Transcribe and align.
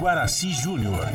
Guaraci 0.00 0.52
Júnior. 0.52 1.06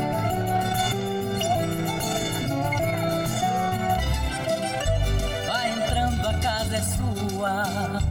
Vai 5.47 5.71
entrando, 5.71 6.27
a 6.27 6.33
casa 6.39 6.75
é 6.75 6.81
sua. 6.81 8.01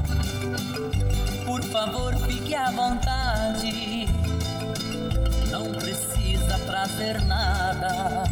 Por 1.45 1.63
favor, 1.65 2.17
fique 2.27 2.55
à 2.55 2.71
vontade. 2.71 4.09
Não 5.51 5.73
precisa 5.73 6.59
trazer 6.61 7.21
nada. 7.27 8.25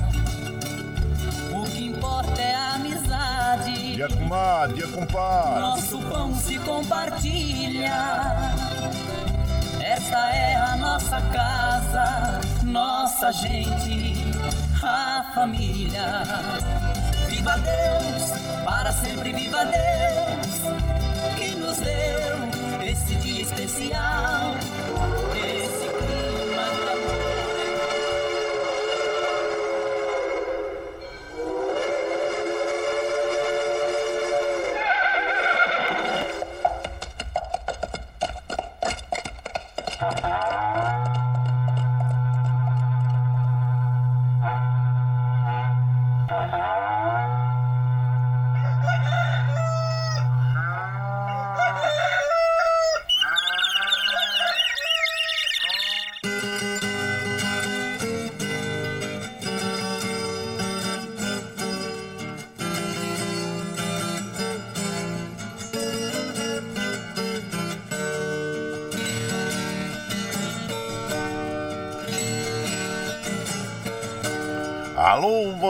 O 1.52 1.64
que 1.64 1.88
importa 1.88 2.40
é 2.40 2.54
a 2.54 2.74
amizade. 2.76 3.96
Dia 3.96 4.08
comadre, 4.08 4.76
dia 4.76 4.88
compadre. 4.88 5.60
Nosso 5.60 5.98
pão 6.04 6.34
se 6.34 6.58
compartilha. 6.60 7.92
Esta 9.78 10.16
é 10.30 10.54
a 10.54 10.59
nossa 10.92 11.20
casa, 11.32 12.40
nossa 12.64 13.32
gente, 13.32 14.24
a 14.82 15.24
família. 15.32 16.24
Viva 17.28 17.56
Deus, 17.58 18.30
para 18.64 18.90
sempre 18.90 19.32
viva 19.32 19.64
Deus, 19.66 21.36
que 21.38 21.54
nos 21.54 21.76
deu 21.76 22.90
esse 22.90 23.14
dia 23.14 23.42
especial, 23.42 24.56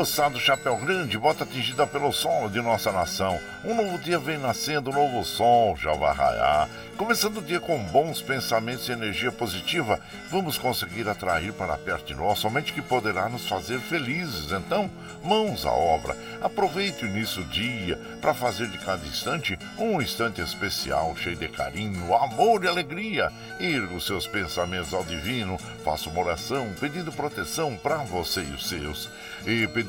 moçada 0.01 0.31
do 0.31 0.41
Chapéu 0.41 0.79
Grande, 0.79 1.19
bota 1.19 1.45
atingida 1.45 1.87
pelo 1.87 2.11
sol 2.11 2.49
de 2.49 2.59
nossa 2.63 2.91
nação. 2.91 3.39
Um 3.63 3.75
novo 3.75 3.99
dia 3.99 4.19
vem 4.19 4.39
nascendo, 4.39 4.89
um 4.89 4.95
novo 4.95 5.23
sol 5.27 5.77
já 5.77 5.93
vai 5.93 6.15
raiar. 6.15 6.71
Começando 6.97 7.39
o 7.39 7.43
dia 7.43 7.61
com 7.61 7.79
bons 7.85 8.23
pensamentos 8.23 8.89
e 8.89 8.93
energia 8.93 9.31
positiva, 9.31 10.01
vamos 10.31 10.57
conseguir 10.57 11.07
atrair 11.07 11.53
para 11.53 11.77
perto 11.77 12.07
de 12.07 12.15
nós 12.15 12.39
somente 12.39 12.73
que 12.73 12.81
poderá 12.81 13.29
nos 13.29 13.47
fazer 13.47 13.79
felizes. 13.79 14.53
Então, 14.53 14.91
mãos 15.23 15.67
à 15.67 15.73
obra. 15.73 16.17
Aproveite 16.41 17.05
o 17.05 17.09
início 17.09 17.43
do 17.43 17.51
dia 17.51 17.99
para 18.23 18.33
fazer 18.33 18.69
de 18.69 18.79
cada 18.79 19.07
instante 19.07 19.59
um 19.79 20.01
instante 20.01 20.41
especial, 20.41 21.15
cheio 21.17 21.37
de 21.37 21.49
carinho, 21.49 22.15
amor 22.15 22.65
e 22.65 22.69
alegria. 22.69 23.31
Erga 23.59 23.95
os 23.95 24.07
seus 24.07 24.27
pensamentos 24.27 24.95
ao 24.95 25.05
divino, 25.05 25.59
faça 25.85 26.09
uma 26.09 26.21
oração 26.21 26.73
pedindo 26.81 27.13
proteção 27.13 27.77
para 27.77 27.99
você 27.99 28.41
e 28.43 28.55
os 28.55 28.67
seus. 28.67 29.11
E 29.47 29.67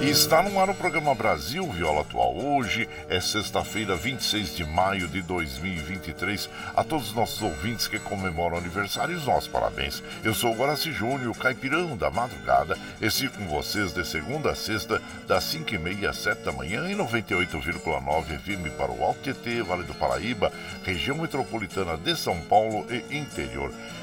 E 0.00 0.10
está 0.10 0.44
no 0.44 0.60
ar 0.60 0.70
o 0.70 0.74
programa 0.74 1.12
Brasil 1.12 1.68
Viola 1.72 2.02
Atual. 2.02 2.32
Hoje 2.36 2.88
é 3.08 3.20
sexta-feira, 3.20 3.96
26 3.96 4.54
de 4.54 4.64
maio 4.64 5.08
de 5.08 5.20
2023. 5.22 6.48
A 6.76 6.84
todos 6.84 7.08
os 7.08 7.14
nossos 7.14 7.42
ouvintes 7.42 7.88
que 7.88 7.98
comemoram 7.98 8.58
aniversários, 8.58 9.26
nossos 9.26 9.48
parabéns. 9.48 10.00
Eu 10.22 10.34
sou 10.34 10.52
o 10.52 10.56
Guaraci 10.56 10.92
Júnior, 10.92 11.36
caipirão 11.36 11.96
da 11.96 12.10
madrugada. 12.10 12.78
Estive 13.02 13.36
com 13.38 13.48
vocês 13.48 13.92
de 13.92 14.06
segunda 14.06 14.52
a 14.52 14.54
sexta, 14.54 15.02
das 15.26 15.42
5h30 15.52 16.08
às 16.08 16.16
7 16.18 16.42
da 16.42 16.52
manhã, 16.52 16.88
em 16.88 16.96
98,9 16.96 18.38
FM 18.38 18.76
para 18.78 18.92
o 18.92 19.02
Alto 19.02 19.20
Tietê, 19.20 19.62
Vale 19.62 19.82
do 19.82 19.94
Paraíba, 19.94 20.52
região 20.84 21.18
metropolitana 21.18 21.96
de 21.96 22.14
São 22.14 22.40
Paulo 22.42 22.86
e 22.88 23.16
interior. 23.18 23.72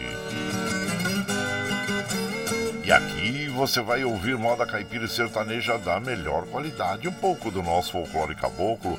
E 2.85 2.93
aqui 2.93 3.49
você 3.49 3.81
vai 3.81 4.05
ouvir 4.05 4.37
moda 4.37 4.67
caipira 4.67 5.07
e 5.07 5.09
sertaneja 5.09 5.79
da 5.79 5.99
melhor 5.99 6.45
qualidade, 6.47 7.09
um 7.09 7.13
pouco 7.13 7.51
do 7.51 7.63
nosso 7.63 7.93
folclore 7.93 8.35
caboclo, 8.35 8.99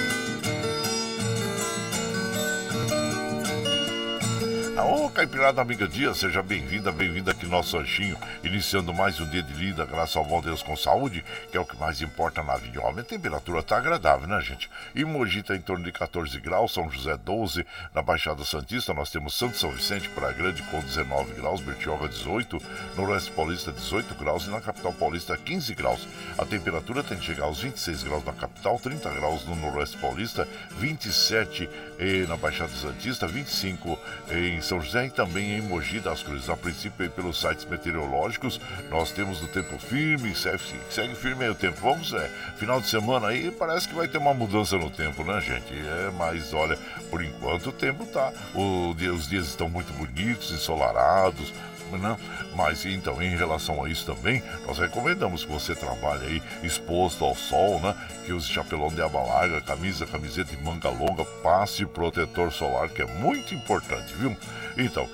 Ô, 4.83 5.09
Caipirada 5.11 5.61
Amiga 5.61 5.87
Dia, 5.87 6.11
seja 6.13 6.41
bem-vinda, 6.41 6.91
bem-vinda 6.91 7.31
aqui 7.31 7.45
no 7.45 7.51
nosso 7.51 7.77
ranchinho, 7.77 8.17
iniciando 8.43 8.91
mais 8.91 9.19
um 9.19 9.29
dia 9.29 9.43
de 9.43 9.53
lida, 9.53 9.85
graças 9.85 10.15
ao 10.15 10.25
bom 10.25 10.41
Deus 10.41 10.63
com 10.63 10.75
saúde, 10.75 11.23
que 11.51 11.57
é 11.57 11.59
o 11.59 11.65
que 11.65 11.77
mais 11.77 12.01
importa 12.01 12.41
na 12.41 12.57
vida. 12.57 12.81
Homem, 12.81 13.01
a 13.01 13.03
temperatura 13.03 13.61
tá 13.61 13.77
agradável, 13.77 14.27
né, 14.27 14.41
gente? 14.41 14.71
E 14.95 15.05
Mogi 15.05 15.43
tá 15.43 15.55
em 15.55 15.61
torno 15.61 15.83
de 15.85 15.91
14 15.91 16.39
graus, 16.39 16.73
São 16.73 16.89
José 16.89 17.15
12, 17.15 17.65
na 17.93 18.01
Baixada 18.01 18.43
Santista 18.43 18.91
nós 18.93 19.11
temos 19.11 19.35
Santo 19.35 19.57
São 19.57 19.71
Vicente, 19.71 20.09
Praia 20.09 20.33
Grande 20.33 20.63
com 20.63 20.79
19 20.79 21.33
graus, 21.33 21.61
Bertioga 21.61 22.07
18, 22.07 22.57
Noroeste 22.97 23.31
Paulista 23.31 23.71
18 23.71 24.15
graus 24.15 24.45
e 24.47 24.49
na 24.49 24.61
Capital 24.61 24.93
Paulista 24.93 25.37
15 25.37 25.75
graus. 25.75 26.07
A 26.39 26.45
temperatura 26.45 27.03
tem 27.03 27.19
que 27.19 27.25
chegar 27.25 27.43
aos 27.43 27.59
26 27.59 28.03
graus 28.03 28.25
na 28.25 28.33
capital, 28.33 28.79
30 28.79 29.09
graus 29.11 29.45
no 29.45 29.55
Noroeste 29.55 29.97
Paulista, 29.97 30.47
27 30.77 31.69
eh, 31.99 32.25
na 32.27 32.35
Baixada 32.35 32.71
Santista, 32.71 33.27
25 33.27 33.99
em 34.31 34.61
São 34.71 34.79
José 34.79 35.07
e 35.07 35.09
também 35.09 35.57
em 35.57 35.61
Mogi 35.61 35.99
das 35.99 36.23
Cruzes. 36.23 36.49
A 36.49 36.55
princípio, 36.55 37.11
pelos 37.11 37.41
sites 37.41 37.65
meteorológicos, 37.65 38.57
nós 38.89 39.11
temos 39.11 39.43
o 39.43 39.47
tempo 39.47 39.77
firme, 39.77 40.33
segue, 40.33 40.63
segue 40.89 41.13
firme 41.13 41.43
aí 41.43 41.49
o 41.49 41.55
tempo. 41.55 41.77
Vamos, 41.81 42.13
é, 42.13 42.29
final 42.55 42.79
de 42.79 42.87
semana 42.87 43.27
aí, 43.27 43.51
parece 43.51 43.85
que 43.85 43.93
vai 43.93 44.07
ter 44.07 44.17
uma 44.17 44.33
mudança 44.33 44.77
no 44.77 44.89
tempo, 44.89 45.25
né, 45.25 45.41
gente? 45.41 45.73
É, 45.73 46.09
mas 46.17 46.53
olha, 46.53 46.79
por 47.09 47.21
enquanto 47.21 47.67
o 47.67 47.71
tempo 47.73 48.05
tá. 48.05 48.31
O, 48.55 48.91
os 48.91 49.27
dias 49.27 49.47
estão 49.47 49.67
muito 49.67 49.91
bonitos, 49.91 50.51
ensolarados, 50.51 51.53
né? 51.97 52.17
Mas 52.55 52.85
então, 52.85 53.21
em 53.21 53.35
relação 53.35 53.83
a 53.83 53.89
isso 53.89 54.05
também, 54.05 54.43
nós 54.65 54.77
recomendamos 54.77 55.45
que 55.45 55.51
você 55.51 55.75
trabalhe 55.75 56.25
aí 56.25 56.43
exposto 56.63 57.23
ao 57.23 57.35
sol, 57.35 57.79
né? 57.79 57.95
Que 58.25 58.33
use 58.33 58.47
chapelão 58.47 58.89
de 58.89 59.01
aba 59.01 59.21
larga, 59.21 59.61
camisa, 59.61 60.05
camiseta 60.05 60.55
de 60.55 60.63
manga 60.63 60.89
longa, 60.89 61.25
passe 61.43 61.85
protetor 61.85 62.51
solar, 62.51 62.89
que 62.89 63.01
é 63.01 63.05
muito 63.05 63.53
importante, 63.53 64.13
viu? 64.13 64.35
Então, 64.77 65.07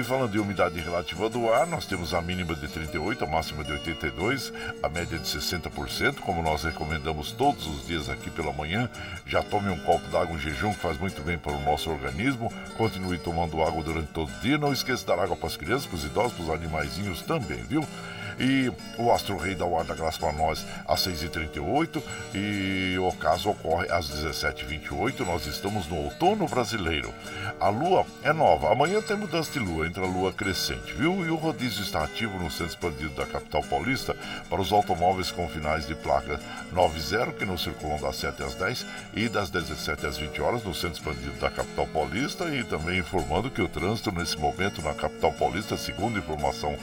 e 0.00 0.04
falando 0.04 0.32
de 0.32 0.38
umidade 0.38 0.80
relativa 0.80 1.28
do 1.28 1.52
ar, 1.52 1.66
nós 1.66 1.86
temos 1.86 2.12
a 2.14 2.20
mínima 2.20 2.54
de 2.54 2.66
38, 2.66 3.24
a 3.24 3.26
máxima 3.26 3.62
de 3.62 3.72
82, 3.72 4.52
a 4.82 4.88
média 4.88 5.18
de 5.18 5.24
60%, 5.24 6.16
como 6.20 6.42
nós 6.42 6.64
recomendamos 6.64 7.30
todos 7.30 7.66
os 7.66 7.86
dias 7.86 8.08
aqui 8.08 8.30
pela 8.30 8.52
manhã. 8.52 8.90
Já 9.26 9.42
tome 9.42 9.68
um 9.70 9.78
copo 9.78 10.08
d'água 10.08 10.36
em 10.36 10.38
jejum, 10.40 10.72
que 10.72 10.80
faz 10.80 10.98
muito 10.98 11.22
bem 11.22 11.38
para 11.38 11.52
o 11.52 11.62
nosso 11.62 11.90
organismo. 11.90 12.52
Continue 12.76 13.18
tomando 13.18 13.62
água 13.62 13.82
durante 13.82 14.08
todo 14.08 14.28
o 14.28 14.40
dia. 14.40 14.58
Não 14.58 14.72
esqueça 14.72 15.02
de 15.02 15.06
dar 15.06 15.18
água 15.18 15.36
para 15.36 15.46
as 15.46 15.56
crianças, 15.56 15.86
para 15.86 15.96
os 15.96 16.04
idosos, 16.04 16.32
para 16.32 16.42
os 16.42 16.50
animaizinhos 16.50 17.22
também, 17.22 17.62
viu? 17.62 17.86
E 18.38 18.72
o 18.98 19.12
Astro 19.12 19.36
Rei 19.36 19.54
da 19.54 19.94
graça 19.94 20.18
para 20.18 20.32
nós 20.32 20.64
às 20.86 21.06
6h38 21.06 22.02
e 22.34 22.96
o 22.98 23.12
caso 23.12 23.50
ocorre 23.50 23.90
às 23.90 24.08
17h28. 24.08 25.20
Nós 25.20 25.46
estamos 25.46 25.86
no 25.86 25.96
outono 25.96 26.46
brasileiro. 26.46 27.12
A 27.60 27.68
lua 27.68 28.04
é 28.22 28.32
nova. 28.32 28.72
Amanhã 28.72 29.00
tem 29.00 29.16
mudança 29.16 29.52
de 29.52 29.58
lua, 29.58 29.86
entre 29.86 30.02
a 30.02 30.06
lua 30.06 30.32
crescente, 30.32 30.92
viu? 30.94 31.24
E 31.24 31.30
o 31.30 31.36
rodízio 31.36 31.82
está 31.82 32.04
ativo 32.04 32.38
no 32.38 32.50
centro 32.50 32.66
expandido 32.66 33.14
da 33.14 33.26
capital 33.26 33.62
paulista 33.62 34.16
para 34.48 34.60
os 34.60 34.72
automóveis 34.72 35.30
com 35.30 35.48
finais 35.48 35.86
de 35.86 35.94
placa 35.94 36.40
90 36.72 37.32
que 37.32 37.44
não 37.44 37.56
circulam 37.56 38.00
das 38.00 38.16
7 38.16 38.42
às 38.42 38.54
10 38.54 38.86
e 39.14 39.28
das 39.28 39.50
17 39.50 40.06
às 40.06 40.16
20 40.16 40.40
horas 40.40 40.64
no 40.64 40.74
centro 40.74 40.98
expandido 40.98 41.38
da 41.40 41.50
capital 41.50 41.86
paulista 41.88 42.44
e 42.54 42.64
também 42.64 42.98
informando 42.98 43.50
que 43.50 43.62
o 43.62 43.68
trânsito 43.68 44.12
nesse 44.12 44.38
momento 44.38 44.82
na 44.82 44.94
capital 44.94 45.32
paulista, 45.32 45.76
segundo 45.76 46.18
informação 46.18 46.76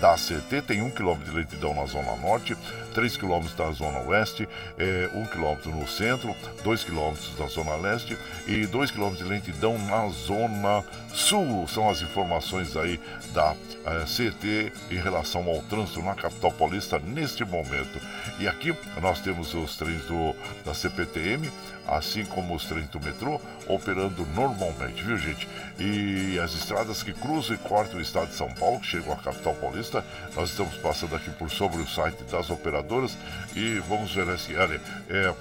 da 0.00 0.14
CT, 0.14 0.62
tem 0.62 0.82
1 0.82 0.90
km 0.90 1.18
de 1.24 1.30
lentidão 1.30 1.74
na 1.74 1.84
zona 1.86 2.14
norte, 2.16 2.56
3 2.94 3.16
km 3.16 3.44
na 3.58 3.70
zona 3.72 3.98
oeste, 4.00 4.48
é, 4.78 5.10
1 5.14 5.24
km 5.26 5.70
no 5.76 5.86
centro, 5.86 6.34
2 6.62 6.84
km 6.84 7.14
na 7.38 7.46
zona 7.46 7.76
leste 7.76 8.16
e 8.46 8.66
2 8.66 8.90
km 8.90 9.14
de 9.14 9.24
lentidão 9.24 9.78
na 9.78 10.08
zona 10.08 10.84
sul. 11.12 11.66
São 11.68 11.88
as 11.88 12.02
informações 12.02 12.76
aí 12.76 13.00
da 13.32 13.54
é, 13.84 14.04
CT 14.04 14.72
em 14.90 15.00
relação 15.00 15.48
ao 15.48 15.62
trânsito 15.62 16.02
na 16.02 16.14
capital 16.14 16.52
paulista 16.52 16.98
neste 16.98 17.44
momento. 17.44 18.00
E 18.38 18.46
aqui 18.46 18.74
nós 19.00 19.20
temos 19.20 19.54
os 19.54 19.76
trens 19.76 20.02
do, 20.04 20.34
da 20.64 20.74
CPTM 20.74 21.50
assim 21.88 22.24
como 22.26 22.54
os 22.54 22.66
trens 22.66 22.86
do 22.88 23.00
metrô, 23.00 23.40
operando 23.66 24.26
normalmente, 24.34 25.02
viu 25.02 25.16
gente? 25.16 25.48
E 25.78 26.38
as 26.38 26.52
estradas 26.52 27.02
que 27.02 27.14
cruzam 27.14 27.56
e 27.56 27.58
cortam 27.58 27.98
o 27.98 28.02
estado 28.02 28.28
de 28.28 28.34
São 28.34 28.52
Paulo, 28.52 28.78
que 28.80 28.86
chegam 28.86 29.12
à 29.12 29.16
capital 29.16 29.54
paulista, 29.54 29.87
nós 30.34 30.50
estamos 30.50 30.76
passando 30.76 31.16
aqui 31.16 31.30
por 31.30 31.50
sobre 31.50 31.80
o 31.80 31.88
site 31.88 32.22
das 32.24 32.50
operadoras 32.50 33.16
e 33.54 33.78
vamos 33.80 34.14
ver 34.14 34.28
olha, 34.56 34.80
é, 35.08 35.34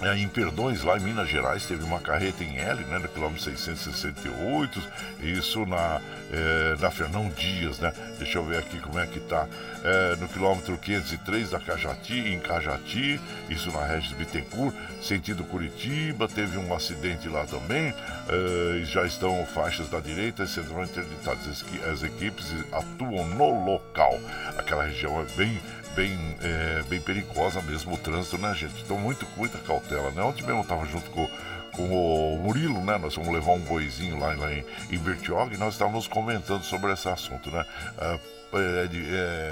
é, 0.00 0.16
em 0.16 0.28
Perdões, 0.28 0.82
lá 0.82 0.96
em 0.96 1.00
Minas 1.00 1.28
Gerais, 1.28 1.66
teve 1.66 1.82
uma 1.82 1.98
carreta 1.98 2.44
em 2.44 2.56
L, 2.56 2.84
né, 2.84 2.98
no 2.98 3.08
quilômetro 3.08 3.42
668, 3.42 4.80
isso 5.20 5.66
na, 5.66 6.00
é, 6.32 6.76
na 6.78 6.90
Fernão 6.90 7.28
Dias, 7.30 7.78
né? 7.78 7.92
Deixa 8.18 8.38
eu 8.38 8.44
ver 8.44 8.58
aqui 8.58 8.78
como 8.78 8.98
é 8.98 9.06
que 9.06 9.18
tá. 9.20 9.46
É, 9.84 10.16
no 10.16 10.28
quilômetro 10.28 10.76
503 10.76 11.50
da 11.50 11.58
Cajati, 11.58 12.18
em 12.18 12.38
Cajati, 12.38 13.20
isso 13.48 13.72
na 13.72 13.84
Regis 13.86 14.12
Bittencourt, 14.12 14.74
sentido 15.02 15.44
Curitiba, 15.44 16.28
teve 16.28 16.58
um 16.58 16.74
acidente 16.74 17.28
lá 17.28 17.44
também, 17.46 17.92
é, 18.28 18.84
já 18.84 19.04
estão 19.04 19.44
faixas 19.46 19.88
da 19.88 20.00
direita 20.00 20.46
sendo 20.46 20.80
interditadas. 20.82 21.64
As 21.90 22.02
equipes 22.02 22.46
atuam 22.72 23.26
no 23.28 23.64
local. 23.64 24.18
Aquela 24.56 24.84
região 24.84 25.20
é 25.20 25.24
bem 25.36 25.60
bem, 25.98 26.16
é, 26.40 26.82
bem 26.84 27.00
perigosa 27.00 27.60
mesmo 27.60 27.94
o 27.94 27.98
trânsito, 27.98 28.38
né, 28.38 28.54
gente? 28.54 28.82
Então, 28.84 28.96
muito, 28.96 29.26
muita 29.36 29.58
cautela, 29.58 30.12
né? 30.12 30.22
Ontem 30.22 30.44
mesmo 30.44 30.60
eu 30.60 30.64
tava 30.64 30.86
junto 30.86 31.10
com, 31.10 31.28
com 31.72 31.90
o 31.90 32.38
Murilo, 32.38 32.84
né? 32.84 32.96
Nós 32.98 33.16
vamos 33.16 33.34
levar 33.34 33.50
um 33.50 33.58
boizinho 33.58 34.16
lá, 34.16 34.32
lá 34.36 34.52
em, 34.52 34.64
em 34.92 34.98
Bertioga 34.98 35.56
e 35.56 35.58
nós 35.58 35.74
estávamos 35.74 36.06
comentando 36.06 36.62
sobre 36.62 36.92
esse 36.92 37.08
assunto, 37.08 37.50
né? 37.50 37.66
Ah, 37.98 38.16
é, 38.52 38.88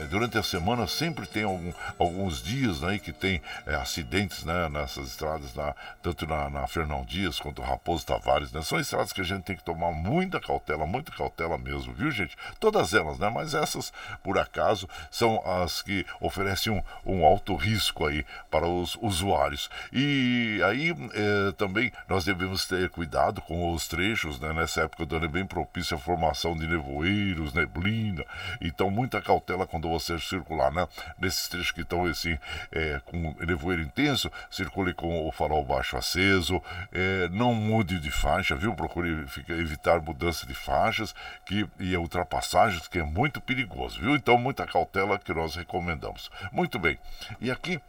é, 0.03 0.07
durante 0.09 0.39
a 0.39 0.43
semana 0.43 0.87
sempre 0.87 1.27
tem 1.27 1.45
algum, 1.45 1.73
alguns 1.99 2.43
dias 2.43 2.81
né, 2.81 2.99
que 2.99 3.13
tem 3.13 3.43
é, 3.67 3.75
acidentes 3.75 4.45
né, 4.45 4.69
nessas 4.69 5.09
estradas, 5.09 5.55
na, 5.55 5.75
tanto 6.03 6.27
na, 6.27 6.49
na, 6.49 6.67
Fernão 6.67 7.05
Dias 7.05 7.39
quanto 7.39 7.63
Raposo 7.63 8.07
Tavares. 8.07 8.53
Né, 8.53 8.63
são 8.63 8.81
estradas 8.81 9.13
que 9.13 9.21
a 9.21 9.25
gente 9.25 9.45
tem 9.45 9.57
que 9.57 9.65
tomar 9.65 9.93
muita 9.93 10.41
cautela, 10.41 10.87
muita 10.87 11.13
cautela 11.13 11.59
mesmo, 11.59 11.93
viu 11.93 12.11
gente? 12.11 12.37
Todas 12.59 12.95
elas, 12.95 13.19
né? 13.19 13.29
Mas 13.29 13.55
essas, 13.55 13.93
por 14.23 14.39
acaso, 14.39 14.89
são 15.11 15.43
as 15.45 15.83
que 15.83 16.05
oferecem 16.21 16.73
um, 16.73 16.83
um 17.05 17.25
alto 17.25 17.55
risco 17.55 18.07
aí 18.07 18.25
para 18.51 18.67
os 18.67 18.97
usuários. 19.01 19.71
E 19.93 20.61
aí 20.65 20.91
é, 21.15 21.53
também 21.53 21.93
nós 22.09 22.25
devemos 22.25 22.67
ter 22.67 22.89
cuidado 22.91 23.41
com 23.43 23.73
os 23.73 23.87
trechos, 23.87 24.41
né? 24.41 24.53
Nessa 24.53 24.83
época 24.83 25.05
do 25.05 25.17
ano 25.17 25.27
é 25.27 25.29
bem 25.29 25.47
propícia 25.47 25.97
a 25.97 26.01
formação 26.01 26.57
de 26.57 26.67
nevoeiros, 26.67 27.53
neblina. 27.53 28.25
Então 28.61 28.86
então, 28.87 28.91
muita 28.91 29.21
cautela 29.21 29.67
quando 29.67 29.89
você 29.89 30.19
circular, 30.19 30.73
né? 30.73 30.87
Nesses 31.19 31.49
trechos 31.49 31.73
que 31.73 31.81
estão 31.81 32.05
assim, 32.07 32.39
é, 32.71 33.01
com 33.05 33.35
nevoeiro 33.45 33.83
intenso, 33.83 34.31
circule 34.51 34.95
com 34.95 35.27
o 35.27 35.33
farol 35.33 35.65
baixo 35.65 35.97
aceso, 35.97 36.63
é, 36.93 37.29
não 37.31 37.55
mude 37.55 37.99
de 37.99 38.11
faixa, 38.11 38.55
viu? 38.55 38.75
Procure 38.75 39.27
evitar 39.49 40.01
mudança 40.01 40.47
de 40.47 40.55
faixas 40.55 41.15
que, 41.45 41.69
e 41.81 41.97
ultrapassagens, 41.97 42.87
que 42.87 42.99
é 42.99 43.03
muito 43.03 43.41
perigoso, 43.41 44.01
viu? 44.01 44.15
Então, 44.15 44.39
muita 44.39 44.67
cautela 44.67 45.19
que 45.19 45.35
nós 45.35 45.57
recomendamos. 45.57 46.31
Muito 46.53 46.79
bem. 46.79 46.99
E 47.41 47.51
aqui 47.51 47.81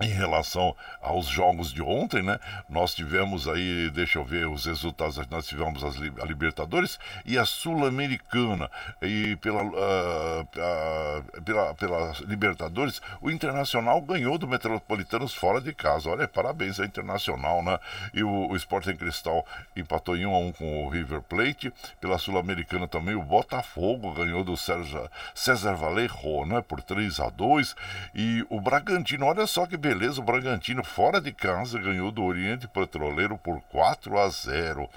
em 0.00 0.08
relação 0.08 0.74
aos 1.00 1.26
jogos 1.26 1.72
de 1.72 1.82
ontem, 1.82 2.22
né? 2.22 2.38
Nós 2.68 2.94
tivemos 2.94 3.46
aí, 3.46 3.90
deixa 3.90 4.18
eu 4.18 4.24
ver 4.24 4.48
os 4.48 4.64
resultados, 4.64 5.16
nós 5.28 5.46
tivemos 5.46 5.84
as, 5.84 5.96
a 5.96 6.24
Libertadores 6.24 6.98
e 7.24 7.38
a 7.38 7.44
Sul-Americana. 7.44 8.70
E 9.02 9.36
pela, 9.36 9.62
uh, 9.62 11.42
pela, 11.44 11.74
pela 11.74 12.12
Libertadores, 12.26 13.00
o 13.20 13.30
Internacional 13.30 14.00
ganhou 14.00 14.38
do 14.38 14.48
Metropolitanos 14.48 15.34
fora 15.34 15.60
de 15.60 15.74
casa. 15.74 16.08
Olha, 16.08 16.26
parabéns 16.26 16.80
ao 16.80 16.86
Internacional, 16.86 17.62
né? 17.62 17.78
E 18.14 18.22
o, 18.22 18.48
o 18.48 18.56
Sporting 18.56 18.96
Cristal 18.96 19.44
empatou 19.76 20.16
em 20.16 20.24
1 20.24 20.34
a 20.34 20.38
1 20.38 20.52
com 20.52 20.86
o 20.86 20.88
River 20.88 21.20
Plate. 21.22 21.72
Pela 22.00 22.18
Sul-Americana 22.18 22.88
também 22.88 23.14
o 23.14 23.22
Botafogo 23.22 24.12
ganhou 24.12 24.42
do 24.42 24.56
César, 24.56 25.74
Vallejo, 25.74 26.46
né? 26.46 26.62
Por 26.62 26.80
3 26.82 27.20
a 27.20 27.28
2 27.28 27.76
E 28.14 28.46
o 28.48 28.60
Bragantino, 28.60 29.26
olha 29.26 29.46
só 29.46 29.66
que 29.66 29.76
beleza, 29.76 29.89
o 29.90 30.22
Bragantino 30.22 30.84
fora 30.84 31.20
de 31.20 31.32
casa 31.32 31.76
ganhou 31.76 32.12
do 32.12 32.22
Oriente 32.22 32.68
Petroleiro 32.68 33.36
por 33.36 33.60
4 33.62 34.16
a 34.18 34.28
0. 34.28 34.88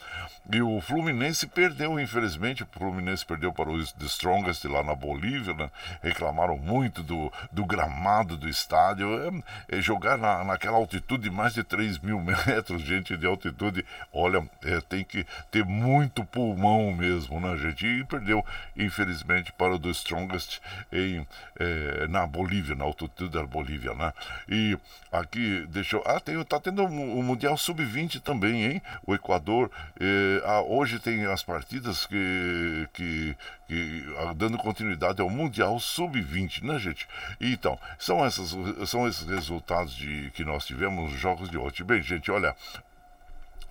E 0.52 0.62
o 0.62 0.80
Fluminense 0.82 1.48
perdeu, 1.48 2.00
infelizmente, 2.00 2.62
o 2.62 2.68
Fluminense 2.68 3.26
perdeu 3.26 3.52
para 3.52 3.72
os 3.72 3.92
The 3.94 4.06
Strongest 4.06 4.66
lá 4.66 4.84
na 4.84 4.94
Bolívia, 4.94 5.54
né? 5.54 5.72
reclamaram 6.02 6.58
muito 6.58 7.02
do, 7.02 7.32
do 7.52 7.66
gramado 7.66 8.38
do 8.38 8.48
estádio. 8.48 9.44
É, 9.70 9.78
é 9.78 9.82
jogar 9.82 10.18
na, 10.18 10.44
naquela 10.44 10.78
altitude 10.78 11.24
de 11.24 11.32
mais 11.32 11.54
de 11.54 11.64
3 11.64 12.00
mil 12.00 12.20
metros, 12.46 12.82
gente, 12.84 13.18
de 13.18 13.26
altitude, 13.26 13.86
olha, 14.12 14.48
é, 14.64 14.80
tem 14.82 15.04
que 15.04 15.26
ter 15.50 15.66
muito 15.66 16.24
pulmão 16.26 16.92
mesmo, 16.92 17.40
né, 17.40 17.56
gente? 17.58 17.88
E 17.88 18.04
perdeu, 18.04 18.46
infelizmente, 18.76 19.52
para 19.54 19.74
o 19.74 19.80
The 19.80 19.90
Strongest 19.90 20.60
em, 20.92 21.26
é, 21.60 22.08
na 22.10 22.28
Bolívia, 22.28 22.76
na 22.76 22.84
altitude 22.84 23.32
da 23.32 23.44
Bolívia, 23.44 23.94
né? 23.94 24.14
E 24.48 24.73
aqui, 25.12 25.66
deixa 25.70 25.98
eu. 25.98 26.04
Ah, 26.06 26.20
tem, 26.20 26.42
tá 26.44 26.60
tendo 26.60 26.84
o 26.84 26.88
um, 26.88 27.20
um 27.20 27.24
Mundial 27.24 27.58
Sub-20 27.58 28.22
também, 28.22 28.64
hein? 28.66 28.82
O 29.06 29.14
Equador. 29.14 29.70
Eh, 30.00 30.42
ah, 30.46 30.62
hoje 30.62 31.00
tem 31.00 31.26
as 31.26 31.44
partidas 31.44 32.06
que, 32.06 32.88
que, 32.94 33.38
que 33.68 34.16
ah, 34.20 34.34
dando 34.36 34.58
continuidade 34.58 35.22
ao 35.22 35.30
Mundial 35.30 35.80
Sub-20, 35.80 36.64
né, 36.64 36.80
gente? 36.80 37.08
Então, 37.40 37.80
são, 37.98 38.26
essas, 38.26 38.56
são 38.88 39.08
esses 39.08 39.28
resultados 39.28 39.96
de, 39.96 40.32
que 40.32 40.44
nós 40.44 40.66
tivemos 40.66 41.12
nos 41.12 41.20
jogos 41.20 41.50
de 41.50 41.58
hoje. 41.58 41.84
Bem, 41.84 42.02
gente, 42.02 42.32
olha, 42.32 42.56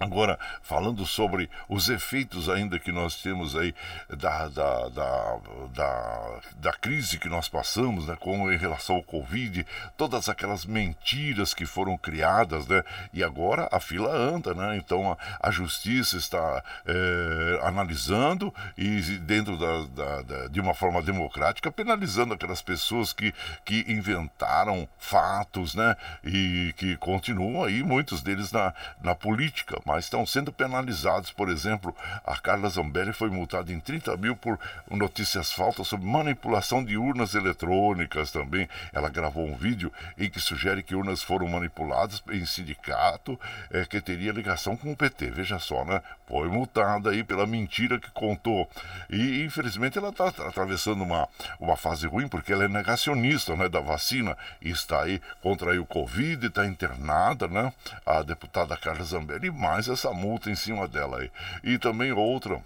Agora, 0.02 0.36
falando 0.62 1.06
sobre 1.06 1.48
os 1.68 1.88
efeitos 1.88 2.48
ainda 2.48 2.76
que 2.76 2.90
nós 2.90 3.22
temos 3.22 3.54
aí 3.54 3.72
da, 4.08 4.48
da, 4.48 4.88
da, 4.88 5.38
da, 5.72 6.40
da 6.56 6.72
crise 6.72 7.18
que 7.18 7.28
nós 7.28 7.48
passamos, 7.48 8.06
né, 8.06 8.16
como 8.18 8.50
em 8.50 8.56
relação 8.56 8.96
ao 8.96 9.02
Covid, 9.02 9.64
todas 9.96 10.28
aquelas 10.28 10.64
mentiras 10.64 11.54
que 11.54 11.64
foram 11.64 11.96
criadas, 11.96 12.66
né, 12.66 12.82
e 13.12 13.22
agora 13.22 13.68
a 13.70 13.78
fila 13.78 14.12
anda, 14.12 14.52
né, 14.54 14.76
então 14.76 15.12
a, 15.12 15.16
a 15.40 15.52
justiça 15.52 16.16
está 16.16 16.64
é, 16.84 17.60
analisando 17.62 18.52
e 18.76 19.00
dentro 19.18 19.56
da, 19.56 19.84
da, 19.84 20.22
da, 20.22 20.48
de 20.48 20.60
uma 20.60 20.74
forma 20.74 21.00
democrática 21.00 21.70
penalizando 21.70 22.34
aquelas 22.34 22.60
pessoas 22.60 23.12
que, 23.12 23.32
que 23.64 23.84
inventaram 23.86 24.88
fatos, 24.98 25.76
né, 25.76 25.96
e 26.24 26.74
que 26.76 26.96
continuam 26.96 27.62
aí, 27.62 27.84
muitos 27.84 28.20
deles 28.20 28.50
na, 28.50 28.74
na 29.00 29.14
política 29.14 29.71
pública, 29.72 29.80
mas 29.84 30.04
estão 30.04 30.26
sendo 30.26 30.52
penalizados. 30.52 31.30
Por 31.30 31.48
exemplo, 31.48 31.94
a 32.24 32.36
Carla 32.36 32.68
Zambelli 32.68 33.12
foi 33.12 33.30
multada 33.30 33.72
em 33.72 33.80
30 33.80 34.16
mil 34.16 34.36
por 34.36 34.58
notícias 34.90 35.52
falsas 35.52 35.86
sobre 35.86 36.06
manipulação 36.06 36.84
de 36.84 36.96
urnas 36.96 37.34
eletrônicas 37.34 38.30
também. 38.30 38.68
Ela 38.92 39.08
gravou 39.08 39.46
um 39.46 39.56
vídeo 39.56 39.92
em 40.18 40.28
que 40.28 40.40
sugere 40.40 40.82
que 40.82 40.94
urnas 40.94 41.22
foram 41.22 41.48
manipuladas 41.48 42.22
em 42.30 42.44
sindicato 42.44 43.38
é, 43.70 43.84
que 43.84 44.00
teria 44.00 44.32
ligação 44.32 44.76
com 44.76 44.92
o 44.92 44.96
PT. 44.96 45.30
Veja 45.30 45.58
só, 45.58 45.84
né? 45.84 46.02
Foi 46.26 46.48
multada 46.48 47.10
aí 47.10 47.22
pela 47.22 47.46
mentira 47.46 47.98
que 47.98 48.10
contou. 48.10 48.68
E 49.10 49.44
infelizmente 49.44 49.98
ela 49.98 50.10
está 50.10 50.28
atravessando 50.28 51.02
uma, 51.02 51.28
uma 51.60 51.76
fase 51.76 52.06
ruim 52.06 52.28
porque 52.28 52.52
ela 52.52 52.64
é 52.64 52.68
negacionista 52.68 53.54
né, 53.56 53.68
da 53.68 53.80
vacina 53.80 54.36
e 54.60 54.70
está 54.70 55.02
aí, 55.02 55.20
o 55.42 55.86
Covid, 55.86 56.46
está 56.46 56.66
internada, 56.66 57.46
né? 57.48 57.72
A 58.04 58.22
deputada 58.22 58.76
Carla 58.76 59.04
Zambelli, 59.04 59.50
mais 59.62 59.88
essa 59.88 60.12
multa 60.12 60.50
em 60.50 60.56
cima 60.56 60.88
dela 60.88 61.20
aí. 61.20 61.30
E 61.62 61.78
também 61.78 62.10
outra 62.12 62.60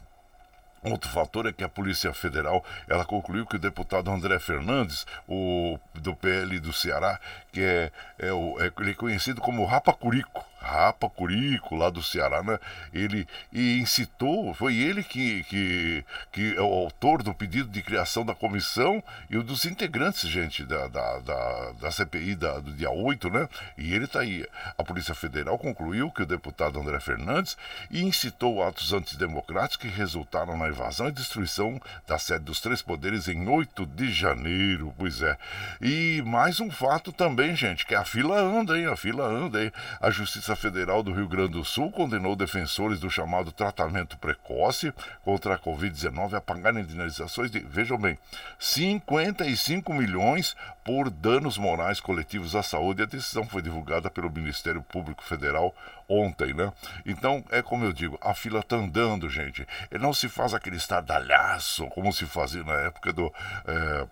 Outro 0.83 1.11
fator 1.11 1.47
é 1.47 1.53
que 1.53 1.65
a 1.65 1.69
Polícia 1.69 2.13
Federal 2.13 2.65
ela 2.89 3.05
concluiu 3.05 3.45
que 3.45 3.57
o 3.57 3.59
deputado 3.59 4.09
André 4.09 4.39
Fernandes, 4.39 5.05
o 5.27 5.79
do 5.95 6.15
PL 6.15 6.61
do 6.61 6.73
Ceará, 6.73 7.19
que 7.53 7.61
é, 7.61 7.91
é, 8.19 8.33
o, 8.33 8.57
é 8.61 8.71
ele 8.79 8.93
é 8.93 8.95
conhecido 8.95 9.41
como 9.41 9.65
Rapa 9.65 9.93
Curico, 9.93 10.45
Rapa 10.67 11.09
Curico, 11.09 11.77
lá 11.77 11.89
do 11.91 12.03
Ceará, 12.03 12.43
né? 12.43 12.59
Ele 12.93 13.27
e 13.53 13.79
incitou, 13.79 14.53
foi 14.55 14.77
ele 14.77 15.03
que, 15.03 15.45
que, 15.45 16.05
que 16.33 16.55
é 16.57 16.61
o 16.61 16.73
autor 16.73 17.23
do 17.23 17.33
pedido 17.33 17.69
de 17.69 17.83
criação 17.83 18.25
da 18.25 18.35
comissão 18.35 19.03
e 19.31 19.37
o 19.37 19.43
dos 19.43 19.65
integrantes, 19.65 20.29
gente, 20.29 20.65
da, 20.65 20.89
da, 20.89 21.19
da, 21.21 21.73
da 21.81 21.91
CPI 21.91 22.35
da, 22.35 22.59
do 22.59 22.73
dia 22.73 22.91
8, 22.91 23.31
né? 23.31 23.49
E 23.79 23.95
ele 23.95 24.05
está 24.07 24.21
aí. 24.21 24.45
A 24.77 24.83
Polícia 24.83 25.15
Federal 25.15 25.59
concluiu 25.59 26.11
que 26.11 26.23
o 26.23 26.27
deputado 26.27 26.81
André 26.81 26.99
Fernandes 27.01 27.57
incitou 27.91 28.63
atos 28.63 28.93
antidemocráticos 28.93 29.77
que 29.77 29.89
resultaram 29.89 30.57
na 30.57 30.69
invasão 30.69 31.09
e 31.09 31.13
destruição 31.13 31.81
da 32.07 32.19
sede 32.19 32.45
dos 32.45 32.61
três 32.61 32.83
poderes 32.83 33.29
em 33.29 33.49
8 33.49 33.87
de 33.87 34.11
janeiro, 34.11 34.93
pois 34.99 35.23
é. 35.23 35.37
E 35.81 36.23
mais 36.27 36.59
um 36.59 36.71
fato 36.71 37.13
também, 37.13 37.55
gente, 37.55 37.87
que 37.87 37.95
a 37.95 38.05
fila 38.05 38.41
anda, 38.41 38.77
hein? 38.77 38.87
A 38.87 38.97
fila 38.97 39.25
anda, 39.25 39.63
hein? 39.63 39.73
A 40.01 40.11
Justiça 40.11 40.56
Federal 40.57 41.03
do 41.03 41.13
Rio 41.13 41.29
Grande 41.29 41.53
do 41.53 41.65
Sul 41.65 41.93
condenou 41.93 42.35
defensores 42.35 42.99
do 42.99 43.11
chamado 43.11 43.53
tratamento 43.53 44.17
precoce 44.19 44.93
contra 45.25 45.55
a 45.55 45.59
Covid-19 45.59 46.35
a 46.35 46.41
pagarem 46.41 46.83
indenizações 46.83 47.51
de, 47.51 47.61
vejam 47.61 47.99
bem, 47.99 48.19
55 48.59 49.93
milhões 49.93 50.57
por 50.85 51.11
danos 51.11 51.59
morais 51.59 52.01
coletivos 52.01 52.55
à 52.55 52.63
saúde. 52.63 53.03
A 53.03 53.07
decisão 53.07 53.47
foi 53.47 53.63
divulgada 53.63 54.11
pelo 54.11 54.31
Ministério 54.31 54.83
Público 54.83 55.23
Federal 55.23 55.75
ontem, 56.09 56.55
né? 56.55 56.73
Então, 57.05 57.45
é 57.51 57.63
como 57.63 57.85
eu 57.85 57.93
digo, 57.93 58.19
a 58.21 58.35
fila 58.35 58.63
tá 58.63 58.77
andando, 58.77 59.29
gente. 59.29 59.67
E 59.91 59.99
não 59.99 60.13
se 60.13 60.29
faz 60.29 60.55
aquele 60.55 60.77
estardalhaço 60.77 61.87
como 61.89 62.13
se 62.13 62.27
fazia 62.27 62.65
na 62.65 62.75
época 62.75 63.13
do. 63.13 63.33
É, 63.67 64.07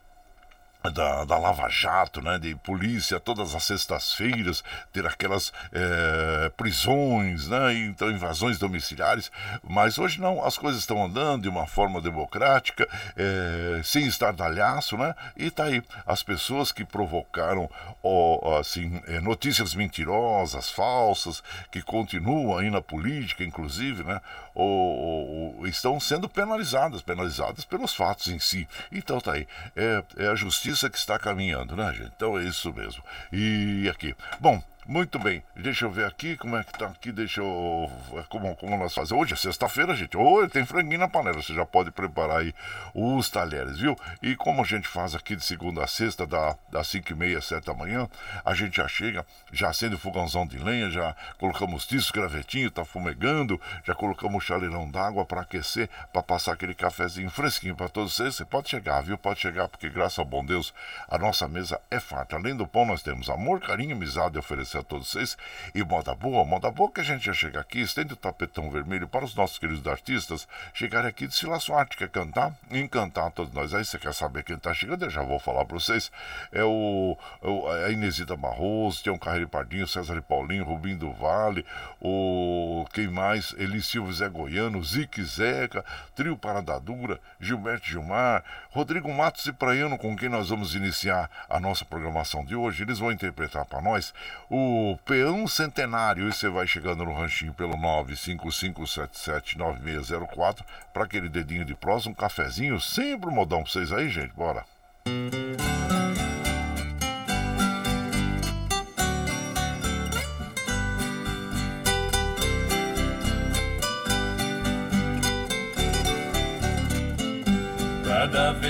da, 0.90 1.24
da 1.24 1.38
Lava 1.38 1.68
Jato, 1.68 2.20
né, 2.20 2.38
de 2.38 2.54
polícia 2.56 3.18
todas 3.18 3.54
as 3.54 3.64
sextas-feiras, 3.64 4.62
ter 4.92 5.06
aquelas 5.06 5.52
é, 5.72 6.50
prisões, 6.56 7.48
né, 7.48 7.74
então 7.74 8.10
invasões 8.10 8.58
domiciliares, 8.58 9.30
mas 9.62 9.98
hoje 9.98 10.20
não, 10.20 10.44
as 10.44 10.58
coisas 10.58 10.80
estão 10.80 11.04
andando 11.04 11.42
de 11.42 11.48
uma 11.48 11.66
forma 11.66 12.00
democrática, 12.00 12.86
é, 13.16 13.80
sem 13.82 14.06
estardalhaço, 14.06 14.96
né, 14.98 15.14
e 15.36 15.50
tá 15.50 15.64
aí, 15.64 15.82
as 16.06 16.22
pessoas 16.22 16.70
que 16.70 16.84
provocaram 16.84 17.68
ó, 18.02 18.58
assim, 18.58 19.00
é, 19.06 19.20
notícias 19.20 19.74
mentirosas, 19.74 20.70
falsas, 20.70 21.42
que 21.70 21.80
continuam 21.80 22.58
aí 22.58 22.70
na 22.70 22.82
política, 22.82 23.42
inclusive, 23.42 24.04
né, 24.04 24.20
ou, 24.54 25.56
ou, 25.58 25.66
estão 25.66 25.98
sendo 25.98 26.28
penalizadas, 26.28 27.02
penalizadas 27.02 27.64
pelos 27.64 27.94
fatos 27.94 28.28
em 28.28 28.38
si. 28.38 28.68
Então 28.92 29.20
tá 29.20 29.32
aí, 29.32 29.46
é, 29.74 30.02
é 30.16 30.28
a 30.28 30.34
justiça 30.34 30.88
que 30.88 30.98
está 30.98 31.18
caminhando, 31.18 31.76
né, 31.76 31.92
gente? 31.92 32.12
Então 32.16 32.38
é 32.38 32.44
isso 32.44 32.72
mesmo. 32.72 33.02
E 33.32 33.88
aqui, 33.90 34.14
bom, 34.40 34.62
muito 34.86 35.18
bem, 35.18 35.42
deixa 35.56 35.86
eu 35.86 35.90
ver 35.90 36.04
aqui 36.04 36.36
como 36.36 36.56
é 36.56 36.62
que 36.62 36.72
tá 36.78 36.86
aqui, 36.86 37.10
deixa 37.10 37.40
eu. 37.40 37.90
Como, 38.28 38.54
como 38.56 38.76
nós 38.76 38.92
fazemos. 38.92 39.22
Hoje 39.22 39.32
é 39.32 39.36
sexta-feira, 39.36 39.94
gente. 39.94 40.14
Hoje 40.14 40.50
tem 40.50 40.66
franguinho 40.66 41.00
na 41.00 41.08
panela, 41.08 41.40
você 41.40 41.54
já 41.54 41.64
pode 41.64 41.90
preparar 41.90 42.40
aí 42.40 42.54
os 42.94 43.30
talheres, 43.30 43.78
viu? 43.78 43.96
E 44.22 44.36
como 44.36 44.60
a 44.60 44.64
gente 44.64 44.86
faz 44.86 45.14
aqui 45.14 45.34
de 45.36 45.42
segunda 45.42 45.82
a 45.82 45.86
sexta, 45.86 46.26
da, 46.26 46.54
das 46.70 46.86
5 46.88 47.12
e 47.12 47.14
meia, 47.14 47.40
7 47.40 47.64
da 47.64 47.72
manhã, 47.72 48.06
a 48.44 48.52
gente 48.52 48.76
já 48.76 48.86
chega, 48.86 49.24
já 49.50 49.70
acende 49.70 49.94
o 49.94 49.98
fogãozão 49.98 50.46
de 50.46 50.58
lenha, 50.58 50.90
já 50.90 51.16
colocamos 51.38 51.86
tiço, 51.86 52.12
gravetinho, 52.12 52.70
tá 52.70 52.84
fumegando, 52.84 53.58
já 53.84 53.94
colocamos 53.94 54.36
o 54.36 54.46
chaleirão 54.46 54.90
d'água 54.90 55.24
para 55.24 55.40
aquecer, 55.40 55.88
para 56.12 56.22
passar 56.22 56.52
aquele 56.52 56.74
cafezinho 56.74 57.30
fresquinho 57.30 57.74
para 57.74 57.88
todos 57.88 58.14
vocês. 58.14 58.34
Você 58.34 58.44
pode 58.44 58.68
chegar, 58.68 59.00
viu? 59.00 59.16
Pode 59.16 59.40
chegar, 59.40 59.66
porque 59.66 59.88
graças 59.88 60.18
ao 60.18 60.26
bom 60.26 60.44
Deus, 60.44 60.74
a 61.08 61.16
nossa 61.16 61.48
mesa 61.48 61.80
é 61.90 61.98
farta. 61.98 62.36
Além 62.36 62.54
do 62.54 62.66
pão, 62.66 62.84
nós 62.84 63.02
temos 63.02 63.30
amor, 63.30 63.60
carinho, 63.60 63.96
amizade 63.96 64.36
e 64.36 64.38
oferecer 64.38 64.73
agradecer 64.74 64.78
a 64.78 64.82
todos 64.82 65.10
vocês. 65.10 65.36
E 65.74 65.82
moda 65.82 66.14
boa, 66.14 66.44
moda 66.44 66.70
boa 66.70 66.90
que 66.90 67.00
a 67.00 67.04
gente 67.04 67.24
já 67.24 67.32
chega 67.32 67.60
aqui, 67.60 67.80
estende 67.80 68.12
o 68.12 68.16
tapetão 68.16 68.70
vermelho 68.70 69.06
para 69.06 69.24
os 69.24 69.34
nossos 69.34 69.58
queridos 69.58 69.86
artistas 69.86 70.48
chegarem 70.72 71.08
aqui 71.08 71.26
de 71.26 71.44
arte, 71.72 71.96
quer 71.96 72.08
cantar? 72.08 72.54
Encantar 72.70 73.30
todos 73.30 73.52
nós. 73.52 73.74
Aí 73.74 73.84
você 73.84 73.98
quer 73.98 74.14
saber 74.14 74.42
quem 74.42 74.56
está 74.56 74.72
chegando? 74.74 75.04
Eu 75.04 75.10
já 75.10 75.22
vou 75.22 75.38
falar 75.38 75.64
para 75.64 75.74
vocês. 75.74 76.10
É 76.50 76.64
o, 76.64 77.16
o 77.42 77.68
a 77.68 77.90
Inesita 77.90 78.36
Barroso, 78.36 79.02
um 79.12 79.18
Carreiro 79.18 79.48
Pardinho, 79.48 79.86
César 79.86 80.16
e 80.16 80.20
Paulinho, 80.20 80.64
Rubinho 80.64 80.98
do 80.98 81.12
Vale, 81.12 81.64
o 82.00 82.84
quem 82.92 83.08
mais? 83.08 83.54
Eli 83.58 83.82
Silva 83.82 84.12
Zé 84.12 84.28
Goiano, 84.28 84.82
Zique 84.82 85.22
Zeca, 85.22 85.84
Trio 86.14 86.36
Parada 86.36 86.78
Dura, 86.80 87.20
Gilberto 87.38 87.86
Gilmar, 87.86 88.42
Rodrigo 88.70 89.12
Matos 89.12 89.46
e 89.46 89.52
Praiano, 89.52 89.98
com 89.98 90.16
quem 90.16 90.28
nós 90.28 90.48
vamos 90.48 90.74
iniciar 90.74 91.30
a 91.48 91.60
nossa 91.60 91.84
programação 91.84 92.44
de 92.44 92.56
hoje. 92.56 92.82
Eles 92.82 92.98
vão 92.98 93.12
interpretar 93.12 93.64
para 93.64 93.80
nós 93.80 94.14
o 94.48 94.63
o 94.64 94.98
peão 95.04 95.46
centenário. 95.46 96.28
E 96.28 96.32
você 96.32 96.48
vai 96.48 96.66
chegando 96.66 97.04
no 97.04 97.12
ranchinho 97.12 97.52
pelo 97.54 97.76
955779604 97.76 100.64
para 100.92 101.04
aquele 101.04 101.28
dedinho 101.28 101.64
de 101.64 101.74
prosa, 101.74 102.08
um 102.08 102.14
cafezinho, 102.14 102.80
sempre 102.80 103.28
um 103.28 103.34
modão 103.34 103.62
pra 103.62 103.70
vocês 103.70 103.92
aí, 103.92 104.08
gente. 104.08 104.34
Bora! 104.34 104.64
Cada 105.04 105.43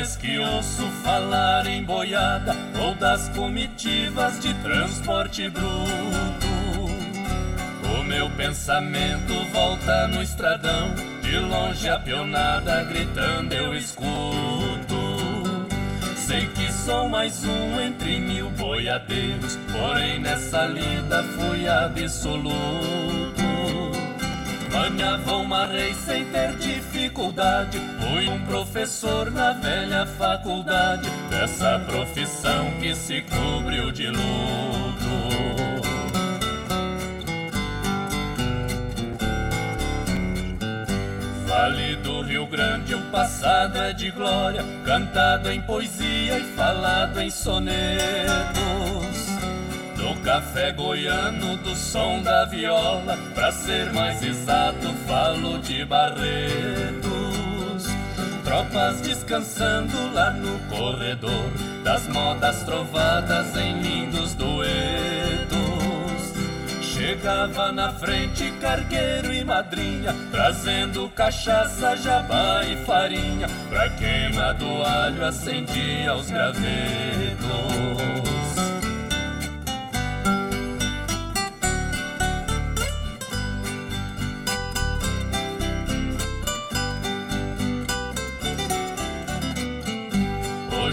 vez 0.04 0.16
que 0.16 0.38
ouço 0.38 0.87
falar 1.02 1.66
em 1.66 1.82
boiada 1.82 2.54
ou 2.78 2.94
das 2.94 3.28
comitivas 3.30 4.38
de 4.38 4.52
transporte 4.54 5.49
bruto, 5.49 5.66
o 7.99 8.04
meu 8.04 8.28
pensamento 8.30 9.32
volta 9.50 10.06
no 10.08 10.23
estradão, 10.23 10.94
de 11.23 11.38
longe 11.38 11.88
a 11.88 11.99
pionada 11.99 12.84
gritando 12.84 13.54
eu 13.54 13.75
escuto. 13.75 14.94
Sei 16.16 16.46
que 16.49 16.70
sou 16.73 17.08
mais 17.08 17.42
um 17.44 17.80
entre 17.80 18.20
mil 18.20 18.50
boiadeiros, 18.50 19.56
porém 19.73 20.20
nessa 20.20 20.66
lida 20.66 21.23
fui 21.34 21.66
absoluto. 21.66 23.43
Manhava 24.74 25.36
uma 25.36 25.66
rei 25.66 25.94
sem 25.94 26.24
ter 26.32 26.56
dificuldade. 26.56 27.78
Fui 28.00 28.28
um 28.28 28.44
professor 28.44 29.30
na 29.30 29.52
velha 29.52 30.04
faculdade. 30.04 31.08
Dessa 31.30 31.78
profissão 31.78 32.72
que 32.80 32.92
se 32.92 33.22
cobriu 33.22 33.92
de 33.92 34.08
luto. 34.08 34.24
Vale 41.46 41.94
do 41.96 42.22
Rio 42.22 42.46
Grande, 42.48 42.96
o 42.96 43.00
passado 43.12 43.78
é 43.78 43.92
de 43.92 44.10
glória, 44.10 44.64
cantado 44.84 45.52
em 45.52 45.62
poesia 45.62 46.40
e 46.40 46.44
falado 46.56 47.20
em 47.20 47.30
sonetos 47.30 49.33
do 50.04 50.14
café 50.20 50.70
goiano, 50.70 51.56
do 51.56 51.75
som 51.75 52.23
da 52.23 52.44
viola, 52.44 53.18
pra 53.34 53.50
ser 53.50 53.90
mais 53.94 54.23
exato, 54.23 54.92
falo 55.06 55.58
de 55.61 55.82
Barretos. 55.87 57.14
Tropas 58.44 59.00
descansando 59.00 60.12
lá 60.12 60.30
no 60.30 60.58
corredor, 60.68 61.50
das 61.82 62.06
modas 62.08 62.62
trovadas 62.64 63.56
em 63.56 63.80
lindos 63.80 64.34
duetos. 64.34 64.75
Chegava 66.82 67.73
na 67.73 67.90
frente 67.90 68.52
cargueiro 68.61 69.32
e 69.32 69.42
madrinha, 69.42 70.14
trazendo 70.30 71.08
cachaça, 71.16 71.96
jabá 71.96 72.62
e 72.64 72.76
farinha, 72.84 73.49
pra 73.70 73.88
queima 73.88 74.52
do 74.52 74.82
alho 74.82 75.25
acendia 75.25 76.14
os 76.14 76.30
gravetos. 76.30 78.33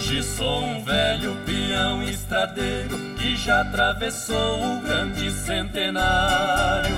Hoje 0.02 0.24
sou 0.24 0.64
um 0.64 0.84
velho 0.84 1.38
peão 1.46 2.02
estradeiro 2.02 2.98
que 3.18 3.36
já 3.36 3.62
atravessou 3.62 4.60
o 4.60 4.82
grande 4.82 5.30
centenário. 5.30 6.98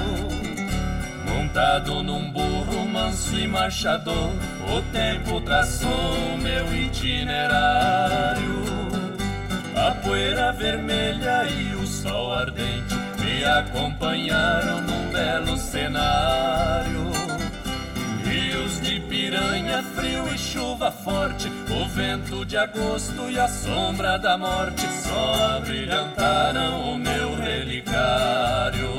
Montado 1.27 2.01
num 2.01 2.31
burro 2.31 2.87
manso 2.87 3.37
e 3.37 3.45
marchador, 3.45 4.31
o 4.69 4.81
tempo 4.93 5.41
traçou 5.41 6.37
meu 6.41 6.73
itinerário. 6.73 8.63
A 9.75 9.91
poeira 9.95 10.53
vermelha 10.53 11.43
e 11.43 11.75
o 11.75 11.85
sol 11.85 12.31
ardente 12.33 12.95
me 13.19 13.43
acompanharam 13.43 14.79
num 14.79 15.11
belo 15.11 15.57
cenário 15.57 17.12
de 18.93 18.99
piranha, 18.99 19.81
frio 19.95 20.31
e 20.31 20.37
chuva 20.37 20.91
forte, 20.91 21.47
o 21.47 21.87
vento 21.87 22.45
de 22.45 22.55
agosto 22.55 23.27
e 23.27 23.39
a 23.39 23.47
sombra 23.47 24.19
da 24.19 24.37
morte 24.37 24.85
só 24.87 25.59
brilhantaram 25.61 26.93
o 26.93 26.99
meu 26.99 27.35
relicário. 27.35 28.93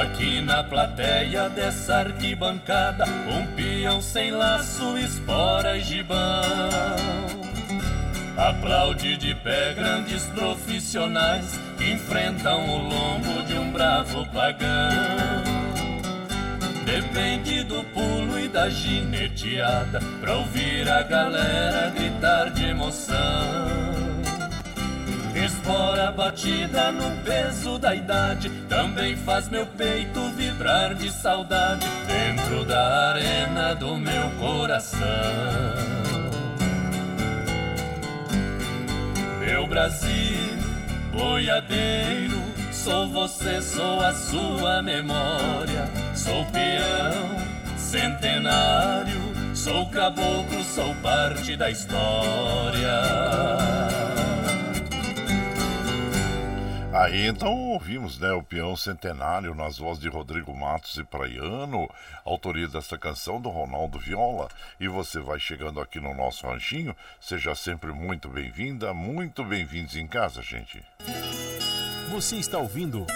Aqui 0.00 0.40
na 0.40 0.64
plateia 0.64 1.50
dessa 1.50 1.96
arquibancada, 1.96 3.04
um 3.04 3.46
peão 3.54 4.00
sem 4.00 4.30
laço, 4.30 4.96
espora 4.96 5.76
e 5.76 5.82
gibão. 5.82 7.49
Aplaude 8.36 9.16
de 9.16 9.34
pé 9.34 9.74
grandes 9.74 10.24
profissionais 10.26 11.58
que 11.76 11.92
enfrentam 11.92 12.68
o 12.68 12.78
lombo 12.78 13.42
de 13.42 13.54
um 13.54 13.70
bravo 13.70 14.26
pagão. 14.26 15.60
Depende 16.84 17.62
do 17.64 17.84
pulo 17.84 18.38
e 18.38 18.48
da 18.48 18.68
gineteada 18.68 20.00
pra 20.20 20.36
ouvir 20.36 20.88
a 20.88 21.02
galera 21.02 21.90
gritar 21.90 22.50
de 22.50 22.64
emoção. 22.64 23.80
Espora 25.34 26.10
batida 26.10 26.90
no 26.90 27.10
peso 27.22 27.78
da 27.78 27.94
idade 27.94 28.50
também 28.68 29.16
faz 29.16 29.48
meu 29.48 29.64
peito 29.64 30.20
vibrar 30.32 30.94
de 30.94 31.10
saudade 31.10 31.86
dentro 32.06 32.64
da 32.64 33.10
arena 33.10 33.74
do 33.74 33.96
meu 33.96 34.28
coração. 34.40 36.19
Meu 39.50 39.66
Brasil, 39.66 40.56
boiadeiro, 41.10 42.40
sou 42.70 43.08
você, 43.08 43.60
sou 43.60 44.00
a 44.00 44.14
sua 44.14 44.80
memória. 44.80 45.90
Sou 46.14 46.44
peão, 46.52 47.36
centenário, 47.76 49.20
sou 49.52 49.90
caboclo, 49.90 50.62
sou 50.62 50.94
parte 51.02 51.56
da 51.56 51.68
história. 51.68 53.02
Aí 56.92 57.28
então 57.28 57.56
ouvimos 57.70 58.18
né, 58.18 58.32
o 58.32 58.42
peão 58.42 58.74
centenário 58.76 59.54
nas 59.54 59.78
vozes 59.78 60.02
de 60.02 60.08
Rodrigo 60.08 60.52
Matos 60.52 60.96
e 60.98 61.04
Praiano, 61.04 61.88
autoria 62.24 62.66
desta 62.66 62.98
canção 62.98 63.40
do 63.40 63.48
Ronaldo 63.48 63.96
Viola. 63.96 64.48
E 64.78 64.88
você 64.88 65.20
vai 65.20 65.38
chegando 65.38 65.80
aqui 65.80 66.00
no 66.00 66.12
nosso 66.12 66.46
ranchinho, 66.48 66.94
seja 67.20 67.54
sempre 67.54 67.92
muito 67.92 68.28
bem-vinda, 68.28 68.92
muito 68.92 69.44
bem-vindos 69.44 69.94
em 69.94 70.06
casa, 70.08 70.42
gente. 70.42 70.82
Você 72.10 72.36
está 72.36 72.58
ouvindo 72.58 73.06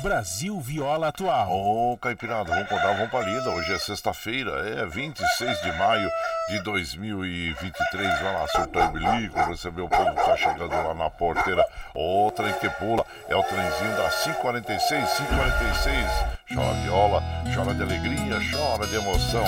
Brasil 0.00 0.60
Viola 0.60 1.08
Atual. 1.08 1.50
Ô, 1.50 1.92
oh, 1.92 1.96
Caipirada, 1.98 2.50
vamos 2.50 2.64
acordar, 2.64 2.94
vamos 2.94 3.10
pra 3.10 3.20
lida. 3.20 3.50
Hoje 3.50 3.72
é 3.72 3.78
sexta-feira, 3.78 4.50
é 4.68 4.86
26 4.86 5.62
de 5.62 5.72
maio 5.72 6.08
de 6.48 6.62
2023. 6.62 8.20
Vai 8.20 8.32
lá, 8.32 8.46
surtar 8.48 8.88
o 8.88 8.92
bilico, 8.92 9.38
receber 9.40 9.82
o 9.82 9.88
povo 9.88 10.10
que 10.10 10.24
tá 10.24 10.36
chegando 10.36 10.68
lá 10.68 10.94
na 10.94 11.10
porteira. 11.10 11.64
Ô, 11.94 12.30
trem 12.30 12.52
que 12.54 12.68
pula, 12.70 13.04
é 13.28 13.36
o 13.36 13.42
trenzinho 13.42 13.96
da 13.96 14.10
546, 14.10 15.10
546. 15.16 16.06
Chora 16.54 16.74
viola, 16.82 17.22
chora 17.54 17.74
de 17.74 17.82
alegria, 17.82 18.38
chora 18.52 18.86
de 18.86 18.96
emoção. 18.96 19.44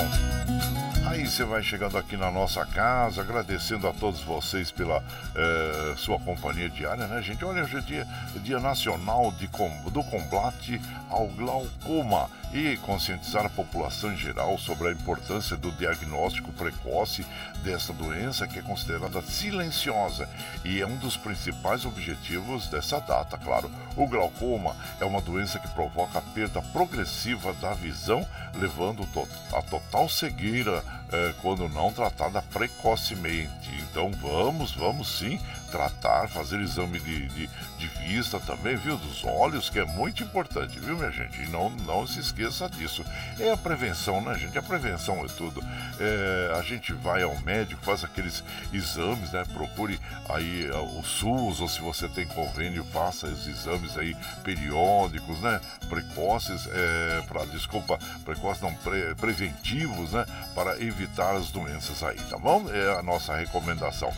Aí 1.09 1.25
você 1.25 1.43
vai 1.43 1.63
chegando 1.63 1.97
aqui 1.97 2.15
na 2.15 2.29
nossa 2.29 2.63
casa, 2.67 3.21
agradecendo 3.21 3.87
a 3.87 3.91
todos 3.91 4.21
vocês 4.21 4.69
pela 4.69 5.03
eh, 5.35 5.95
sua 5.97 6.19
companhia 6.19 6.69
diária, 6.69 7.07
né, 7.07 7.19
gente? 7.19 7.43
Olha, 7.43 7.63
hoje 7.63 7.77
é 7.77 7.81
dia, 7.81 8.07
dia 8.43 8.59
nacional 8.59 9.31
de, 9.31 9.47
do 9.91 10.03
combate 10.03 10.79
ao 11.09 11.25
glaucoma 11.29 12.29
e 12.53 12.77
conscientizar 12.77 13.45
a 13.45 13.49
população 13.49 14.13
em 14.13 14.17
geral 14.17 14.57
sobre 14.59 14.89
a 14.89 14.91
importância 14.91 15.57
do 15.57 15.71
diagnóstico 15.71 16.51
precoce 16.51 17.25
desta 17.63 17.93
doença 17.93 18.47
que 18.47 18.59
é 18.59 18.61
considerada 18.61 19.21
silenciosa 19.21 20.27
e 20.63 20.79
é 20.79 20.85
um 20.85 20.95
dos 20.97 21.17
principais 21.17 21.85
objetivos 21.85 22.67
dessa 22.67 22.99
data, 22.99 23.37
claro. 23.37 23.69
O 23.95 24.07
glaucoma 24.07 24.75
é 24.99 25.05
uma 25.05 25.21
doença 25.21 25.59
que 25.59 25.67
provoca 25.69 26.19
a 26.19 26.21
perda 26.21 26.61
progressiva 26.61 27.51
da 27.53 27.73
visão, 27.73 28.25
levando 28.55 29.07
a 29.53 29.61
total 29.63 30.07
cegueira 30.07 30.83
eh, 31.11 31.33
quando 31.41 31.67
não 31.69 31.91
tratada 31.91 32.41
precocemente. 32.41 33.69
Então 33.89 34.11
vamos, 34.11 34.73
vamos 34.73 35.17
sim 35.17 35.39
tratar, 35.69 36.27
fazer 36.27 36.59
exame 36.59 36.99
de, 36.99 37.27
de, 37.27 37.49
de, 37.77 37.87
vista 37.99 38.39
também, 38.39 38.75
viu? 38.75 38.97
Dos 38.97 39.23
olhos, 39.23 39.69
que 39.69 39.79
é 39.79 39.85
muito 39.85 40.23
importante, 40.23 40.79
viu, 40.79 40.97
minha 40.97 41.11
gente? 41.11 41.41
E 41.41 41.47
não, 41.49 41.69
não 41.69 42.07
se 42.07 42.19
esqueça 42.19 42.67
disso. 42.67 43.05
É 43.39 43.51
a 43.51 43.57
prevenção, 43.57 44.19
né, 44.21 44.37
gente? 44.37 44.57
A 44.57 44.63
prevenção 44.63 45.23
é 45.23 45.27
tudo. 45.27 45.63
É, 45.99 46.55
a 46.57 46.61
gente 46.63 46.91
vai 46.93 47.23
ao 47.23 47.39
médico, 47.41 47.83
faz 47.83 48.03
aqueles 48.03 48.43
exames, 48.73 49.31
né? 49.31 49.45
Procure 49.53 49.99
aí 50.27 50.65
é, 50.65 50.75
o 50.75 51.03
SUS, 51.03 51.61
ou 51.61 51.67
se 51.67 51.79
você 51.81 52.07
tem 52.07 52.25
convênio, 52.27 52.83
faça 52.85 53.27
os 53.27 53.47
exames 53.47 53.97
aí 53.97 54.15
periódicos, 54.43 55.39
né? 55.39 55.61
Precoces, 55.87 56.67
é, 56.71 57.21
para 57.27 57.45
desculpa, 57.45 57.99
precoces 58.25 58.61
não, 58.63 58.73
pre, 58.75 59.13
preventivos, 59.15 60.13
né? 60.13 60.25
Para 60.55 60.81
evitar 60.81 60.98
as 61.05 61.49
doenças 61.49 62.03
aí, 62.03 62.17
tá 62.29 62.37
bom? 62.37 62.65
É 62.69 62.99
a 62.99 63.01
nossa 63.01 63.35
recomendação. 63.35 64.11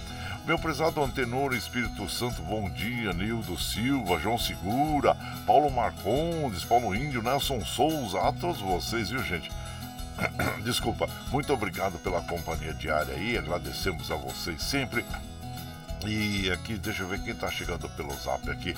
Meu 0.45 0.57
prezado 0.57 1.03
Antenor 1.03 1.53
Espírito 1.53 2.09
Santo, 2.09 2.41
bom 2.41 2.69
dia. 2.69 3.13
Nildo 3.13 3.59
Silva, 3.59 4.19
João 4.19 4.37
Segura, 4.37 5.15
Paulo 5.45 5.69
Marcondes, 5.69 6.63
Paulo 6.63 6.95
Índio, 6.95 7.21
Nelson 7.21 7.63
Souza, 7.63 8.19
a 8.19 8.31
todos 8.31 8.59
vocês, 8.59 9.09
viu, 9.09 9.23
gente? 9.23 9.51
Desculpa, 10.63 11.07
muito 11.31 11.53
obrigado 11.53 11.99
pela 11.99 12.21
companhia 12.21 12.73
diária 12.73 13.13
aí, 13.13 13.37
agradecemos 13.37 14.09
a 14.11 14.15
vocês 14.15 14.61
sempre. 14.61 15.05
E 16.05 16.49
aqui, 16.51 16.77
deixa 16.77 17.03
eu 17.03 17.07
ver 17.07 17.21
quem 17.21 17.33
está 17.33 17.49
chegando 17.51 17.87
pelo 17.89 18.13
zap 18.15 18.49
aqui. 18.49 18.75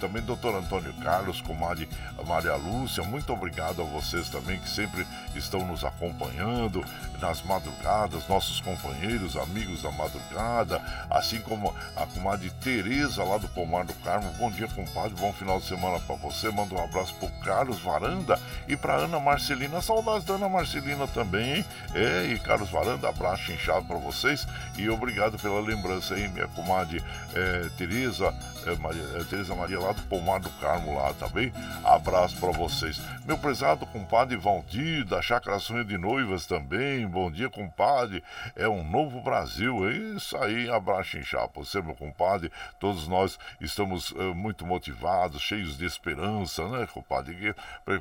Também 0.00 0.22
doutor 0.22 0.54
Antônio 0.54 0.92
Carlos, 1.02 1.40
comadre 1.40 1.88
Maria 2.26 2.54
Lúcia, 2.54 3.02
muito 3.02 3.32
obrigado 3.32 3.82
a 3.82 3.84
vocês 3.84 4.28
também 4.28 4.58
que 4.58 4.68
sempre 4.68 5.06
estão 5.34 5.66
nos 5.66 5.84
acompanhando 5.84 6.84
nas 7.20 7.42
madrugadas, 7.42 8.28
nossos 8.28 8.60
companheiros, 8.60 9.36
amigos 9.36 9.82
da 9.82 9.90
madrugada, 9.90 10.80
assim 11.10 11.40
como 11.40 11.74
a 11.96 12.06
comadre 12.06 12.50
Tereza 12.60 13.24
lá 13.24 13.38
do 13.38 13.48
Pomar 13.48 13.84
do 13.84 13.94
Carmo. 13.94 14.30
Bom 14.38 14.50
dia, 14.50 14.68
compadre, 14.68 15.14
bom 15.18 15.32
final 15.32 15.58
de 15.58 15.66
semana 15.66 15.98
para 16.00 16.16
você. 16.16 16.50
Manda 16.50 16.74
um 16.74 16.84
abraço 16.84 17.14
pro 17.14 17.28
Carlos 17.44 17.80
Varanda 17.80 18.38
e 18.68 18.76
para 18.76 18.94
Ana 18.94 19.18
Marcelina. 19.18 19.82
Saudades 19.82 20.24
da 20.24 20.34
Ana 20.34 20.48
Marcelina 20.48 21.06
também, 21.08 21.56
hein? 21.56 21.64
É, 21.94 22.26
e 22.26 22.38
Carlos 22.38 22.70
Varanda, 22.70 23.08
abraço 23.08 23.50
inchado 23.50 23.86
para 23.86 23.96
vocês 23.96 24.46
e 24.76 24.88
obrigado 24.88 25.38
pela 25.38 25.60
lembrança 25.60 26.14
aí 26.14 26.35
minha 26.36 26.48
comadre 26.48 27.02
é, 27.34 27.68
Tereza, 27.78 28.32
é, 28.66 28.76
Maria, 28.76 29.02
é, 29.02 29.54
Maria 29.54 29.80
lá 29.80 29.92
do 29.92 30.02
Pomar 30.02 30.38
do 30.38 30.50
Carmo 30.60 30.94
lá 30.94 31.14
também. 31.14 31.52
Abraço 31.82 32.36
para 32.36 32.52
vocês. 32.52 33.00
Meu 33.24 33.38
prezado 33.38 33.86
compadre 33.86 34.36
Valdir, 34.36 35.04
da 35.04 35.22
Chácara 35.22 35.58
Sonho 35.58 35.84
de 35.84 35.96
Noivas 35.96 36.46
também. 36.46 37.06
Bom 37.06 37.30
dia, 37.30 37.48
compadre. 37.48 38.22
É 38.54 38.68
um 38.68 38.84
novo 38.84 39.20
Brasil. 39.22 39.88
É 39.88 39.92
isso 39.92 40.36
aí, 40.36 40.68
abraço 40.68 41.16
em 41.16 41.22
chapa. 41.22 41.60
Você, 41.60 41.80
meu 41.80 41.94
compadre, 41.94 42.52
todos 42.78 43.08
nós 43.08 43.38
estamos 43.60 44.12
é, 44.16 44.34
muito 44.34 44.66
motivados, 44.66 45.40
cheios 45.40 45.78
de 45.78 45.86
esperança, 45.86 46.68
né, 46.68 46.86
compadre? 46.92 47.54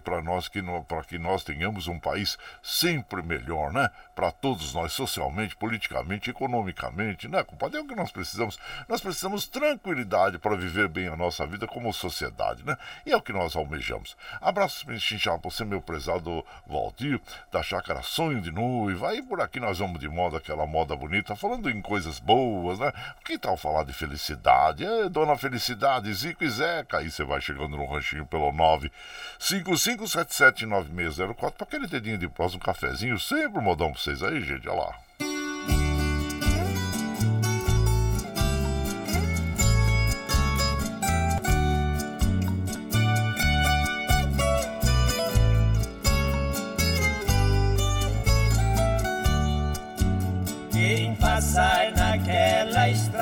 Para 0.04 0.22
nós 0.22 0.48
que 0.50 0.62
para 0.88 1.04
que 1.04 1.18
nós 1.18 1.44
tenhamos 1.44 1.88
um 1.88 2.00
país 2.00 2.38
sempre 2.62 3.22
melhor, 3.22 3.72
né? 3.72 3.90
Para 4.14 4.32
todos 4.32 4.74
nós, 4.74 4.92
socialmente, 4.92 5.56
politicamente, 5.56 6.30
economicamente, 6.30 7.28
né, 7.28 7.44
compadre? 7.44 7.78
É 7.78 7.82
o 7.82 7.88
que 7.88 7.96
nós 7.96 8.12
precisamos 8.12 8.25
precisamos? 8.26 8.60
Nós 8.88 9.02
precisamos 9.02 9.48
tranquilidade 9.48 10.38
para 10.38 10.56
viver 10.56 10.88
bem 10.88 11.08
a 11.08 11.16
nossa 11.16 11.46
vida 11.46 11.68
como 11.68 11.94
sociedade, 11.94 12.64
né? 12.66 12.78
E 13.06 13.12
é 13.12 13.18
o 13.18 13.22
que 13.22 13.32
nós 13.32 13.56
almejamos. 13.56 14.18
Abraço 14.42 14.86
chinchado 15.00 15.40
para 15.40 15.52
você, 15.52 15.64
meu 15.64 15.82
prezado 15.82 16.46
Valdir, 16.68 17.22
da 17.52 17.62
chácara 17.64 18.02
Sonho 18.02 18.42
de 18.42 18.52
Noiva. 18.52 19.10
Aí 19.10 19.22
por 19.22 19.40
aqui 19.42 19.60
nós 19.60 19.80
vamos 19.80 20.00
de 20.00 20.08
moda, 20.10 20.38
aquela 20.38 20.66
moda 20.66 20.96
bonita, 20.96 21.36
falando 21.36 21.70
em 21.70 21.82
coisas 21.82 22.20
boas, 22.20 22.80
né? 22.80 22.92
Que 23.24 23.38
tal 23.38 23.58
falar 23.58 23.84
de 23.84 23.94
felicidade? 23.94 24.86
É, 24.86 25.08
dona 25.10 25.38
Felicidade, 25.38 26.14
Zico 26.14 26.44
e 26.44 26.50
Zeca. 26.50 26.98
Aí 26.98 27.12
você 27.12 27.24
vai 27.24 27.40
chegando 27.42 27.78
no 27.78 27.86
ranchinho 27.86 28.26
pelo 28.26 28.52
955779604 29.40 31.36
para 31.36 31.68
aquele 31.68 31.88
dedinho 31.88 32.18
de 32.18 32.26
um 32.28 32.60
cafezinho, 32.60 33.20
sempre 33.20 33.60
um 33.60 33.64
modão 33.64 33.92
para 33.92 34.02
vocês 34.02 34.24
aí, 34.24 34.42
gente. 34.42 34.68
Olha 34.68 34.82
lá. 34.82 35.35
Passar 51.56 51.90
naquela 51.96 52.90
estrada 52.90 53.15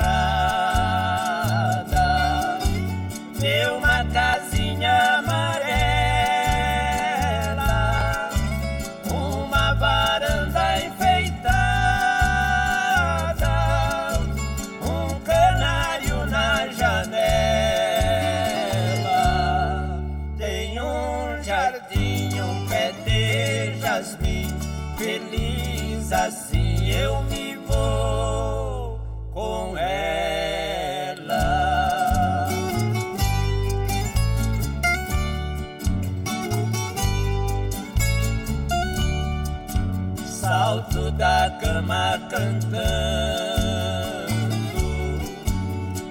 Salto 40.74 41.08
da 41.12 41.56
cama 41.60 42.18
cantando, 42.28 42.74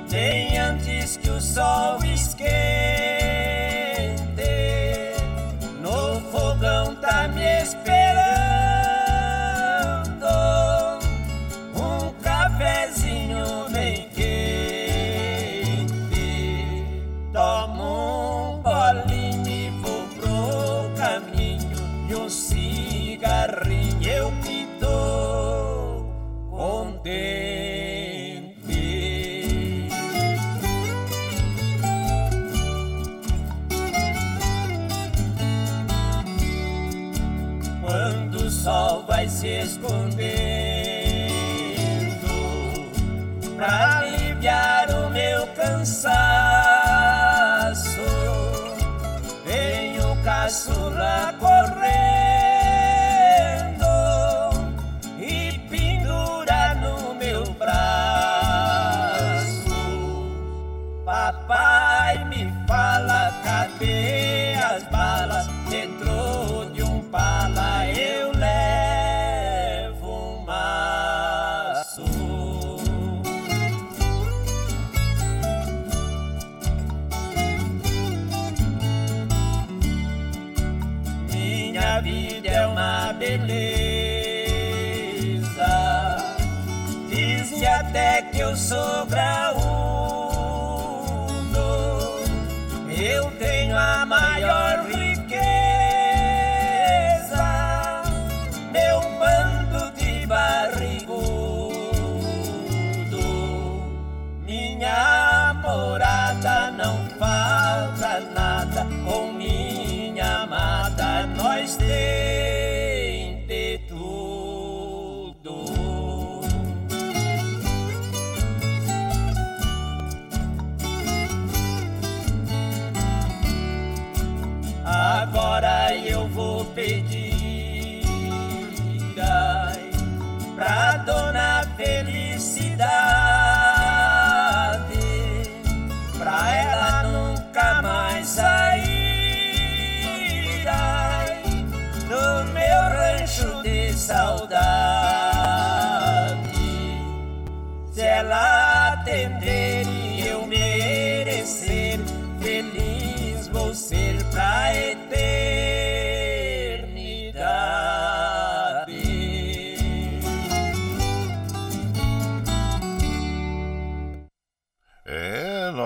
bem 0.10 0.58
antes 0.58 1.18
que 1.18 1.30
o 1.30 1.42
sol 1.42 2.00
esquente. 2.06 2.83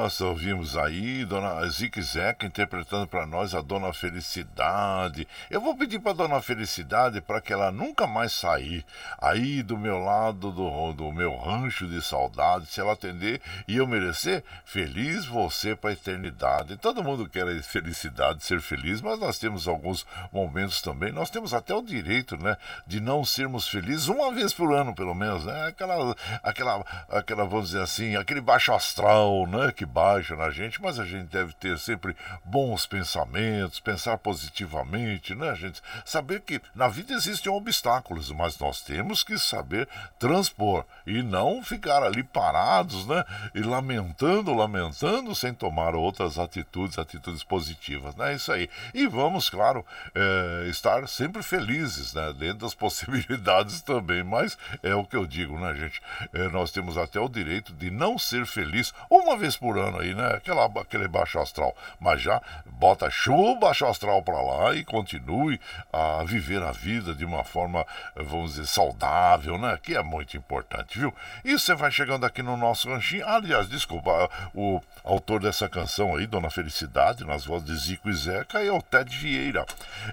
Nós 0.07 0.21
ouvimos 0.21 0.77
aí 0.77 1.25
Dona 1.25 1.67
Zique 1.67 2.01
Zeca 2.01 2.45
interpretando 2.45 3.05
para 3.05 3.25
nós 3.25 3.53
a 3.53 3.59
Dona 3.59 3.91
Felicidade. 3.91 5.27
Eu 5.49 5.59
vou 5.59 5.75
pedir 5.75 5.99
para 5.99 6.13
Dona 6.13 6.41
Felicidade 6.41 7.19
para 7.19 7.41
que 7.41 7.51
ela 7.51 7.73
nunca 7.73 8.07
mais 8.07 8.31
sair 8.31 8.85
aí 9.17 9.61
do 9.61 9.77
meu 9.77 9.99
lado 9.99 10.49
do, 10.49 10.93
do 10.93 11.11
meu 11.11 11.35
rancho 11.35 11.85
de 11.85 12.01
saudade. 12.01 12.67
Se 12.67 12.79
ela 12.79 12.93
atender 12.93 13.41
e 13.67 13.75
eu 13.75 13.85
merecer, 13.85 14.45
feliz 14.63 15.25
você 15.25 15.75
para 15.75 15.89
a 15.89 15.93
eternidade. 15.93 16.77
Todo 16.77 17.03
mundo 17.03 17.27
quer 17.27 17.45
a 17.45 17.61
felicidade, 17.61 18.45
ser 18.45 18.61
feliz, 18.61 19.01
mas 19.01 19.19
nós 19.19 19.37
temos 19.37 19.67
alguns 19.67 20.05
momentos 20.31 20.81
também. 20.81 21.11
Nós 21.11 21.29
temos 21.29 21.53
até 21.53 21.75
o 21.75 21.81
direito, 21.81 22.41
né, 22.41 22.55
de 22.85 23.01
não 23.01 23.25
sermos 23.25 23.67
felizes 23.67 24.07
uma 24.07 24.31
vez 24.31 24.53
por 24.53 24.73
ano, 24.73 24.95
pelo 24.95 25.13
menos, 25.13 25.43
né? 25.43 25.67
Aquela, 25.67 26.15
aquela, 26.41 27.05
aquela, 27.09 27.43
vamos 27.43 27.71
dizer 27.71 27.81
assim, 27.81 28.15
aquele 28.15 28.39
baixo 28.39 28.71
astral, 28.71 29.45
né, 29.47 29.73
que 29.73 29.85
baixa 29.97 30.35
na 30.35 30.51
gente, 30.51 30.79
mas 30.79 30.99
a 30.99 31.05
gente 31.05 31.25
deve 31.25 31.53
ter 31.53 31.75
sempre 31.79 32.15
bons 32.45 32.85
pensamentos, 32.85 33.79
pensar 33.79 34.15
positivamente, 34.19 35.33
né, 35.33 35.55
gente? 35.55 35.81
Saber 36.05 36.41
que 36.41 36.61
na 36.75 36.87
vida 36.87 37.15
existem 37.15 37.51
obstáculos, 37.51 38.31
mas 38.31 38.59
nós 38.59 38.79
temos 38.79 39.23
que 39.23 39.39
saber 39.39 39.89
transpor 40.19 40.85
e 41.03 41.23
não 41.23 41.63
ficar 41.63 42.03
ali 42.03 42.21
parados, 42.21 43.07
né? 43.07 43.25
E 43.55 43.61
lamentando, 43.61 44.53
lamentando, 44.53 45.33
sem 45.33 45.51
tomar 45.51 45.95
outras 45.95 46.37
atitudes, 46.37 46.99
atitudes 46.99 47.43
positivas, 47.43 48.15
né? 48.15 48.35
Isso 48.35 48.51
aí. 48.51 48.69
E 48.93 49.07
vamos, 49.07 49.49
claro, 49.49 49.83
é, 50.13 50.67
estar 50.69 51.07
sempre 51.07 51.41
felizes, 51.41 52.13
né? 52.13 52.31
Dentro 52.37 52.59
das 52.59 52.75
possibilidades 52.77 53.81
também, 53.81 54.23
mas 54.23 54.59
é 54.83 54.93
o 54.93 55.03
que 55.03 55.15
eu 55.15 55.25
digo, 55.25 55.57
né, 55.57 55.73
gente? 55.73 55.99
É, 56.31 56.49
nós 56.49 56.69
temos 56.69 56.99
até 56.99 57.19
o 57.19 57.27
direito 57.27 57.73
de 57.73 57.89
não 57.89 58.19
ser 58.19 58.45
feliz 58.45 58.93
uma 59.09 59.35
vez 59.35 59.57
por 59.57 59.75
ano 59.75 59.86
aí, 59.95 60.13
né? 60.13 60.27
Aquela, 60.35 60.65
aquele 60.65 61.07
baixo 61.07 61.39
astral. 61.39 61.75
Mas 61.99 62.21
já 62.21 62.41
bota 62.65 63.09
chuva 63.09 63.67
baixo 63.67 63.85
astral 63.85 64.21
para 64.21 64.41
lá 64.41 64.73
e 64.73 64.83
continue 64.83 65.59
a 65.91 66.23
viver 66.23 66.61
a 66.61 66.71
vida 66.71 67.13
de 67.13 67.25
uma 67.25 67.43
forma, 67.43 67.85
vamos 68.15 68.51
dizer, 68.51 68.67
saudável, 68.67 69.57
né? 69.57 69.77
Que 69.81 69.95
é 69.95 70.03
muito 70.03 70.37
importante, 70.37 70.99
viu? 70.99 71.13
E 71.43 71.53
você 71.53 71.75
vai 71.75 71.91
chegando 71.91 72.25
aqui 72.25 72.41
no 72.41 72.57
nosso 72.57 72.89
ranchinho. 72.89 73.27
Aliás, 73.27 73.67
desculpa, 73.69 74.29
o 74.53 74.81
autor 75.03 75.41
dessa 75.41 75.67
canção 75.67 76.15
aí, 76.15 76.25
Dona 76.27 76.49
Felicidade, 76.49 77.25
nas 77.25 77.45
vozes 77.45 77.67
de 77.67 77.75
Zico 77.75 78.09
e 78.09 78.13
Zeca, 78.13 78.63
é 78.63 78.71
o 78.71 78.81
Ted 78.81 79.15
Vieira. 79.15 79.65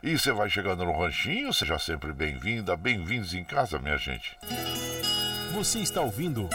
E 0.02 0.18
você 0.18 0.32
vai 0.32 0.48
chegando 0.48 0.84
no 0.84 0.98
ranchinho, 0.98 1.52
seja 1.52 1.78
sempre 1.78 2.12
bem-vinda, 2.12 2.76
bem-vindos 2.76 3.34
em 3.34 3.44
casa, 3.44 3.78
minha 3.78 3.96
gente. 3.96 4.37
Você 5.52 5.78
está 5.78 6.00
ouvindo. 6.00 6.48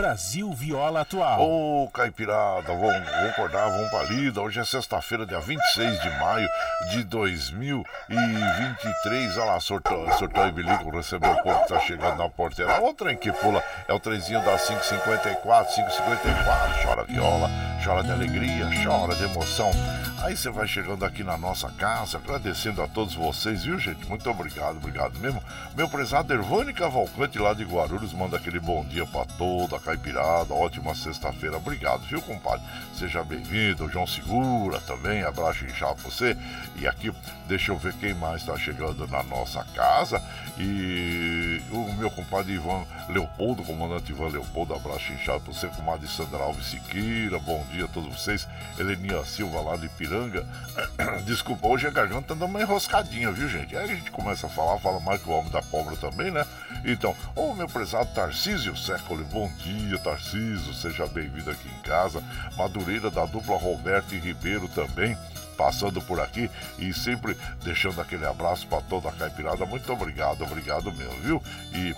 Brasil 0.00 0.50
Viola 0.54 1.02
Atual. 1.02 1.42
Ô, 1.42 1.84
oh, 1.84 1.90
Caipirada, 1.90 2.68
vamos, 2.68 2.88
vamos 2.88 3.36
vamos 3.52 3.90
pra 3.90 4.02
lida. 4.04 4.40
Hoje 4.40 4.58
é 4.58 4.64
sexta-feira, 4.64 5.26
dia 5.26 5.38
26 5.38 6.00
de 6.00 6.08
maio 6.18 6.48
de 6.90 7.04
2023. 7.04 9.36
Olha 9.36 9.44
lá, 9.44 9.60
sortou, 9.60 10.10
sortou 10.12 10.48
e 10.48 10.52
bilico, 10.52 10.88
recebeu 10.88 11.30
o 11.30 11.42
povo 11.42 11.62
que 11.64 11.68
tá 11.68 11.78
chegando 11.80 12.16
na 12.16 12.30
porteira. 12.30 12.82
O 12.82 12.94
trem 12.94 13.14
que 13.14 13.30
pula 13.30 13.62
é 13.86 13.92
o 13.92 14.00
trenzinho 14.00 14.42
da 14.42 14.56
554, 14.56 15.74
554. 15.74 16.82
Chora 16.82 17.04
viola, 17.04 17.50
chora 17.82 18.02
de 18.02 18.12
alegria, 18.12 18.68
chora 18.84 19.14
de 19.14 19.24
emoção. 19.24 19.70
Aí 20.22 20.36
você 20.36 20.50
vai 20.50 20.68
chegando 20.68 21.02
aqui 21.02 21.24
na 21.24 21.38
nossa 21.38 21.70
casa, 21.70 22.18
agradecendo 22.18 22.82
a 22.82 22.88
todos 22.88 23.14
vocês, 23.14 23.64
viu, 23.64 23.78
gente? 23.78 24.06
Muito 24.06 24.28
obrigado, 24.28 24.76
obrigado 24.76 25.18
mesmo. 25.18 25.42
Meu 25.74 25.88
prezado 25.88 26.32
Ervani 26.32 26.74
Cavalcante 26.74 27.38
lá 27.38 27.54
de 27.54 27.64
Guarulhos 27.64 28.12
manda 28.12 28.36
aquele 28.36 28.60
bom 28.60 28.84
dia 28.84 29.06
pra 29.06 29.24
toda 29.24 29.76
a 29.76 29.80
caipirada. 29.80 30.52
Ótima 30.52 30.94
sexta-feira. 30.94 31.56
Obrigado, 31.56 32.02
viu, 32.02 32.20
compadre? 32.20 32.62
Seja 32.94 33.24
bem-vindo. 33.24 33.88
João 33.88 34.06
Segura 34.06 34.78
também. 34.80 35.22
Abraço 35.22 35.64
inchado 35.64 35.94
pra 35.94 36.10
você. 36.10 36.36
E 36.76 36.86
aqui, 36.86 37.10
deixa 37.48 37.72
eu 37.72 37.78
ver 37.78 37.94
quem 37.94 38.12
mais 38.12 38.44
tá 38.44 38.58
chegando 38.58 39.06
na 39.08 39.22
nossa 39.22 39.64
casa. 39.74 40.22
E 40.58 41.62
o 41.70 41.92
meu 41.94 42.10
compadre 42.10 42.52
Ivan 42.52 42.84
Leopoldo, 43.08 43.62
comandante 43.62 44.12
Ivan 44.12 44.28
Leopoldo. 44.28 44.74
Abraço 44.74 45.12
inchado 45.12 45.40
pra 45.40 45.54
você, 45.54 45.66
comadre 45.68 46.06
Sandra 46.06 46.42
Alves 46.42 46.66
Siqueira. 46.66 47.38
Bom 47.38 47.64
dia 47.70 47.84
a 47.84 47.88
todos 47.88 48.14
vocês. 48.14 48.46
Eleninha 48.78 49.24
Silva 49.24 49.60
lá 49.60 49.76
de 49.76 49.88
Piranga. 49.90 50.46
Desculpa, 51.24 51.68
hoje 51.68 51.86
a 51.86 51.90
garganta 51.90 52.28
tá 52.28 52.34
dando 52.34 52.46
uma 52.46 52.60
enroscadinha, 52.60 53.30
viu, 53.30 53.48
gente? 53.48 53.76
Aí 53.76 53.84
a 53.84 53.94
gente 53.94 54.10
começa 54.10 54.46
a 54.46 54.50
falar, 54.50 54.78
fala 54.78 55.00
mais 55.00 55.22
que 55.22 55.28
o 55.28 55.32
homem 55.32 55.50
da 55.50 55.62
cobra 55.62 55.96
também, 55.96 56.30
né? 56.30 56.44
Então, 56.84 57.14
ô 57.34 57.54
meu 57.54 57.68
prezado 57.68 58.12
Tarcísio 58.14 58.76
Século, 58.76 59.24
bom 59.24 59.50
dia 59.58 59.98
Tarciso. 59.98 60.74
Seja 60.74 61.06
bem-vindo 61.06 61.50
aqui 61.50 61.68
em 61.68 61.82
casa. 61.82 62.22
Madureira 62.56 63.10
da 63.10 63.24
dupla 63.24 63.56
Roberto 63.56 64.14
e 64.14 64.18
Ribeiro 64.18 64.68
também 64.68 65.16
passando 65.56 66.00
por 66.00 66.18
aqui 66.18 66.50
e 66.78 66.94
sempre 66.94 67.36
deixando 67.62 68.00
aquele 68.00 68.24
abraço 68.24 68.66
para 68.66 68.80
toda 68.80 69.10
a 69.10 69.12
caipirada. 69.12 69.66
Muito 69.66 69.92
obrigado, 69.92 70.42
obrigado 70.42 70.90
mesmo, 70.90 71.20
viu? 71.20 71.42
E 71.74 71.94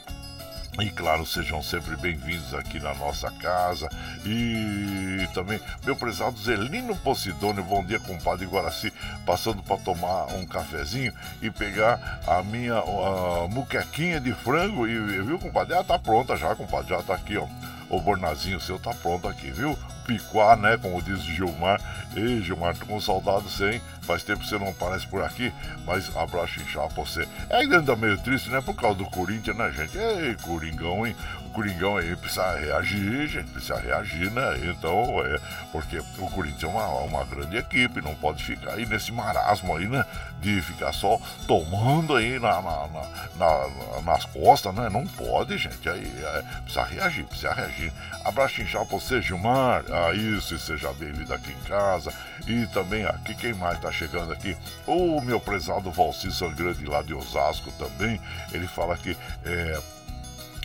e 0.80 0.90
claro, 0.90 1.26
sejam 1.26 1.62
sempre 1.62 1.96
bem-vindos 1.96 2.54
aqui 2.54 2.80
na 2.80 2.94
nossa 2.94 3.30
casa. 3.32 3.88
E 4.24 5.28
também, 5.34 5.60
meu 5.84 5.94
prezado 5.94 6.38
Zelino 6.38 6.96
Posidônio, 6.96 7.62
bom 7.62 7.84
dia, 7.84 8.00
compadre 8.00 8.46
Guaraci, 8.46 8.90
passando 9.26 9.62
para 9.62 9.76
tomar 9.76 10.26
um 10.34 10.46
cafezinho 10.46 11.12
e 11.42 11.50
pegar 11.50 12.20
a 12.26 12.42
minha 12.42 12.78
a 12.78 13.48
muquequinha 13.48 14.18
de 14.18 14.32
frango. 14.32 14.88
E 14.88 14.98
viu, 15.22 15.38
compadre? 15.38 15.74
Ah, 15.76 15.84
tá 15.84 15.98
pronta 15.98 16.36
já, 16.36 16.54
compadre, 16.54 16.88
já 16.88 17.02
tá 17.02 17.14
aqui, 17.14 17.36
ó. 17.36 17.46
O 17.90 18.00
bornazinho 18.00 18.58
seu 18.58 18.78
tá 18.78 18.94
pronto 18.94 19.28
aqui, 19.28 19.50
viu? 19.50 19.78
Picuar, 20.06 20.56
né? 20.56 20.76
Como 20.76 21.00
diz 21.02 21.22
Gilmar. 21.22 21.80
Ei, 22.14 22.42
Gilmar, 22.42 22.76
tô 22.76 22.86
com 22.86 23.00
saudade 23.00 23.46
hein? 23.64 23.80
Faz 24.02 24.22
tempo 24.22 24.40
que 24.40 24.48
você 24.48 24.58
não 24.58 24.68
aparece 24.68 25.06
por 25.06 25.22
aqui, 25.22 25.52
mas 25.86 26.14
abraço 26.16 26.60
inchado 26.60 26.92
pra 26.92 27.04
você. 27.04 27.26
É 27.48 27.58
ainda 27.58 27.96
meio 27.96 28.18
triste, 28.18 28.50
né? 28.50 28.60
Por 28.60 28.74
causa 28.74 28.98
do 28.98 29.04
Corinthians, 29.06 29.56
né, 29.56 29.72
gente? 29.72 29.96
Ei, 29.96 30.36
Coringão, 30.42 31.06
hein? 31.06 31.14
O 31.46 31.50
Coringão 31.50 31.96
aí 31.96 32.14
precisa 32.16 32.58
reagir, 32.58 33.28
gente. 33.28 33.50
Precisa 33.50 33.78
reagir, 33.78 34.30
né? 34.30 34.58
Então, 34.64 35.24
é. 35.24 35.38
Porque 35.70 35.98
o 36.18 36.30
Corinthians 36.30 36.64
é 36.64 36.66
uma, 36.66 36.86
uma 37.00 37.24
grande 37.24 37.56
equipe, 37.56 38.02
não 38.02 38.14
pode 38.14 38.42
ficar 38.42 38.72
aí 38.72 38.84
nesse 38.84 39.12
marasmo 39.12 39.76
aí, 39.76 39.88
né? 39.88 40.04
De 40.40 40.60
ficar 40.60 40.92
só 40.92 41.18
tomando 41.46 42.16
aí 42.16 42.38
na, 42.38 42.60
na, 42.60 42.88
na, 42.88 44.02
na 44.04 44.12
nas 44.12 44.24
costas, 44.26 44.74
né? 44.74 44.88
Não 44.90 45.06
pode, 45.06 45.56
gente. 45.56 45.88
Aí 45.88 46.12
é, 46.22 46.42
precisa 46.62 46.84
reagir, 46.84 47.24
precisa 47.24 47.52
reagir. 47.52 47.92
Abraço 48.24 48.60
inchado 48.60 48.86
pra 48.86 48.98
você, 48.98 49.22
Gilmar. 49.22 49.84
Ah, 49.94 50.14
isso, 50.14 50.54
e 50.54 50.58
seja 50.58 50.90
bem-vindo 50.94 51.34
aqui 51.34 51.52
em 51.52 51.68
casa. 51.68 52.10
E 52.46 52.66
também 52.68 53.04
aqui, 53.04 53.34
quem 53.34 53.52
mais 53.52 53.78
tá 53.78 53.92
chegando 53.92 54.32
aqui? 54.32 54.56
O 54.86 55.20
meu 55.20 55.38
prezado 55.38 55.90
Valci 55.90 56.32
Sangrande 56.32 56.86
lá 56.86 57.02
de 57.02 57.12
Osasco 57.12 57.70
também. 57.72 58.18
Ele 58.52 58.66
fala 58.66 58.96
que 58.96 59.14
é 59.44 59.78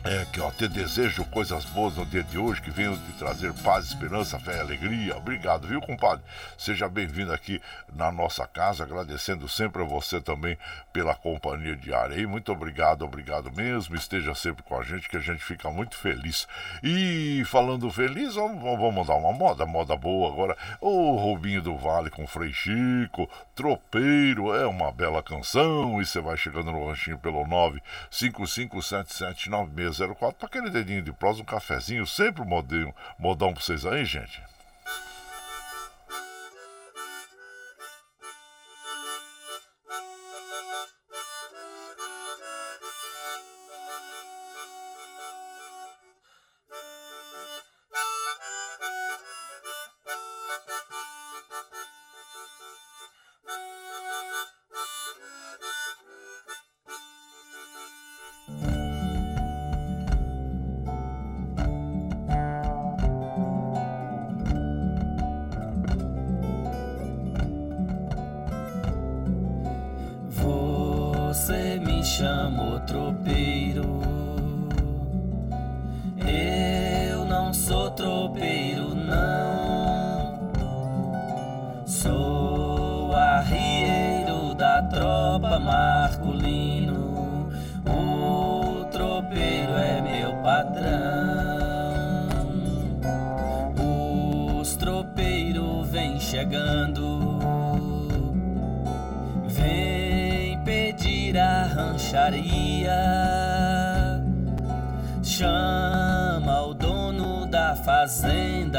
é, 0.07 0.25
que 0.31 0.39
ó, 0.39 0.49
te 0.51 0.69
desejo 0.69 1.25
coisas 1.25 1.65
boas 1.65 1.97
no 1.97 2.05
dia 2.05 2.23
de 2.23 2.37
hoje, 2.37 2.61
que 2.61 2.71
venham 2.71 2.95
de 2.95 3.11
trazer 3.13 3.51
paz, 3.55 3.87
esperança, 3.87 4.39
fé 4.39 4.55
e 4.55 4.59
alegria. 4.61 5.17
Obrigado, 5.17 5.67
viu, 5.67 5.81
compadre? 5.81 6.23
Seja 6.57 6.87
bem-vindo 6.87 7.33
aqui 7.33 7.61
na 7.93 8.09
nossa 8.09 8.47
casa, 8.47 8.85
agradecendo 8.85 9.49
sempre 9.49 9.81
a 9.81 9.85
você 9.85 10.21
também 10.21 10.57
pela 10.93 11.13
companhia 11.13 11.75
diária. 11.75 12.15
E 12.15 12.25
muito 12.25 12.53
obrigado, 12.53 13.03
obrigado 13.03 13.51
mesmo. 13.51 13.97
Esteja 13.97 14.33
sempre 14.33 14.63
com 14.63 14.79
a 14.79 14.83
gente, 14.83 15.09
que 15.09 15.17
a 15.17 15.19
gente 15.19 15.43
fica 15.43 15.69
muito 15.69 15.97
feliz. 15.97 16.47
E 16.81 17.43
falando 17.45 17.91
feliz, 17.91 18.35
vamos, 18.35 19.07
dar 19.07 19.15
uma 19.15 19.33
moda, 19.33 19.65
moda 19.65 19.97
boa 19.97 20.31
agora. 20.31 20.55
O 20.79 21.17
Rubinho 21.17 21.61
do 21.61 21.75
Vale 21.75 22.09
com 22.09 22.25
Frei 22.25 22.53
Chico, 22.53 23.29
Tropeiro, 23.53 24.55
é 24.55 24.65
uma 24.65 24.89
bela 24.89 25.21
canção. 25.21 26.01
E 26.01 26.05
você 26.05 26.21
vai 26.21 26.37
chegando 26.37 26.71
no 26.71 26.87
ranchinho 26.87 27.17
pelo 27.17 27.43
9557796 28.09 29.96
04 29.97 30.37
para 30.37 30.47
aquele 30.47 30.69
dedinho 30.69 31.01
de 31.01 31.11
prosa, 31.11 31.41
um 31.41 31.45
cafezinho, 31.45 32.05
sempre 32.05 32.45
modão, 32.45 32.93
modão 33.17 33.53
para 33.53 33.63
vocês 33.63 33.85
aí, 33.85 34.05
gente. 34.05 34.41
chamo 72.17 72.81
tropeiro. 72.87 74.06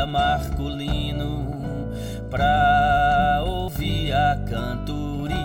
Marculino 0.08 1.90
pra 2.30 3.42
ouvir 3.46 4.12
a 4.12 4.36
cantoria. 4.48 5.38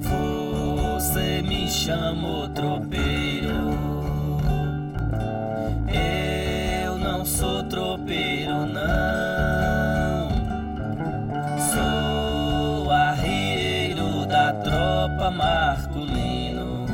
Você 0.00 1.42
me 1.42 1.68
chamou 1.68 2.48
tropeiro. 2.48 3.76
Eu 6.84 6.98
não 6.98 7.24
sou 7.24 7.64
tropeiro, 7.64 8.66
não. 8.66 10.30
Sou 11.58 12.90
arrieiro 12.90 14.24
da 14.26 14.54
tropa 14.54 15.30
Marculino. 15.30 16.86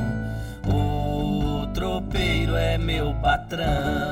O 0.66 1.66
tropeiro 1.68 2.56
é 2.56 2.76
meu 2.76 3.14
patrão. 3.14 4.05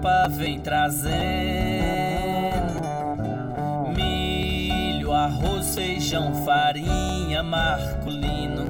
Tropa 0.00 0.28
vem 0.30 0.58
trazendo 0.58 1.10
milho, 3.94 5.12
arroz, 5.12 5.74
feijão, 5.74 6.32
farinha, 6.42 7.42
marculino, 7.42 8.66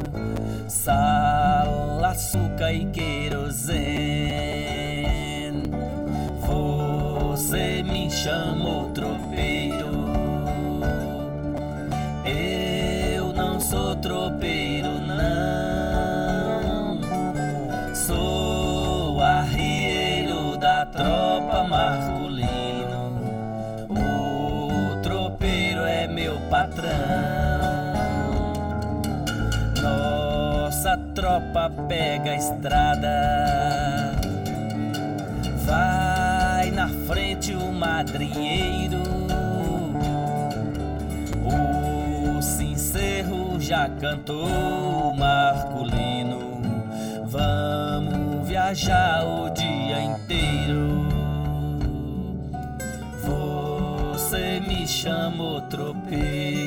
sal, 0.66 2.04
açúcar 2.04 2.72
e 2.72 2.84
querosene. 2.86 3.70
Você 6.40 7.84
me 7.84 8.10
chamou 8.10 8.59
pega 31.88 32.30
a 32.30 32.36
estrada. 32.36 34.20
Vai 35.64 36.70
na 36.70 36.88
frente 37.06 37.54
o 37.54 37.72
madrinheiro. 37.72 39.02
O 41.44 42.42
sincero 42.42 43.60
já 43.60 43.88
cantou 43.88 45.14
Marculino. 45.16 46.60
Vamos 47.26 48.48
viajar 48.48 49.24
o 49.24 49.50
dia 49.50 50.02
inteiro. 50.02 51.08
Você 53.22 54.60
me 54.60 54.86
chamou 54.86 55.60
tropeiro. 55.62 56.59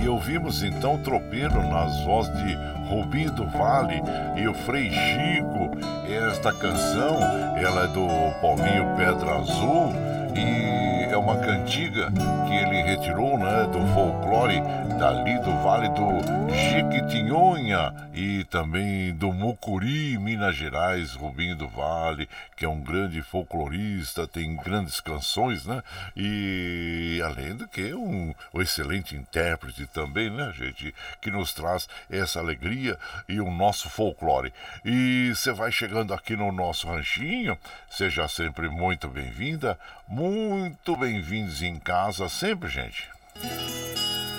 Aí 0.00 0.08
ouvimos 0.08 0.62
então 0.62 0.94
o 0.94 0.98
tropeiro 0.98 1.62
nas 1.68 2.02
vozes 2.04 2.34
de 2.38 2.54
Rubinho 2.88 3.30
do 3.32 3.44
Vale 3.44 4.02
e 4.34 4.48
o 4.48 4.54
Frei 4.54 4.90
Chico. 4.90 5.78
Esta 6.08 6.54
canção, 6.54 7.18
ela 7.54 7.84
é 7.84 7.86
do 7.88 8.08
Paulinho 8.40 8.96
Pedra 8.96 9.36
Azul 9.36 9.92
e 10.34 11.04
é 11.04 11.16
uma 11.18 11.36
cantiga 11.36 12.10
que 12.46 12.54
ele 12.54 12.82
retirou 12.82 13.36
né, 13.36 13.68
do 13.70 13.86
folclore 13.92 14.62
dali 14.98 15.38
do 15.40 15.52
Vale 15.62 15.90
do 15.90 16.50
Jequitinhonha 16.50 17.92
e 18.20 18.44
também 18.44 19.14
do 19.14 19.32
Mucuri, 19.32 20.18
Minas 20.18 20.54
Gerais, 20.54 21.14
Rubinho 21.14 21.56
do 21.56 21.66
Vale, 21.66 22.28
que 22.54 22.66
é 22.66 22.68
um 22.68 22.82
grande 22.82 23.22
folclorista, 23.22 24.26
tem 24.26 24.54
grandes 24.56 25.00
canções, 25.00 25.64
né? 25.64 25.82
E 26.14 27.18
além 27.24 27.56
do 27.56 27.66
que 27.66 27.94
um, 27.94 28.34
um 28.52 28.60
excelente 28.60 29.16
intérprete 29.16 29.86
também, 29.86 30.28
né, 30.28 30.52
gente, 30.54 30.94
que 31.18 31.30
nos 31.30 31.54
traz 31.54 31.88
essa 32.10 32.40
alegria 32.40 32.98
e 33.26 33.40
o 33.40 33.50
nosso 33.50 33.88
folclore. 33.88 34.52
E 34.84 35.32
você 35.34 35.50
vai 35.50 35.72
chegando 35.72 36.12
aqui 36.12 36.36
no 36.36 36.52
nosso 36.52 36.88
ranchinho, 36.88 37.56
seja 37.88 38.28
sempre 38.28 38.68
muito 38.68 39.08
bem-vinda, 39.08 39.78
muito 40.06 40.94
bem-vindos 40.94 41.62
em 41.62 41.78
casa 41.78 42.28
sempre, 42.28 42.68
gente. 42.68 43.08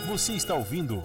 Você 0.05 0.33
está 0.33 0.53
ouvindo 0.53 1.01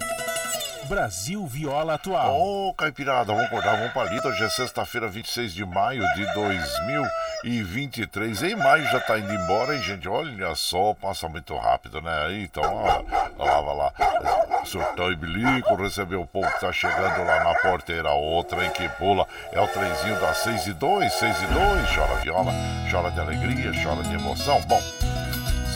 Brasil 0.87 1.45
Viola 1.45 1.95
Atual. 1.95 2.39
Ô, 2.39 2.69
oh, 2.69 2.73
Caipirada, 2.73 3.25
vamos 3.25 3.43
acordar, 3.45 3.75
vamos 3.75 3.91
palito. 3.91 4.25
Hoje 4.27 4.43
é 4.43 4.49
sexta-feira, 4.49 5.07
26 5.07 5.53
de 5.53 5.65
maio 5.65 6.03
de 6.15 6.33
2023. 6.33 8.43
Em 8.43 8.55
maio 8.55 8.85
já 8.85 8.99
tá 9.01 9.19
indo 9.19 9.33
embora, 9.33 9.75
hein, 9.75 9.81
gente? 9.81 10.07
Olha 10.07 10.55
só, 10.55 10.93
passa 10.93 11.27
muito 11.27 11.57
rápido, 11.57 12.01
né? 12.01 12.41
Então, 12.41 12.63
ó, 12.63 13.03
lá, 13.37 13.59
lá, 13.59 13.73
lá. 13.73 13.91
Surtão 14.63 15.11
e 15.11 15.15
bilico, 15.15 15.75
recebeu 15.75 16.21
o 16.21 16.27
povo 16.27 16.49
que 16.51 16.61
tá 16.61 16.71
chegando 16.71 17.25
lá 17.25 17.43
na 17.43 17.53
porteira. 17.55 18.11
Outra, 18.11 18.63
hein, 18.63 18.71
que 18.71 18.87
pula. 18.89 19.27
É 19.51 19.59
o 19.59 19.67
trenzinho 19.67 20.19
das 20.21 20.37
6 20.37 20.67
e 20.67 20.73
2, 20.73 21.13
6 21.13 21.41
e 21.41 21.47
2. 21.47 21.95
Chora 21.95 22.15
viola, 22.21 22.53
chora 22.89 23.11
de 23.11 23.19
alegria, 23.19 23.73
chora 23.83 24.03
de 24.03 24.13
emoção. 24.13 24.61
Bom 24.61 24.81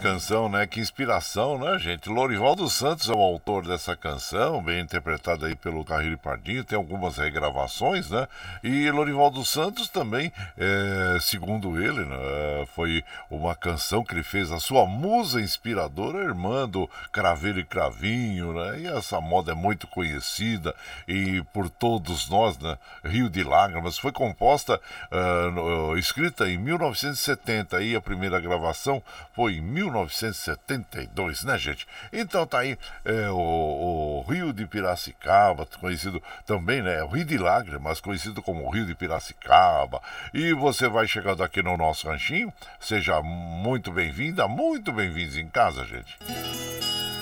Canção, 0.00 0.48
né? 0.48 0.66
Que 0.66 0.80
inspiração, 0.80 1.58
né, 1.58 1.78
gente? 1.78 2.08
Lorivaldo 2.08 2.68
Santos 2.70 3.08
é 3.10 3.12
o 3.12 3.20
autor 3.20 3.66
dessa 3.66 3.94
canção, 3.94 4.62
bem 4.62 4.80
interpretada 4.80 5.46
aí 5.46 5.54
pelo 5.54 5.84
Carrilho 5.84 6.16
Pardinho, 6.16 6.64
tem 6.64 6.76
algumas 6.76 7.18
regravações, 7.18 8.08
né? 8.08 8.26
E 8.64 8.90
Lorivaldo 8.90 9.44
Santos 9.44 9.88
também, 9.90 10.32
é, 10.56 11.18
segundo 11.20 11.80
ele, 11.80 12.04
né, 12.06 12.66
foi 12.74 13.04
uma 13.30 13.54
canção 13.54 14.02
que 14.02 14.14
ele 14.14 14.22
fez, 14.22 14.50
a 14.50 14.58
sua 14.58 14.86
musa 14.86 15.40
inspiradora, 15.40 16.24
irmã 16.24 16.66
do 16.66 16.88
Craveiro 17.12 17.60
e 17.60 17.64
Cravinho, 17.64 18.54
né? 18.54 18.80
E 18.80 18.86
essa 18.86 19.20
moda 19.20 19.52
é 19.52 19.54
muito 19.54 19.86
conhecida 19.86 20.74
e 21.06 21.42
por 21.52 21.68
todos 21.68 22.28
nós, 22.30 22.58
né? 22.58 22.78
Rio 23.04 23.28
de 23.28 23.44
Lágrimas, 23.44 23.98
foi 23.98 24.12
composta, 24.12 24.80
uh, 25.12 25.96
escrita 25.98 26.48
em 26.48 26.56
1970, 26.56 27.82
e 27.82 27.94
a 27.94 28.00
primeira 28.00 28.40
gravação 28.40 29.02
foi 29.34 29.56
em 29.56 29.60
1972, 29.90 31.44
né, 31.44 31.58
gente? 31.58 31.86
Então 32.12 32.46
tá 32.46 32.60
aí 32.60 32.78
é, 33.04 33.28
o, 33.30 34.24
o, 34.24 34.24
Rio 34.30 34.52
de 34.52 34.66
Piracicaba, 34.66 35.66
conhecido 35.66 36.22
também, 36.46 36.82
né? 36.82 37.02
O 37.02 37.08
Rio 37.08 37.24
de 37.24 37.36
Lágrimas, 37.36 38.00
conhecido 38.00 38.42
como 38.42 38.70
Rio 38.70 38.86
de 38.86 38.94
Piracicaba. 38.94 40.00
E 40.32 40.52
você 40.54 40.88
vai 40.88 41.06
chegando 41.06 41.42
aqui 41.42 41.62
no 41.62 41.76
nosso 41.76 42.08
ranchinho, 42.08 42.52
seja 42.78 43.20
muito 43.22 43.92
bem-vinda, 43.92 44.48
muito 44.48 44.92
bem-vindos 44.92 45.36
em 45.36 45.48
casa, 45.48 45.84
gente. 45.84 46.18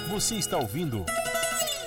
Você 0.09 0.37
está 0.37 0.57
ouvindo. 0.57 1.05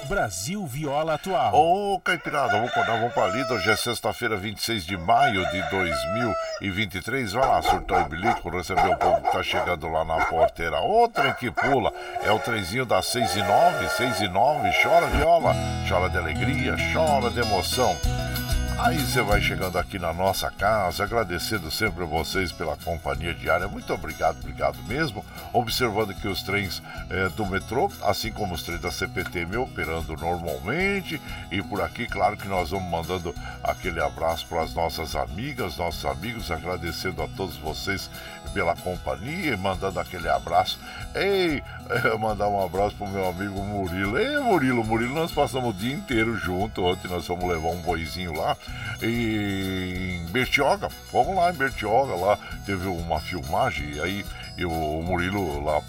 Brasil 0.05 0.65
Viola 0.65 1.13
Atual. 1.13 1.53
Ô, 1.53 1.99
Caipirada, 1.99 2.53
vamos 2.53 2.69
acordar, 2.69 2.97
vamos 2.97 3.13
pra 3.13 3.27
lida. 3.27 3.53
Hoje 3.53 3.69
é 3.69 3.75
sexta-feira, 3.75 4.35
26 4.35 4.85
de 4.85 4.97
maio 4.97 5.45
de 5.51 5.61
2023. 5.69 7.33
Vai 7.33 7.47
lá, 7.47 7.61
surtar 7.61 8.05
e 8.05 8.09
bilico, 8.09 8.49
receber 8.49 8.87
o 8.87 8.97
povo 8.97 9.21
que 9.21 9.31
tá 9.31 9.43
chegando 9.43 9.87
lá 9.87 10.03
na 10.03 10.25
porteira. 10.25 10.79
Outra 10.79 11.33
que 11.33 11.49
pula 11.51 11.93
é 12.23 12.31
o 12.31 12.39
trenzinho 12.39 12.85
das 12.85 13.05
6 13.07 13.35
e 13.35 13.43
9, 13.43 13.89
6 13.89 14.21
e 14.21 14.27
9. 14.27 14.69
Chora 14.81 15.07
viola, 15.07 15.55
chora 15.87 16.09
de 16.09 16.17
alegria, 16.17 16.75
chora 16.93 17.29
de 17.29 17.39
emoção. 17.39 17.95
Aí 18.83 18.97
você 18.97 19.21
vai 19.21 19.39
chegando 19.39 19.77
aqui 19.77 19.99
na 19.99 20.11
nossa 20.11 20.49
casa, 20.49 21.03
agradecendo 21.03 21.69
sempre 21.69 22.01
a 22.01 22.07
vocês 22.07 22.51
pela 22.51 22.75
companhia 22.77 23.31
diária. 23.31 23.67
Muito 23.67 23.93
obrigado, 23.93 24.39
obrigado 24.39 24.81
mesmo. 24.87 25.23
Observando 25.53 26.15
que 26.15 26.27
os 26.27 26.41
trens 26.41 26.81
é, 27.07 27.29
do 27.29 27.45
metrô, 27.45 27.91
assim 28.01 28.31
como 28.31 28.55
os 28.55 28.63
trens 28.63 28.81
da 28.81 28.89
CPTM, 28.89 29.55
operando 29.57 30.17
normalmente. 30.17 31.21
E 31.51 31.61
por 31.61 31.79
aqui, 31.79 32.07
claro 32.07 32.35
que 32.35 32.47
nós 32.47 32.71
vamos 32.71 32.89
mandando 32.89 33.35
aquele 33.63 34.01
abraço 34.01 34.47
para 34.47 34.63
as 34.63 34.73
nossas 34.73 35.15
amigas, 35.15 35.77
nossos 35.77 36.03
amigos, 36.03 36.49
agradecendo 36.49 37.21
a 37.21 37.27
todos 37.27 37.57
vocês 37.57 38.09
pela 38.53 38.75
companhia 38.75 39.57
mandando 39.57 39.99
aquele 39.99 40.29
abraço. 40.29 40.79
Ei, 41.15 41.63
mandar 42.19 42.47
um 42.47 42.63
abraço 42.63 42.95
pro 42.95 43.07
meu 43.07 43.27
amigo 43.27 43.63
Murilo. 43.63 44.17
Ei, 44.17 44.39
Murilo, 44.39 44.83
Murilo, 44.83 45.13
nós 45.13 45.31
passamos 45.31 45.69
o 45.69 45.77
dia 45.77 45.93
inteiro 45.93 46.35
junto. 46.37 46.83
Ontem 46.83 47.07
nós 47.07 47.25
fomos 47.25 47.49
levar 47.49 47.69
um 47.69 47.81
boizinho 47.81 48.33
lá 48.33 48.55
em 49.01 50.25
Bertioga. 50.31 50.89
Vamos 51.11 51.35
lá 51.35 51.51
em 51.51 51.55
Bertioga, 51.55 52.15
lá 52.15 52.37
teve 52.65 52.87
uma 52.87 53.19
filmagem 53.19 53.99
aí 53.99 54.25
e 54.57 54.65
o 54.65 55.01
Murilo 55.01 55.63
lá, 55.63 55.81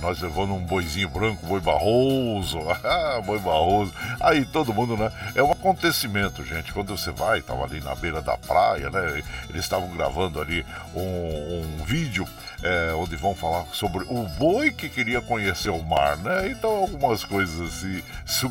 nós 0.00 0.20
levando 0.20 0.54
um 0.54 0.60
boizinho 0.60 1.08
branco, 1.08 1.46
boi 1.46 1.60
barroso, 1.60 2.58
boi 3.24 3.38
barroso. 3.38 3.92
Aí 4.20 4.44
todo 4.44 4.74
mundo, 4.74 4.96
né? 4.96 5.10
É 5.34 5.42
um 5.42 5.50
acontecimento, 5.50 6.44
gente. 6.44 6.72
Quando 6.72 6.96
você 6.96 7.10
vai, 7.10 7.40
tava 7.40 7.64
ali 7.64 7.80
na 7.80 7.94
beira 7.94 8.20
da 8.20 8.36
praia, 8.36 8.90
né? 8.90 9.22
Eles 9.48 9.62
estavam 9.62 9.88
gravando 9.90 10.40
ali 10.40 10.64
um, 10.94 11.80
um 11.80 11.84
vídeo 11.84 12.26
é, 12.64 12.94
onde 12.94 13.14
vão 13.14 13.34
falar 13.34 13.66
sobre 13.72 14.04
o 14.08 14.26
boi 14.38 14.70
que 14.70 14.88
queria 14.88 15.20
conhecer 15.20 15.68
o 15.68 15.82
mar, 15.82 16.16
né? 16.16 16.48
Então 16.48 16.70
algumas 16.70 17.22
coisas 17.22 17.60
assim, 17.60 18.02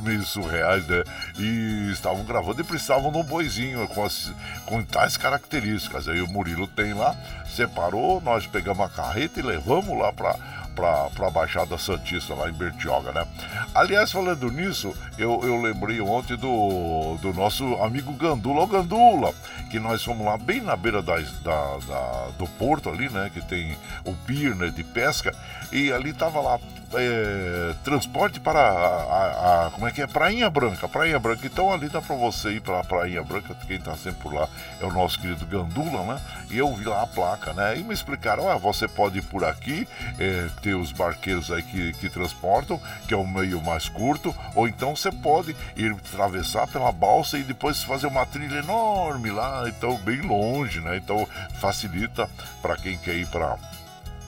meio 0.04 0.22
surreais, 0.24 0.86
né? 0.88 1.04
E 1.38 1.90
estavam 1.92 2.24
gravando 2.24 2.62
e 2.62 2.64
precisavam 2.64 3.12
de 3.12 3.18
um 3.18 3.24
boizinho 3.24 3.88
com, 3.88 4.06
as, 4.06 4.32
com 4.68 4.84
tais 4.84 5.18
características. 5.18 6.08
Aí 6.08 6.22
o 6.22 6.28
Murilo 6.28 6.68
tem 6.68 6.94
lá, 6.94 7.16
separou, 7.50 8.22
nós 8.22 8.46
pegamos 8.46 8.86
a 8.86 8.90
carreta 8.90 9.40
e 9.40 9.44
levamos 9.44 9.98
lá 9.98 10.14
para 10.14 10.38
para 10.74 11.28
a 11.28 11.30
Baixada 11.30 11.78
Santista, 11.78 12.34
lá 12.34 12.50
em 12.50 12.54
Bertioga, 12.54 13.12
né? 13.12 13.26
Aliás, 13.74 14.12
falando 14.12 14.52
nisso, 14.52 14.94
eu, 15.18 15.42
eu 15.44 15.62
lembrei 15.62 16.02
ontem 16.02 16.36
do, 16.36 17.18
do 17.22 17.34
nosso 17.34 17.76
amigo 17.82 18.14
Gandula, 18.14 18.62
o 18.62 18.68
Gandula, 18.68 19.34
que 19.70 19.80
nós 19.80 20.04
fomos 20.04 20.26
lá 20.26 20.38
bem 20.38 20.62
na 20.62 20.76
beira 20.76 21.02
da, 21.02 21.18
da, 21.18 21.78
da 21.88 22.28
do 22.38 22.48
porto 22.48 22.90
ali, 22.90 23.10
né? 23.10 23.30
Que 23.34 23.42
tem 23.42 23.78
o 24.06 24.14
pier 24.14 24.56
né, 24.56 24.70
de 24.70 24.84
pesca, 24.84 25.34
e 25.72 25.92
ali 25.92 26.14
tava 26.14 26.40
lá 26.42 26.60
é, 26.96 27.74
transporte 27.84 28.40
para 28.40 28.60
a, 28.60 28.68
a, 28.68 29.68
a, 29.68 29.72
como 29.72 29.88
é 29.88 29.92
que 29.92 30.02
é? 30.02 30.08
Prainha 30.08 30.50
Branca, 30.50 30.88
Prainha 30.88 31.20
Branca. 31.20 31.46
Então 31.46 31.72
ali 31.72 31.90
dá 31.90 32.02
para 32.02 32.16
você 32.16 32.52
ir 32.52 32.62
para 32.62 32.80
a 32.80 32.84
Prainha 32.84 33.24
Branca, 33.24 33.56
quem 33.68 33.78
está 33.78 33.96
sempre 33.96 34.22
por 34.22 34.34
lá 34.34 34.48
é 34.80 34.86
o 34.86 34.92
nosso 34.92 35.20
querido 35.20 35.46
Gandula, 35.46 36.04
né? 36.04 36.22
E 36.50 36.58
eu 36.58 36.74
vi 36.74 36.86
lá 36.86 37.02
a 37.02 37.08
placa, 37.08 37.54
né? 37.54 37.78
E 37.78 37.84
me 37.84 37.94
explicaram, 37.94 38.50
ah, 38.50 38.58
você 38.58 38.88
pode 38.88 39.20
ir 39.20 39.24
por 39.24 39.44
aqui, 39.44 39.88
é, 40.20 40.48
ter 40.64 40.76
os 40.76 40.94
barqueiros 40.94 41.52
aí 41.52 41.62
que, 41.62 41.92
que 41.94 42.10
transportam, 42.10 42.80
que 43.06 43.14
é 43.14 43.18
o 43.18 43.28
meio 43.28 43.62
mais 43.62 43.90
curto, 43.90 44.34
ou 44.56 44.66
então 44.66 44.96
você 44.96 45.12
pode 45.12 45.54
ir 45.76 45.92
atravessar 45.92 46.66
pela 46.68 46.92
balsa 46.92 47.38
e 47.38 47.44
depois 47.44 47.84
fazer 47.84 48.08
uma 48.08 48.26
trilha 48.26 48.60
enorme 48.60 49.30
lá, 49.30 49.66
então 49.68 49.98
bem 49.98 50.22
longe, 50.22 50.80
né? 50.80 50.96
Então 50.96 51.28
facilita 51.60 52.30
para 52.62 52.78
quem 52.78 52.98
quer 52.98 53.16
ir 53.16 53.28
para 53.28 53.58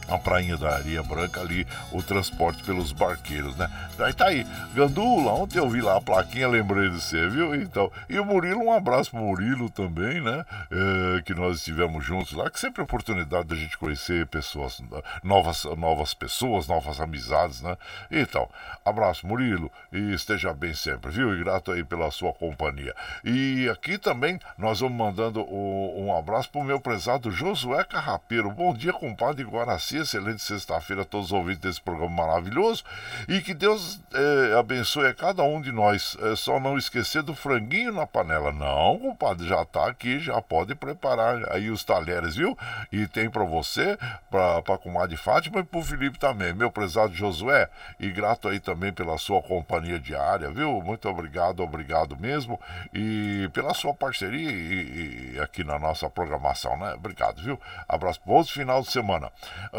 a 0.07 0.17
prainha 0.17 0.57
da 0.57 0.75
Areia 0.75 1.01
Branca 1.01 1.41
ali, 1.41 1.65
o 1.91 2.01
transporte 2.01 2.63
pelos 2.63 2.91
barqueiros, 2.91 3.55
né? 3.55 3.69
Aí 3.99 4.13
tá 4.13 4.27
aí, 4.27 4.45
Gandula, 4.73 5.33
ontem 5.33 5.57
eu 5.57 5.69
vi 5.69 5.81
lá 5.81 5.97
a 5.97 6.01
plaquinha, 6.01 6.47
lembrei 6.47 6.89
de 6.89 7.01
você, 7.01 7.27
viu? 7.27 7.55
Então, 7.55 7.91
e 8.09 8.19
o 8.19 8.25
Murilo, 8.25 8.61
um 8.61 8.71
abraço 8.71 9.11
pro 9.11 9.19
Murilo 9.19 9.69
também, 9.69 10.21
né? 10.21 10.45
É, 10.71 11.21
que 11.21 11.33
nós 11.33 11.57
estivemos 11.57 12.05
juntos 12.05 12.33
lá, 12.33 12.49
que 12.49 12.59
sempre 12.59 12.81
é 12.81 12.83
oportunidade 12.83 13.47
da 13.47 13.55
gente 13.55 13.77
conhecer 13.77 14.27
pessoas, 14.27 14.81
novas, 15.23 15.63
novas 15.77 16.13
pessoas, 16.13 16.67
novas 16.67 16.99
amizades, 16.99 17.61
né? 17.61 17.75
Então, 18.11 18.47
abraço, 18.85 19.25
Murilo, 19.25 19.71
e 19.91 20.13
esteja 20.13 20.53
bem 20.53 20.73
sempre, 20.73 21.09
viu? 21.11 21.33
E 21.33 21.43
grato 21.43 21.71
aí 21.71 21.83
pela 21.83 22.11
sua 22.11 22.33
companhia. 22.33 22.93
E 23.23 23.67
aqui 23.69 23.97
também 23.97 24.39
nós 24.57 24.79
vamos 24.79 24.97
mandando 24.97 25.41
um, 25.41 26.05
um 26.05 26.17
abraço 26.17 26.49
pro 26.49 26.63
meu 26.63 26.79
prezado 26.79 27.31
Josué 27.31 27.83
Carrapeiro. 27.83 28.51
Bom 28.51 28.73
dia, 28.73 28.93
compadre 28.93 29.43
Guaraci 29.43 29.94
excelente 29.97 30.41
sexta-feira 30.41 31.03
a 31.03 31.05
todos 31.05 31.27
os 31.27 31.31
ouvintes 31.31 31.59
desse 31.59 31.81
programa 31.81 32.25
maravilhoso 32.25 32.83
e 33.27 33.41
que 33.41 33.53
Deus 33.53 33.99
é, 34.13 34.57
abençoe 34.57 35.07
a 35.07 35.13
cada 35.13 35.43
um 35.43 35.61
de 35.61 35.71
nós. 35.71 36.17
É 36.21 36.35
só 36.35 36.59
não 36.59 36.77
esquecer 36.77 37.21
do 37.21 37.35
franguinho 37.35 37.93
na 37.93 38.07
panela. 38.07 38.51
Não, 38.51 38.97
compadre, 38.99 39.47
já 39.47 39.63
tá 39.65 39.87
aqui, 39.87 40.19
já 40.19 40.41
pode 40.41 40.75
preparar 40.75 41.51
aí 41.51 41.69
os 41.69 41.83
talheres, 41.83 42.35
viu? 42.35 42.57
E 42.91 43.07
tem 43.07 43.29
para 43.29 43.43
você, 43.43 43.97
para 44.29 44.57
a 44.57 44.77
comadre 44.77 45.17
Fátima 45.17 45.59
e 45.59 45.63
para 45.63 45.79
o 45.79 45.83
Felipe 45.83 46.17
também. 46.17 46.53
Meu 46.53 46.71
prezado 46.71 47.13
Josué, 47.13 47.69
e 47.99 48.09
grato 48.11 48.47
aí 48.47 48.59
também 48.59 48.91
pela 48.91 49.17
sua 49.17 49.41
companhia 49.41 49.99
diária, 49.99 50.49
viu? 50.49 50.81
Muito 50.81 51.07
obrigado, 51.09 51.61
obrigado 51.61 52.17
mesmo. 52.17 52.59
E 52.93 53.49
pela 53.53 53.73
sua 53.73 53.93
parceria 53.93 54.51
e, 54.51 55.35
e 55.35 55.39
aqui 55.39 55.63
na 55.63 55.77
nossa 55.77 56.09
programação, 56.09 56.77
né? 56.77 56.93
Obrigado, 56.93 57.41
viu? 57.41 57.59
Abraço, 57.87 58.21
bom 58.25 58.43
final 58.43 58.81
de 58.81 58.91
semana. 58.91 59.31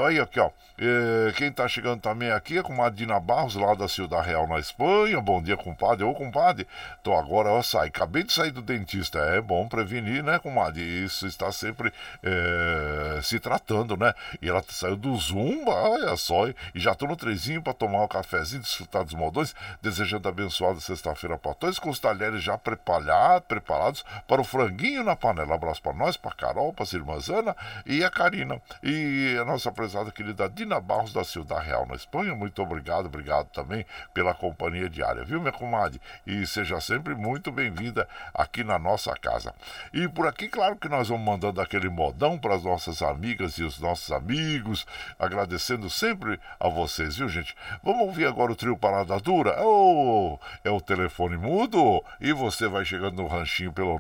Aí, 0.06 0.20
aqui, 0.20 0.38
ó. 0.38 0.50
É, 0.78 1.32
quem 1.32 1.50
tá 1.50 1.66
chegando 1.66 2.00
também 2.00 2.30
aqui 2.30 2.58
é 2.58 2.62
com 2.62 2.82
a 2.82 2.90
Dina 2.90 3.18
Barros, 3.18 3.54
lá 3.54 3.74
da 3.74 3.88
Ciudad 3.88 4.24
Real, 4.24 4.46
na 4.46 4.58
Espanha. 4.58 5.20
Bom 5.20 5.42
dia, 5.42 5.56
compadre. 5.56 6.04
Ô, 6.04 6.14
compadre, 6.14 6.66
tô 7.02 7.16
agora, 7.16 7.48
ó, 7.48 7.62
sai. 7.62 7.88
Acabei 7.88 8.22
de 8.22 8.32
sair 8.32 8.50
do 8.50 8.60
dentista. 8.60 9.18
É 9.18 9.40
bom 9.40 9.66
prevenir, 9.66 10.22
né, 10.22 10.38
comadre? 10.38 10.82
Isso 10.82 11.26
está 11.26 11.50
sempre 11.50 11.92
é, 12.22 13.20
se 13.22 13.40
tratando, 13.40 13.96
né? 13.96 14.12
E 14.40 14.48
ela 14.48 14.62
saiu 14.68 14.96
do 14.96 15.16
Zumba, 15.16 15.72
olha 15.72 16.16
só. 16.16 16.46
E 16.46 16.54
já 16.74 16.94
tô 16.94 17.06
no 17.06 17.16
trezinho 17.16 17.62
para 17.62 17.72
tomar 17.72 18.00
o 18.00 18.04
um 18.04 18.08
cafezinho, 18.08 18.60
desfrutar 18.60 19.02
dos 19.02 19.14
modões. 19.14 19.54
Desejando 19.80 20.28
abençoada 20.28 20.78
sexta-feira 20.78 21.38
para 21.38 21.54
todos, 21.54 21.78
com 21.78 21.90
os 21.90 21.98
talheres 21.98 22.42
já 22.42 22.56
preparados, 22.58 24.04
para 24.28 24.40
o 24.40 24.44
franguinho 24.44 25.02
na 25.02 25.16
panela. 25.16 25.54
Abraço 25.54 25.82
para 25.82 25.94
nós, 25.94 26.16
para 26.16 26.32
Carol, 26.32 26.72
para 26.72 26.84
a 26.84 26.96
irmã 26.96 27.18
Ana 27.34 27.56
e 27.86 28.04
a 28.04 28.10
Karina. 28.10 28.60
E 28.82 29.36
a 29.40 29.44
nossa 29.44 29.72
prezada 29.96 30.12
querida 30.12 30.46
Dina 30.46 30.78
Barros 30.78 31.14
da 31.14 31.24
Ciudad 31.24 31.64
Real, 31.64 31.86
na 31.86 31.94
Espanha. 31.94 32.34
Muito 32.34 32.60
obrigado, 32.60 33.06
obrigado 33.06 33.46
também 33.46 33.86
pela 34.12 34.34
companhia 34.34 34.90
diária, 34.90 35.24
viu, 35.24 35.40
minha 35.40 35.52
comadre? 35.52 35.98
E 36.26 36.46
seja 36.46 36.78
sempre 36.82 37.14
muito 37.14 37.50
bem-vinda 37.50 38.06
aqui 38.34 38.62
na 38.62 38.78
nossa 38.78 39.16
casa. 39.16 39.54
E 39.94 40.06
por 40.06 40.26
aqui, 40.26 40.48
claro 40.48 40.76
que 40.76 40.86
nós 40.86 41.08
vamos 41.08 41.24
mandando 41.24 41.62
aquele 41.62 41.88
modão 41.88 42.38
para 42.38 42.56
as 42.56 42.62
nossas 42.62 43.00
amigas 43.00 43.54
e 43.54 43.62
os 43.62 43.80
nossos 43.80 44.12
amigos, 44.12 44.86
agradecendo 45.18 45.88
sempre 45.88 46.38
a 46.60 46.68
vocês, 46.68 47.16
viu, 47.16 47.30
gente? 47.30 47.56
Vamos 47.82 48.02
ouvir 48.02 48.26
agora 48.26 48.52
o 48.52 48.56
trio 48.56 48.76
Parada 48.76 49.18
Dura? 49.18 49.56
Oh, 49.62 50.38
é 50.62 50.70
o 50.70 50.78
telefone 50.78 51.38
mudo 51.38 52.04
e 52.20 52.34
você 52.34 52.68
vai 52.68 52.84
chegando 52.84 53.22
no 53.22 53.28
ranchinho 53.28 53.72
pelo 53.72 53.98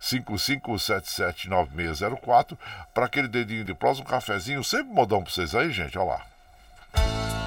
955779604 0.00 2.56
para 2.92 3.06
aquele 3.06 3.26
dedinho 3.26 3.64
de 3.64 3.74
prosa, 3.74 4.00
um 4.00 4.04
cafezinho, 4.04 4.62
sempre 4.62 4.94
modão 4.94 5.23
modão 5.24 5.32
pra 5.32 5.32
vocês 5.32 5.54
aí, 5.54 5.72
gente, 5.72 5.98
olha 5.98 6.08
lá. 6.08 7.43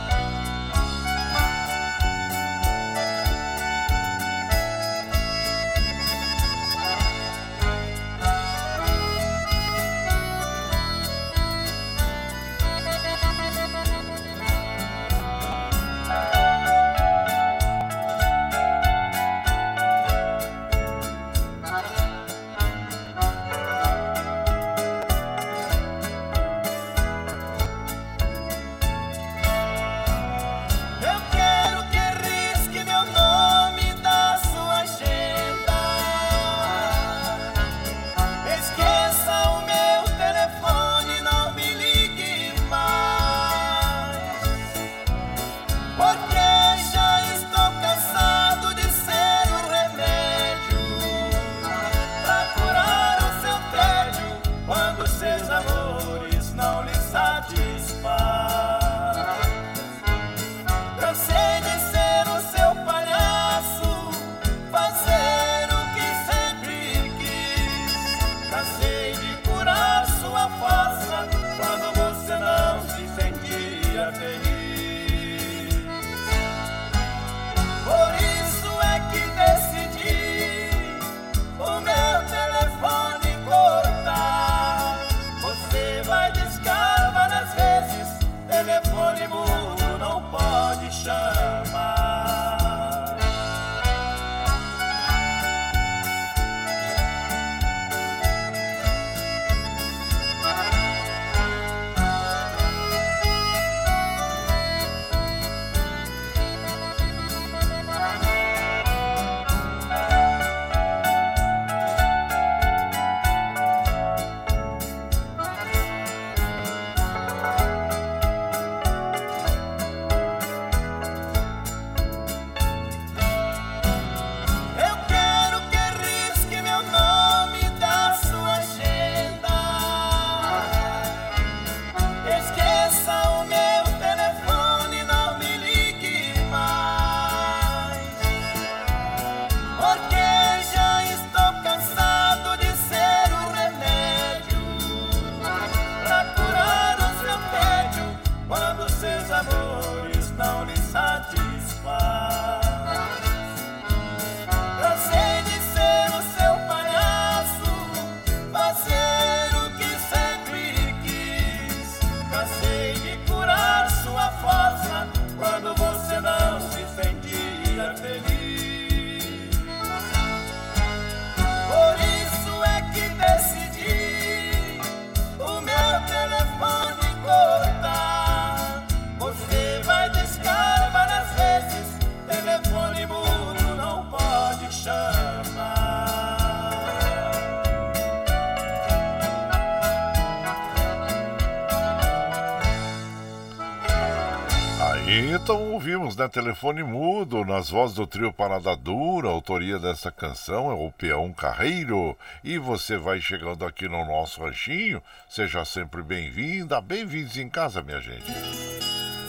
Ouvimos, 196.08 196.16
né? 196.16 196.28
Telefone 196.28 196.84
mudo, 196.84 197.44
nas 197.44 197.70
vozes 197.70 197.96
do 197.96 198.08
trio 198.08 198.32
Parada 198.32 198.76
Dura, 198.76 199.28
a 199.28 199.32
autoria 199.32 199.78
dessa 199.78 200.12
canção 200.12 200.72
é 200.72 200.74
o 200.74 200.92
Peão 200.92 201.34
Carreiro. 201.34 202.18
E 202.44 202.58
você 202.58 202.98
vai 202.98 203.20
chegando 203.20 203.66
aqui 203.66 203.88
no 203.88 204.06
nosso 204.06 204.42
ranchinho, 204.42 205.02
seja 205.30 205.66
sempre 205.66 206.02
bem-vinda, 206.02 206.80
bem-vindos 206.80 207.38
em 207.38 207.50
casa, 207.50 207.82
minha 207.82 208.00
gente. 208.00 208.32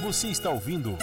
Você 0.03 0.29
está 0.29 0.51
ouvindo 0.51 0.97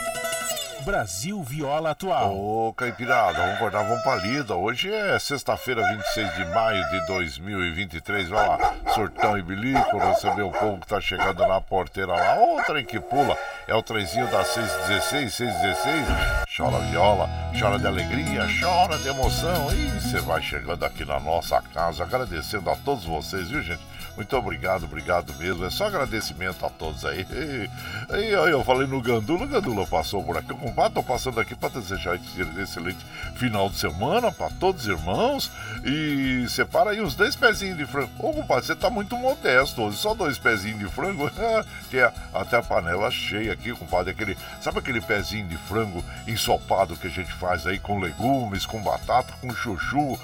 Brasil 0.86 1.42
Viola 1.44 1.92
Atual. 1.92 2.38
Ô, 2.38 2.74
Caipirada, 2.74 3.40
vamos 3.40 3.60
cortar, 3.60 3.84
vamos 3.84 4.04
pra 4.04 4.16
lida. 4.18 4.56
Hoje 4.56 4.94
é 4.94 5.18
sexta-feira, 5.18 5.82
26 5.82 6.36
de 6.36 6.46
maio 6.46 6.90
de 6.90 7.06
2023. 7.08 8.30
Vai 8.30 8.48
lá, 8.48 8.76
surtão 8.94 9.38
e 9.38 9.42
bilico, 9.42 9.98
receber 9.98 10.44
o 10.44 10.52
povo 10.52 10.80
que 10.80 10.88
tá 10.88 11.02
chegando 11.02 11.46
na 11.48 11.60
porteira 11.60 12.14
lá. 12.14 12.40
Ô, 12.40 12.64
trem 12.64 12.86
que 12.86 13.00
pula. 13.00 13.36
É 13.68 13.74
o 13.74 13.82
trenzinho 13.82 14.30
das 14.30 14.48
616, 14.50 15.34
616. 15.34 16.08
Chora 16.56 16.80
viola, 16.86 17.28
chora 17.60 17.80
de 17.80 17.88
alegria, 17.88 18.46
chora 18.62 18.96
de 19.00 19.08
emoção. 19.08 19.74
E 19.74 20.00
você 20.00 20.20
vai 20.20 20.40
chegando 20.40 20.86
aqui 20.86 21.04
na 21.04 21.20
nossa 21.20 21.60
casa, 21.74 22.04
agradecendo 22.04 22.70
a 22.70 22.76
todos 22.76 23.06
vocês, 23.06 23.50
viu, 23.50 23.64
gente? 23.64 23.82
Muito 24.16 24.36
obrigado, 24.38 24.86
obrigado 24.86 25.34
mesmo. 25.36 25.66
É 25.66 25.70
só 25.70 25.88
agradecimento 25.88 26.66
a 26.66 26.70
todos 26.70 27.06
aí. 27.06 27.26
E, 27.30 28.30
eu 28.32 28.64
falei 28.64 28.88
no 28.88 29.02
Gandula, 29.02 29.44
o 29.44 29.48
Gandula 29.48 29.86
passou 29.86 30.24
por 30.24 30.38
aqui. 30.38 30.54
Compadre, 30.54 30.94
tô 30.94 31.04
passando 31.04 31.40
aqui 31.40 31.54
para 31.54 31.70
desejar 31.70 32.16
esse 32.16 32.42
excelente 32.62 33.06
final 33.36 33.70
de 33.70 33.78
semana 33.78 34.32
para 34.32 34.50
todos 34.52 34.84
os 34.84 34.88
irmãos. 34.88 35.52
E 35.84 36.46
separa 36.48 36.92
aí 36.92 37.02
uns 37.02 37.14
dois 37.16 37.36
pezinhos 37.36 37.78
de 37.78 37.86
frango. 37.86 38.10
Ô, 38.20 38.34
compadre, 38.34 38.66
você 38.66 38.76
tá 38.76 38.90
muito 38.90 39.18
modesto 39.18 39.82
hoje. 39.82 39.98
Só 39.98 40.14
dois 40.14 40.38
pezinhos 40.38 40.80
de 40.80 40.86
frango. 40.86 41.30
Tem 41.92 42.02
até 42.34 42.58
a 42.58 42.64
panela 42.64 43.12
cheia 43.12 43.52
aqui, 43.52 43.74
compadre. 43.74 44.12
Aquele, 44.12 44.38
sabe 44.62 44.80
aquele 44.80 45.02
pezinho 45.02 45.48
de 45.48 45.58
frango 45.58 46.04
ensopado 46.26 46.96
que 46.96 47.08
a 47.08 47.10
gente 47.10 47.34
faz 47.34 47.68
aí 47.68 47.80
com 47.80 48.00
legumes, 48.00 48.66
com 48.66 48.82
batata, 48.82 49.34
com 49.42 49.54
chuchu, 49.54 50.18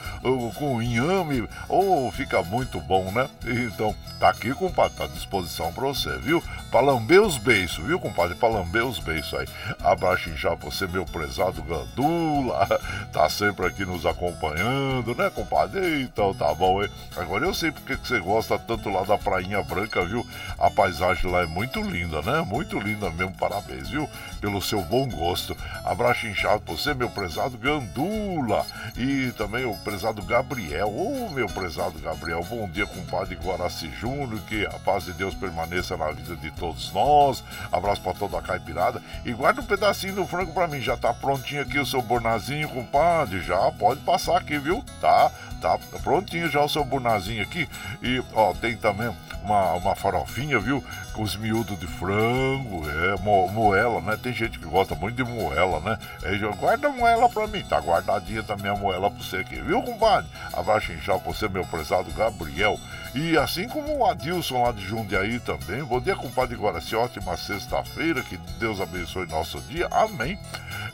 com 0.56 0.82
inhame? 0.82 1.42
Ô, 1.68 2.08
oh, 2.08 2.12
fica 2.12 2.42
muito 2.44 2.80
bom, 2.80 3.12
né? 3.12 3.30
Então, 3.46 3.81
então, 3.82 3.96
tá 4.20 4.30
aqui, 4.30 4.54
compadre, 4.54 4.96
tá 4.96 5.06
à 5.06 5.08
disposição 5.08 5.74
pra 5.74 5.88
você, 5.88 6.16
viu? 6.20 6.44
Pra 6.70 6.82
lamber 6.82 7.20
os 7.20 7.40
beiços, 7.40 7.84
viu, 7.84 8.00
compadre? 8.00 8.36
Pra 8.36 8.48
lamber 8.48 8.86
os 8.86 9.00
beiços 9.00 9.34
aí. 9.34 9.48
Abraço 9.84 10.30
já 10.38 10.54
você, 10.54 10.86
meu 10.86 11.04
prezado 11.04 11.64
Gandula. 11.64 12.68
Tá 13.12 13.30
sempre 13.30 13.66
aqui 13.66 13.84
nos 13.84 14.06
acompanhando, 14.06 15.14
né, 15.16 15.30
compadre? 15.32 16.04
Então 16.04 16.34
tá 16.34 16.54
bom, 16.54 16.82
hein? 16.82 16.90
Agora 17.18 17.46
eu 17.46 17.54
sei 17.54 17.72
porque 17.72 17.98
que 17.98 18.08
você 18.08 18.20
gosta 18.20 18.58
tanto 18.58 18.90
lá 18.90 19.04
da 19.04 19.18
Prainha 19.18 19.62
Branca, 19.64 20.06
viu? 20.06 20.26
A 20.58 20.70
paisagem 20.70 21.30
lá 21.30 21.42
é 21.42 21.46
muito 21.46 21.82
linda, 21.82 22.22
né? 22.22 22.42
Muito 22.42 22.80
linda 22.80 23.10
mesmo, 23.10 23.34
parabéns, 23.34 23.90
viu? 23.90 24.10
Pelo 24.42 24.60
seu 24.60 24.82
bom 24.82 25.08
gosto. 25.08 25.56
Abraço 25.86 26.26
inchado 26.26 26.62
pra 26.62 26.74
você, 26.74 26.96
meu 26.96 27.12
prezado 27.12 27.58
Gandula. 27.60 28.66
E 28.98 29.32
também 29.38 29.66
o 29.66 29.78
prezado 29.78 30.22
Gabriel. 30.24 30.88
Ô, 30.88 31.28
oh, 31.28 31.30
meu 31.30 31.46
prezado 31.46 32.00
Gabriel, 32.00 32.44
bom 32.50 32.68
dia, 32.68 32.88
compadre 32.88 33.36
Guaraci 33.36 33.92
Júnior. 33.92 34.42
Que 34.48 34.66
a 34.66 34.80
paz 34.80 35.06
de 35.06 35.14
Deus 35.14 35.36
permaneça 35.36 35.96
na 35.96 36.12
vida 36.12 36.36
de 36.36 36.50
todos 36.52 36.92
nós. 36.92 37.44
Abraço 37.72 38.02
pra 38.02 38.16
toda 38.16 38.40
a 38.40 38.42
caipirada. 38.42 39.02
E 39.24 39.32
guarda 39.32 39.62
um 39.62 39.66
pedacinho 39.66 40.16
do 40.16 40.26
frango 40.26 40.52
pra 40.54 40.68
mim. 40.68 40.82
Já 40.82 40.98
tá 40.98 41.14
prontinho 41.14 41.62
aqui 41.62 41.78
o 41.78 41.86
seu 41.86 42.02
bornazinho, 42.02 42.68
compadre. 42.68 43.42
Já 43.42 43.72
pode 43.74 44.02
passar 44.02 44.38
aqui, 44.38 44.58
viu? 44.58 44.84
Tá, 45.00 45.32
tá 45.62 45.78
prontinho 46.02 46.50
já 46.50 46.64
o 46.64 46.70
seu 46.70 46.84
bornazinho 46.84 47.44
aqui. 47.44 47.70
E, 48.02 48.24
ó, 48.34 48.54
tem 48.54 48.76
também 48.76 49.16
uma, 49.44 49.74
uma 49.74 49.96
farofinha, 49.96 50.60
viu? 50.60 50.84
Com 51.14 51.24
os 51.24 51.36
miúdos 51.36 51.80
de 51.80 51.88
frango, 51.88 52.90
é, 52.90 53.22
mo, 53.22 53.48
moela, 53.50 54.02
né? 54.02 54.18
Tem 54.22 54.31
gente 54.32 54.60
que 54.60 54.66
gosta 54.66 54.96
muito 54.96 55.16
de 55.16 55.24
moela, 55.24 55.80
né? 55.80 55.98
É, 56.24 56.38
guarda 56.56 56.88
a 56.88 56.92
moela 56.92 57.30
pra 57.30 57.48
mim, 57.48 57.64
tá 57.64 57.80
guardadinha 57.80 58.44
também 58.44 58.72
a 58.72 58.76
moela 58.76 59.10
pra 59.10 59.24
você 59.24 59.38
aqui, 59.38 59.56
viu, 59.62 59.82
compadre? 59.82 60.30
Abraço 60.54 60.92
inchado 60.92 61.20
pra 61.20 61.34
você, 61.34 61.48
meu 61.48 61.66
prezado 61.66 62.12
Gabriel. 62.12 62.78
E 63.14 63.38
assim 63.38 63.68
como 63.68 63.98
o 63.98 64.06
Adilson 64.06 64.64
lá 64.64 64.72
de 64.72 64.86
Jundiaí 64.86 65.40
também. 65.40 65.84
Bom 65.84 66.00
dia, 66.00 66.16
compadre 66.16 66.56
Guaraci. 66.56 66.96
Ótima 66.96 67.36
sexta-feira. 67.36 68.22
Que 68.22 68.38
Deus 68.58 68.80
abençoe 68.80 69.28
nosso 69.28 69.60
dia. 69.62 69.88
Amém. 69.92 70.40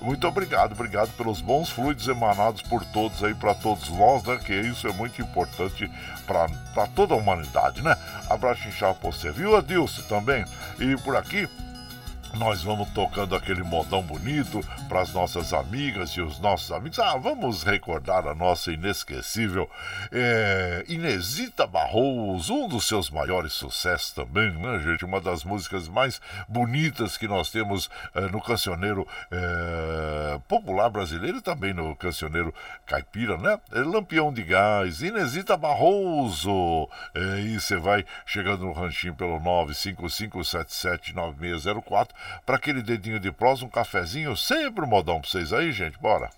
Muito 0.02 0.28
obrigado, 0.28 0.72
obrigado 0.72 1.10
pelos 1.12 1.42
bons 1.42 1.70
fluidos 1.70 2.08
emanados 2.08 2.64
por 2.64 2.84
todos 2.86 3.24
aí, 3.24 3.36
para 3.36 3.54
todos 3.54 3.90
nós, 3.90 4.24
né? 4.24 4.40
Que 4.44 4.54
isso 4.54 4.88
é 4.88 4.94
muito 4.94 5.22
importante 5.22 5.92
para 6.26 6.88
toda 6.96 7.14
a 7.14 7.18
humanidade, 7.18 7.84
né? 7.84 7.96
Abraço 8.30 8.68
inchado 8.68 8.96
pra 8.96 9.12
você, 9.12 9.32
viu, 9.32 9.56
Adilson, 9.56 10.02
também? 10.04 10.44
E 10.80 10.98
por 10.98 11.16
aqui, 11.16 11.48
nós 12.36 12.64
vamos 12.64 12.90
tocando 12.90 13.36
aquele 13.36 13.64
modão 13.64 14.02
bonito 14.02 14.62
para 14.88 15.02
as 15.02 15.12
nossas 15.14 15.54
amigas 15.54 16.12
e 16.12 16.22
os 16.22 16.40
nossos 16.40 16.72
amigos. 16.72 17.00
Ah, 17.00 17.18
vamos 17.18 17.64
recordar 17.64 18.28
a 18.28 18.36
nossa 18.36 18.72
inesquecível 18.72 19.70
é, 20.12 20.86
Inesita 20.88 21.66
Barroso, 21.66 22.54
um 22.54 22.68
dos 22.68 22.88
seus 22.88 23.10
maiores 23.10 23.54
sucessos 23.54 24.12
também, 24.12 24.52
né, 24.52 24.80
gente? 24.80 25.06
Uma 25.06 25.20
das 25.20 25.44
músicas 25.44 25.88
mais 25.88 26.22
bonitas 26.48 27.18
que 27.18 27.28
nós 27.28 27.50
temos 27.50 27.90
é, 28.14 28.22
no 28.22 28.40
cancioneiro 28.42 29.08
é, 29.32 30.40
popular 30.48 30.90
brasileiro 30.90 31.38
e 31.38 31.42
também 31.42 31.74
no 31.74 31.96
cancioneiro 31.96 32.54
caipira, 32.86 33.38
né? 33.38 33.60
Lampião 33.72 34.32
de 34.32 34.44
Gás, 34.44 35.02
Inesita 35.02 35.58
Barroso. 35.58 36.88
É, 37.16 37.40
e 37.42 37.60
você 37.60 37.78
vai 37.78 38.06
chegando 38.26 38.66
no 38.66 38.74
ranchinho 38.74 39.16
pelo 39.16 39.40
955779604 39.40 42.10
para 42.46 42.56
aquele 42.56 42.82
dedinho 42.82 43.20
de 43.20 43.32
prosa, 43.32 43.66
um 43.66 43.70
cafezinho, 43.70 44.36
sempre 44.36 44.84
um 44.84 44.88
modão 44.88 45.20
para 45.22 45.30
vocês 45.30 45.54
aí, 45.54 45.72
gente. 45.72 45.98
Bora! 46.00 46.30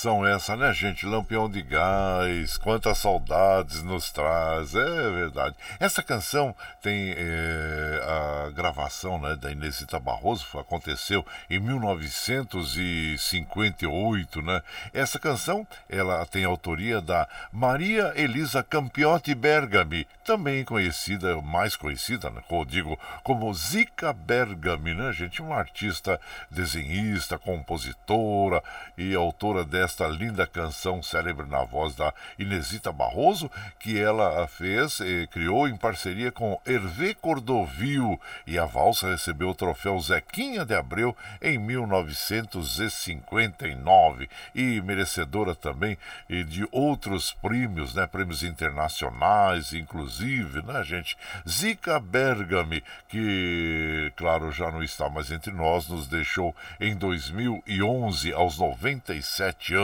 Canção 0.00 0.26
essa, 0.26 0.56
né, 0.56 0.72
gente? 0.72 1.04
Lampião 1.04 1.46
de 1.46 1.60
Gás, 1.60 2.56
quantas 2.56 2.96
saudades 2.96 3.82
nos 3.82 4.10
traz, 4.10 4.74
é 4.74 5.10
verdade. 5.10 5.54
Essa 5.78 6.02
canção 6.02 6.56
tem 6.80 7.14
é, 7.14 8.00
a 8.46 8.50
gravação 8.50 9.20
né, 9.20 9.36
da 9.36 9.52
Inesita 9.52 10.00
Barroso, 10.00 10.46
aconteceu 10.58 11.22
em 11.50 11.58
1958, 11.58 14.40
né? 14.40 14.62
Essa 14.94 15.18
canção, 15.18 15.66
ela 15.86 16.24
tem 16.24 16.46
autoria 16.46 17.02
da 17.02 17.28
Maria 17.52 18.14
Elisa 18.16 18.62
Campiotti 18.62 19.34
Bergami, 19.34 20.06
também 20.24 20.64
conhecida, 20.64 21.38
mais 21.42 21.76
conhecida, 21.76 22.30
né, 22.30 22.40
digo, 22.66 22.98
como 23.22 23.52
Zica 23.52 24.14
Bergami, 24.14 24.94
né, 24.94 25.12
gente? 25.12 25.42
Uma 25.42 25.56
artista 25.56 26.18
desenhista, 26.50 27.38
compositora 27.38 28.62
e 28.96 29.14
autora 29.14 29.62
desta 29.90 30.06
linda 30.06 30.46
canção 30.46 31.02
célebre 31.02 31.48
na 31.48 31.64
voz 31.64 31.96
da 31.96 32.14
Inesita 32.38 32.92
Barroso, 32.92 33.50
que 33.80 33.98
ela 33.98 34.46
fez 34.46 35.00
e 35.00 35.26
criou 35.26 35.66
em 35.66 35.76
parceria 35.76 36.30
com 36.30 36.60
Hervé 36.64 37.12
Cordovil. 37.14 38.20
E 38.46 38.56
a 38.56 38.66
valsa 38.66 39.08
recebeu 39.08 39.48
o 39.48 39.54
troféu 39.54 39.98
Zequinha 39.98 40.64
de 40.64 40.76
Abreu 40.76 41.16
em 41.42 41.58
1959 41.58 44.28
e 44.54 44.80
merecedora 44.80 45.56
também 45.56 45.98
de 46.28 46.68
outros 46.70 47.32
prêmios, 47.32 47.92
né, 47.92 48.06
prêmios 48.06 48.44
internacionais, 48.44 49.72
inclusive, 49.72 50.62
né, 50.62 50.84
gente? 50.84 51.18
Zica 51.48 51.98
Bergami, 51.98 52.84
que, 53.08 54.12
claro, 54.14 54.52
já 54.52 54.70
não 54.70 54.84
está 54.84 55.08
mais 55.08 55.32
entre 55.32 55.52
nós, 55.52 55.88
nos 55.88 56.06
deixou 56.06 56.54
em 56.78 56.94
2011 56.94 58.32
aos 58.32 58.56
97 58.56 59.74
anos. 59.74 59.79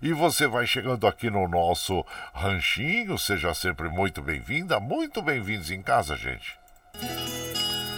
E 0.00 0.12
você 0.12 0.46
vai 0.46 0.66
chegando 0.66 1.06
aqui 1.06 1.30
no 1.30 1.48
nosso 1.48 2.04
ranchinho, 2.32 3.18
seja 3.18 3.52
sempre 3.54 3.88
muito 3.88 4.22
bem-vinda, 4.22 4.78
muito 4.78 5.20
bem-vindos 5.20 5.70
em 5.70 5.82
casa, 5.82 6.16
gente. 6.16 6.58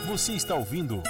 Você 0.06 0.32
está 0.32 0.54
ouvindo 0.54 1.02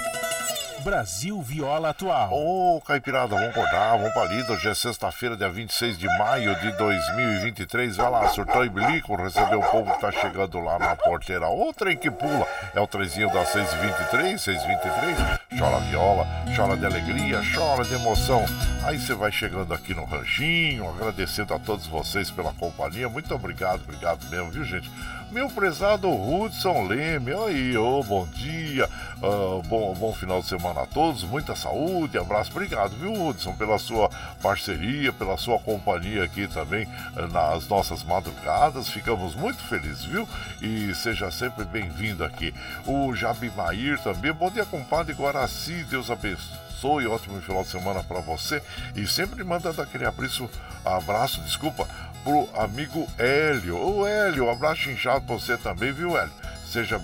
Brasil 0.87 1.41
Viola 1.41 1.89
Atual. 1.89 2.31
Ô, 2.31 2.77
oh, 2.77 2.81
Caipirada, 2.81 3.35
vamos 3.35 3.49
acordar, 3.49 3.97
vamos 3.97 4.13
pra 4.13 4.23
lida. 4.23 4.53
Hoje 4.53 4.69
é 4.69 4.73
sexta-feira, 4.73 5.35
dia 5.35 5.49
26 5.49 5.97
de 5.97 6.07
maio 6.17 6.57
de 6.61 6.71
2023. 6.77 7.97
Vai 7.97 8.09
lá, 8.09 8.29
surtou 8.29 8.63
e 8.63 8.69
bilico, 8.69 9.17
receber 9.17 9.57
o 9.57 9.63
povo 9.63 9.93
que 9.93 9.99
tá 9.99 10.13
chegando 10.13 10.61
lá 10.61 10.79
na 10.79 10.95
porteira. 10.95 11.49
Outra 11.49 11.91
em 11.91 11.97
que 11.97 12.09
pula. 12.09 12.47
É 12.73 12.79
o 12.79 12.87
trezinho 12.87 13.29
das 13.33 13.49
6h23, 13.49 14.35
6h23. 14.35 15.39
Chora 15.59 15.79
viola, 15.89 16.25
chora 16.55 16.77
de 16.77 16.85
alegria, 16.85 17.41
chora 17.53 17.83
de 17.83 17.93
emoção. 17.93 18.45
Aí 18.85 18.97
você 18.97 19.13
vai 19.13 19.29
chegando 19.29 19.73
aqui 19.73 19.93
no 19.93 20.05
ranchinho, 20.05 20.87
agradecendo 20.87 21.53
a 21.53 21.59
todos 21.59 21.85
vocês 21.87 22.31
pela 22.31 22.53
companhia. 22.53 23.09
Muito 23.09 23.35
obrigado, 23.35 23.81
obrigado 23.83 24.25
mesmo, 24.29 24.51
viu, 24.51 24.63
gente? 24.63 24.89
Meu 25.29 25.49
prezado 25.49 26.09
Hudson 26.09 26.87
Leme, 26.87 27.33
aí, 27.33 27.75
oh, 27.75 28.01
bom 28.01 28.25
dia, 28.27 28.89
uh, 29.17 29.61
bom, 29.63 29.93
bom 29.93 30.13
final 30.13 30.41
de 30.41 30.47
semana 30.47 30.83
a 30.83 30.85
todos, 30.85 31.21
muita 31.23 31.53
saúde, 31.53 32.17
abraço, 32.17 32.51
obrigado, 32.51 32.95
viu, 32.95 33.11
Hudson, 33.11 33.53
pela 33.53 33.77
sua 33.77 34.09
parceria, 34.41 35.11
pela 35.11 35.35
sua 35.35 35.59
companhia 35.59 36.23
aqui 36.23 36.47
também 36.47 36.87
uh, 37.17 37.27
nas 37.27 37.67
nossas 37.67 38.03
madrugadas, 38.03 38.87
ficamos 38.87 39.35
muito 39.35 39.61
felizes, 39.63 40.05
viu? 40.05 40.25
E 40.61 40.95
seja 40.95 41.29
sempre 41.29 41.65
bem-vindo 41.65 42.23
aqui. 42.23 42.53
O 42.85 43.13
Jabimair 43.13 43.99
também, 43.99 44.31
bom 44.31 44.49
dia, 44.49 44.65
compadre 44.65 45.13
Guaraci, 45.13 45.83
Deus 45.89 46.09
abençoe 46.09 47.05
ótimo 47.05 47.41
final 47.41 47.63
de 47.63 47.69
semana 47.69 48.01
para 48.01 48.21
você 48.21 48.63
e 48.95 49.05
sempre 49.05 49.43
mandando 49.43 49.81
aquele 49.81 50.05
abraço, 50.05 50.49
abraço, 50.85 51.41
desculpa, 51.41 51.85
pro 52.27 52.49
amigo 52.61 53.07
Hélio. 53.17 53.77
Ô 53.77 54.05
Hélio, 54.05 54.47
um 54.47 54.51
abraço 54.51 54.91
inchado 54.91 55.25
pra 55.25 55.35
você 55.35 55.55
também, 55.55 55.93
viu, 55.93 56.17
Hélio? 56.17 56.33
Seja, 56.65 56.99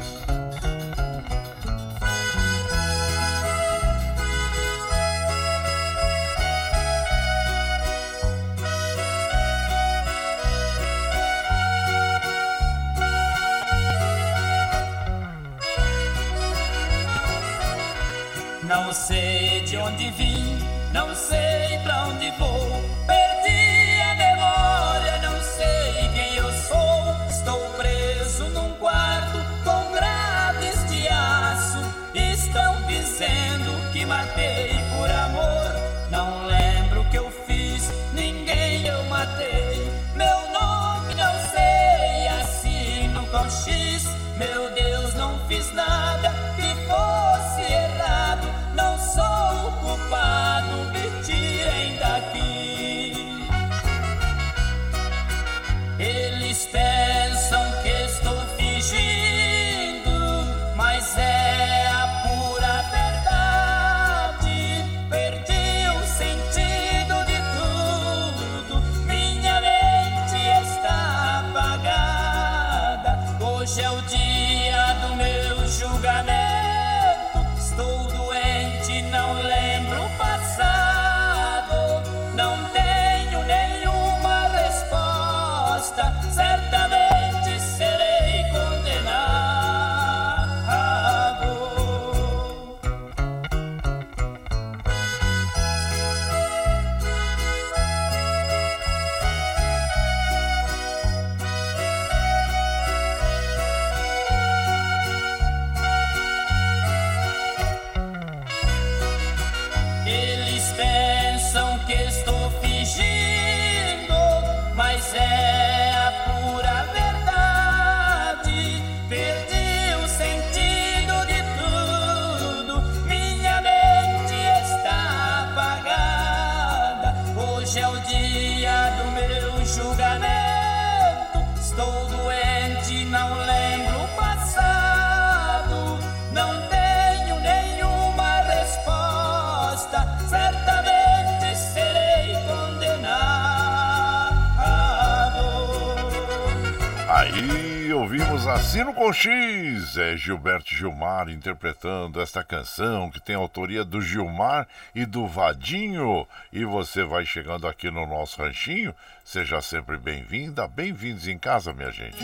é 149.97 150.15
Gilberto 150.15 150.73
Gilmar 150.73 151.29
interpretando 151.29 152.21
esta 152.21 152.43
canção 152.43 153.09
que 153.09 153.19
tem 153.19 153.35
autoria 153.35 153.83
do 153.83 154.01
Gilmar 154.01 154.67
e 154.93 155.05
do 155.05 155.25
Vadinho. 155.25 156.27
E 156.51 156.63
você 156.63 157.03
vai 157.03 157.25
chegando 157.25 157.67
aqui 157.67 157.89
no 157.89 158.05
nosso 158.05 158.41
ranchinho, 158.41 158.93
seja 159.23 159.61
sempre 159.61 159.97
bem-vinda, 159.97 160.67
bem-vindos 160.67 161.27
em 161.27 161.37
casa, 161.37 161.73
minha 161.73 161.91
gente. 161.91 162.17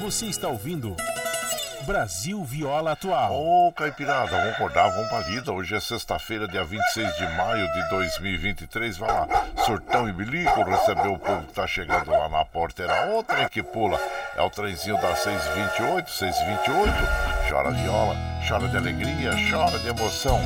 Você 0.00 0.26
está 0.26 0.48
ouvindo 0.48 0.96
Brasil 1.84 2.42
Viola 2.42 2.92
Atual. 2.92 3.32
Ô, 3.32 3.68
oh, 3.68 3.72
Caipirada, 3.72 4.30
vamos 4.30 4.54
acordar, 4.54 4.88
vamos 4.88 5.08
pra 5.08 5.20
lida. 5.20 5.52
Hoje 5.52 5.74
é 5.74 5.80
sexta-feira, 5.80 6.48
dia 6.48 6.64
26 6.64 7.16
de 7.16 7.26
maio 7.36 7.70
de 7.72 7.88
2023. 7.90 8.96
Vai 8.96 9.12
lá, 9.12 9.28
surtão 9.64 10.08
e 10.08 10.12
bilico, 10.12 10.62
recebeu 10.62 11.12
o 11.12 11.18
povo 11.18 11.46
que 11.46 11.52
tá 11.52 11.66
chegando 11.66 12.10
lá 12.10 12.28
na 12.28 12.44
porta. 12.44 12.82
Era 12.82 13.06
outra 13.06 13.48
que 13.48 13.62
pula. 13.62 14.00
É 14.36 14.42
o 14.42 14.50
trenzinho 14.50 15.00
da 15.00 15.14
628, 15.14 16.10
628. 16.10 16.92
Chora 17.48 17.70
viola, 17.70 18.16
chora 18.48 18.68
de 18.68 18.76
alegria, 18.76 19.30
chora 19.48 19.78
de 19.78 19.88
emoção. 19.88 20.40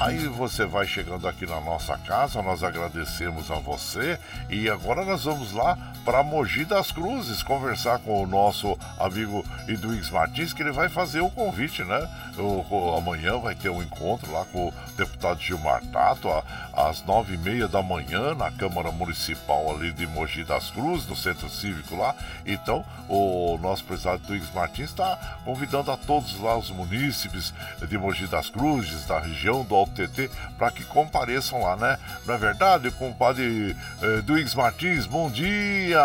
Aí 0.00 0.26
você 0.28 0.64
vai 0.64 0.86
chegando 0.86 1.28
aqui 1.28 1.44
na 1.44 1.60
nossa 1.60 1.98
casa, 1.98 2.40
nós 2.40 2.64
agradecemos 2.64 3.50
a 3.50 3.56
você 3.56 4.18
e 4.48 4.66
agora 4.66 5.04
nós 5.04 5.24
vamos 5.24 5.52
lá 5.52 5.76
para 6.06 6.22
Mogi 6.22 6.64
das 6.64 6.90
Cruzes 6.90 7.42
conversar 7.42 7.98
com 7.98 8.22
o 8.22 8.26
nosso 8.26 8.78
amigo 8.98 9.44
Edwins 9.68 10.08
Martins, 10.08 10.54
que 10.54 10.62
ele 10.62 10.72
vai 10.72 10.88
fazer 10.88 11.20
o 11.20 11.28
convite, 11.28 11.84
né? 11.84 12.08
O, 12.38 12.64
o, 12.74 12.96
amanhã 12.96 13.36
vai 13.36 13.54
ter 13.54 13.68
um 13.68 13.82
encontro 13.82 14.32
lá 14.32 14.46
com 14.46 14.68
o 14.68 14.74
deputado 14.96 15.38
Gilmar 15.38 15.82
Tato, 15.92 16.30
a, 16.30 16.88
às 16.88 17.04
nove 17.04 17.34
e 17.34 17.38
meia 17.38 17.68
da 17.68 17.82
manhã, 17.82 18.34
na 18.34 18.50
Câmara 18.50 18.90
Municipal 18.90 19.70
ali 19.70 19.92
de 19.92 20.06
Mogi 20.06 20.44
das 20.44 20.70
Cruzes, 20.70 21.06
no 21.06 21.14
Centro 21.14 21.50
Cívico 21.50 21.94
lá. 21.94 22.14
Então, 22.46 22.82
o 23.06 23.58
nosso 23.60 23.84
presidente 23.84 24.24
Edwins 24.24 24.50
Martins 24.54 24.88
está 24.88 25.38
convidando 25.44 25.90
a 25.90 25.96
todos 25.98 26.40
lá, 26.40 26.56
os 26.56 26.70
munícipes 26.70 27.52
de 27.86 27.98
Mogi 27.98 28.26
das 28.26 28.48
Cruzes, 28.48 29.04
da 29.04 29.20
região 29.20 29.62
do 29.62 29.74
Alto 29.74 29.89
TT 29.90 30.30
para 30.58 30.70
que 30.70 30.84
compareçam 30.84 31.62
lá, 31.62 31.76
né? 31.76 31.98
Não 32.26 32.34
é 32.34 32.38
verdade, 32.38 32.90
compadre 32.92 33.76
eh, 34.02 34.22
Duígues 34.22 34.54
Martins? 34.54 35.06
Bom 35.06 35.30
dia! 35.30 36.00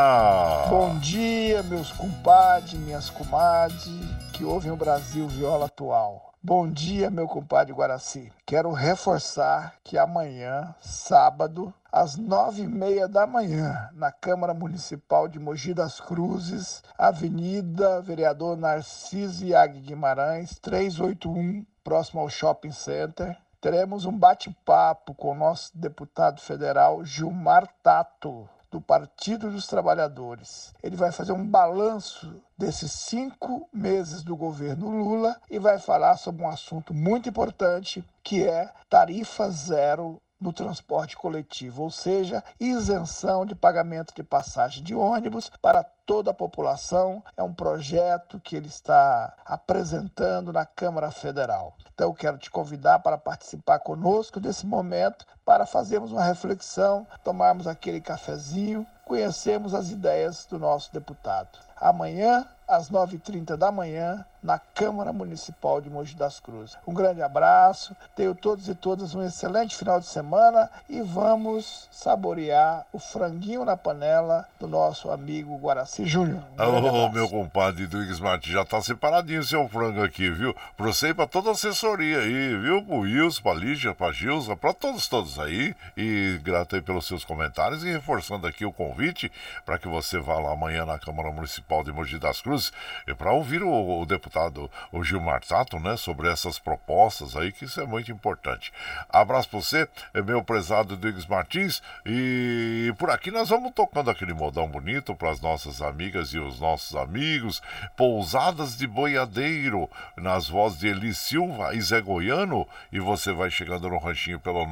Bom 0.69 0.97
dia, 0.99 1.63
meus 1.63 1.91
compadres, 1.91 2.73
minhas 2.73 3.09
comadres 3.09 3.85
que 4.33 4.43
ouvem 4.43 4.71
o 4.71 4.75
Brasil 4.75 5.27
Viola 5.27 5.65
Atual. 5.67 6.33
Bom 6.47 6.69
dia, 6.69 7.09
meu 7.09 7.27
compadre 7.27 7.73
Guaraci. 7.73 8.31
Quero 8.45 8.71
reforçar 8.71 9.73
que 9.83 9.97
amanhã, 9.97 10.75
sábado, 10.79 11.73
às 11.91 12.17
nove 12.17 12.61
e 12.61 12.67
meia 12.67 13.07
da 13.07 13.25
manhã, 13.25 13.89
na 13.93 14.11
Câmara 14.11 14.53
Municipal 14.53 15.27
de 15.27 15.39
Mogi 15.39 15.73
das 15.73 15.99
Cruzes, 15.99 16.83
Avenida 16.99 17.99
Vereador 17.99 18.55
Narciso 18.55 19.43
Iag 19.43 19.79
Guimarães, 19.79 20.59
381, 20.59 21.65
próximo 21.83 22.21
ao 22.21 22.29
Shopping 22.29 22.71
Center, 22.71 23.35
teremos 23.65 24.05
um 24.05 24.15
bate-papo 24.15 25.15
com 25.15 25.31
o 25.31 25.35
nosso 25.35 25.75
deputado 25.75 26.39
federal 26.39 27.03
Gilmar 27.03 27.67
Tato, 27.81 28.47
do 28.69 28.79
Partido 28.79 29.49
dos 29.49 29.65
Trabalhadores. 29.65 30.71
Ele 30.83 30.95
vai 30.95 31.11
fazer 31.11 31.31
um 31.31 31.43
balanço 31.43 32.43
desses 32.55 32.91
cinco 32.91 33.67
meses 33.73 34.21
do 34.21 34.37
governo 34.37 34.91
Lula 34.91 35.35
e 35.49 35.57
vai 35.57 35.79
falar 35.79 36.15
sobre 36.17 36.43
um 36.43 36.47
assunto 36.47 36.93
muito 36.93 37.27
importante 37.27 38.05
que 38.21 38.47
é 38.47 38.71
tarifa 38.87 39.49
zero 39.49 40.21
no 40.39 40.53
transporte 40.53 41.17
coletivo, 41.17 41.81
ou 41.81 41.89
seja, 41.89 42.43
isenção 42.59 43.47
de 43.47 43.55
pagamento 43.55 44.13
de 44.13 44.21
passagem 44.21 44.83
de 44.83 44.93
ônibus 44.93 45.49
para 45.59 45.83
toda 46.05 46.31
a 46.31 46.33
população. 46.33 47.23
É 47.35 47.43
um 47.43 47.53
projeto 47.53 48.39
que 48.39 48.55
ele 48.55 48.67
está 48.67 49.33
apresentando 49.45 50.53
na 50.53 50.65
Câmara 50.65 51.11
Federal. 51.11 51.75
Então, 51.93 52.07
eu 52.07 52.13
quero 52.13 52.37
te 52.37 52.49
convidar 52.49 52.99
para 52.99 53.17
participar 53.17 53.79
conosco 53.79 54.39
desse 54.39 54.65
momento, 54.65 55.25
para 55.45 55.65
fazermos 55.65 56.11
uma 56.11 56.23
reflexão, 56.23 57.07
tomarmos 57.23 57.67
aquele 57.67 58.01
cafezinho, 58.01 58.85
conhecermos 59.05 59.73
as 59.73 59.91
ideias 59.91 60.45
do 60.45 60.59
nosso 60.59 60.91
deputado. 60.91 61.59
Amanhã, 61.75 62.47
às 62.67 62.89
9h30 62.89 63.55
da 63.55 63.71
manhã, 63.71 64.25
na 64.45 64.59
Câmara 64.59 65.11
Municipal 65.11 65.81
de 65.81 65.89
Mogi 65.89 66.15
das 66.15 66.39
Cruzes. 66.39 66.77
Um 66.85 66.93
grande 66.93 67.21
abraço, 67.23 67.95
tenho 68.15 68.35
todos 68.35 68.69
e 68.69 68.75
todas 68.75 69.15
um 69.15 69.23
excelente 69.23 69.75
final 69.75 69.99
de 69.99 70.05
semana 70.05 70.69
e 70.87 71.01
vamos 71.01 71.89
saborear 71.91 72.85
o 72.93 72.99
franguinho 72.99 73.65
na 73.65 73.75
panela 73.75 74.47
do 74.59 74.67
nosso 74.67 75.09
amigo 75.09 75.57
Guaraci 75.57 76.05
Júnior. 76.05 76.43
Um 76.59 77.05
Ô, 77.05 77.09
meu 77.09 77.27
compadre 77.27 77.87
Duígues 77.87 78.19
Martins, 78.19 78.53
já 78.53 78.63
tá 78.63 78.79
separadinho 78.81 79.43
seu 79.43 79.67
frango 79.67 80.03
aqui, 80.03 80.29
viu? 80.29 80.55
Pra 80.77 80.85
você 80.85 81.09
e 81.09 81.13
pra 81.13 81.25
toda 81.25 81.49
a 81.49 81.53
assessoria 81.53 82.19
aí, 82.19 82.55
viu? 82.57 82.83
Pro 82.83 82.99
Wilson, 82.99 83.41
pra 83.41 83.53
Lígia, 83.55 83.95
pra 83.95 84.11
Gilza, 84.11 84.55
pra 84.55 84.73
todos, 84.73 85.07
todos 85.07 85.39
aí. 85.39 85.75
E 85.97 86.39
grato 86.43 86.75
aí 86.75 86.81
pelos 86.81 87.07
seus 87.07 87.25
comentários 87.25 87.83
e 87.83 87.91
reforçando 87.91 88.45
aqui 88.45 88.63
o 88.63 88.71
convite 88.71 89.31
para 89.65 89.79
que 89.79 89.87
você 89.87 90.19
vá 90.19 90.37
lá 90.37 90.51
amanhã 90.51 90.85
na 90.85 90.99
Câmara 90.99 91.31
Municipal 91.31 91.83
de 91.83 91.91
Mogi 91.91 92.19
das 92.19 92.41
Cruzes 92.41 92.71
e 93.07 93.15
para 93.15 93.33
ouvir 93.33 93.63
o, 93.63 94.01
o 94.01 94.05
deputado 94.05 94.34
deputado 94.35 94.69
o 94.91 95.01
Gilmar 95.03 95.41
Tato, 95.41 95.79
né, 95.79 95.95
sobre 95.95 96.29
essas 96.29 96.59
propostas 96.59 97.35
aí, 97.35 97.51
que 97.51 97.65
isso 97.65 97.81
é 97.81 97.85
muito 97.85 98.11
importante. 98.11 98.73
Abraço 99.09 99.49
para 99.49 99.59
você, 99.59 99.87
é 100.13 100.21
meu 100.21 100.43
prezado 100.43 100.95
Diggs 100.97 101.27
Martins, 101.29 101.81
e 102.05 102.93
por 102.97 103.09
aqui 103.09 103.31
nós 103.31 103.49
vamos 103.49 103.71
tocando 103.73 104.11
aquele 104.11 104.33
modão 104.33 104.67
bonito 104.67 105.15
para 105.15 105.31
as 105.31 105.39
nossas 105.39 105.81
amigas 105.81 106.33
e 106.33 106.39
os 106.39 106.59
nossos 106.59 106.93
amigos, 106.95 107.61
Pousadas 107.95 108.77
de 108.77 108.85
Boiadeiro, 108.85 109.89
nas 110.17 110.49
vozes 110.49 110.79
de 110.79 110.87
Eli 110.87 111.13
Silva 111.13 111.73
e 111.73 111.79
Zé 111.81 112.01
Goiano, 112.01 112.67
e 112.91 112.99
você 112.99 113.31
vai 113.31 113.49
chegando 113.49 113.89
no 113.89 113.97
ranchinho 113.97 114.39
pelo 114.39 114.65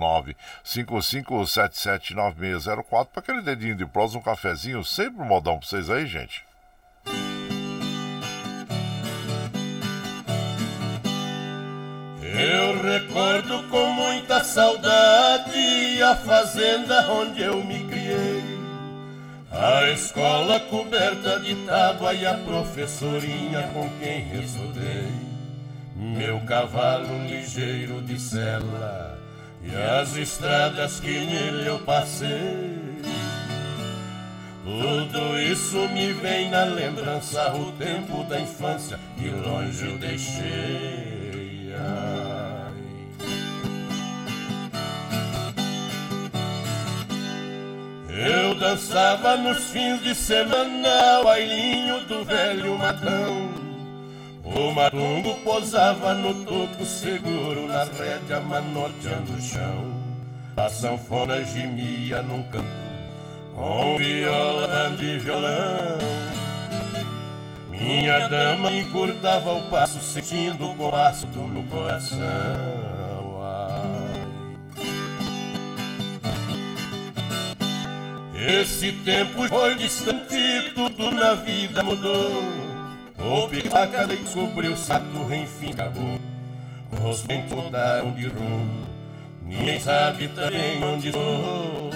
955779604 0.64 3.07
para 3.07 3.20
aquele 3.20 3.41
dedinho 3.41 3.76
de 3.76 3.86
prosa, 3.86 4.18
um 4.18 4.22
cafezinho, 4.22 4.84
sempre 4.84 5.22
um 5.22 5.26
modão 5.26 5.57
para 5.57 5.68
vocês 5.68 5.89
aí, 5.89 6.05
gente. 6.05 6.43
Eu 12.34 12.82
recordo 12.82 13.62
com 13.70 13.92
muita 13.92 14.44
saudade 14.44 16.02
a 16.02 16.16
fazenda 16.16 17.08
onde 17.12 17.44
eu 17.44 17.64
me 17.64 17.84
criei. 17.84 18.44
A 19.52 19.92
escola 19.92 20.60
coberta 20.62 21.40
de 21.40 21.54
tábua 21.68 22.12
e 22.16 22.26
a 22.26 22.34
professorinha 22.34 23.70
com 23.72 23.88
quem 24.00 24.34
estudei. 24.44 25.14
Meu 25.96 26.40
cavalo 26.42 27.24
ligeiro 27.28 28.02
de 28.02 28.20
sela 28.20 29.16
e 29.64 29.76
as 29.76 30.16
estradas 30.16 31.00
que 31.00 31.12
nele 31.12 31.70
eu 31.70 31.78
passei. 31.82 32.82
Tudo 34.64 35.40
isso 35.40 35.88
me 35.90 36.14
vem 36.14 36.50
na 36.50 36.64
lembrança, 36.64 37.54
o 37.54 37.72
tempo 37.74 38.24
da 38.24 38.40
infância 38.40 39.00
que 39.20 39.30
longe 39.30 39.86
eu 39.86 40.00
deixei. 40.00 41.12
Eu 48.10 48.56
dançava 48.56 49.36
nos 49.38 49.58
fins 49.72 50.02
de 50.02 50.14
semana 50.14 51.20
o 51.20 51.24
bailinho 51.24 52.00
do 52.06 52.24
velho 52.24 52.78
matão. 52.78 53.50
O 54.44 54.72
matungo 54.72 55.34
posava 55.44 56.14
no 56.14 56.34
topo 56.46 56.86
seguro, 56.86 57.68
na 57.68 57.86
rédea 57.86 58.40
manoteando 58.40 59.34
o 59.34 59.42
chão. 59.42 59.94
A 60.56 60.70
sanfona 60.70 61.44
gemia 61.44 62.22
num 62.22 62.44
canto, 62.44 62.68
com 63.56 63.98
viola 63.98 64.96
de 64.98 65.18
violão. 65.18 65.98
Minha 67.80 68.28
dama 68.28 68.71
encurtava 68.71 69.53
o 69.53 69.69
passo, 69.69 69.99
sentindo 69.99 70.69
o 70.69 70.76
compasso 70.76 71.26
do 71.28 71.41
meu 71.41 71.63
coração. 71.63 72.84
Esse 78.45 78.91
tempo 78.91 79.47
foi 79.47 79.76
distante, 79.76 80.74
tudo 80.76 81.11
na 81.11 81.34
vida 81.34 81.82
mudou. 81.82 82.43
O 83.17 83.47
picaca 83.47 84.05
descobriu, 84.05 84.76
Sato 84.76 85.34
enfim 85.34 85.71
acabou. 85.71 86.19
Os 87.09 87.21
ventos 87.21 87.53
mudaram 87.53 88.11
de 88.11 88.28
rumo, 88.28 88.86
ninguém 89.45 89.80
sabe 89.80 90.28
também 90.28 90.84
onde 90.84 91.07
estou. 91.07 91.89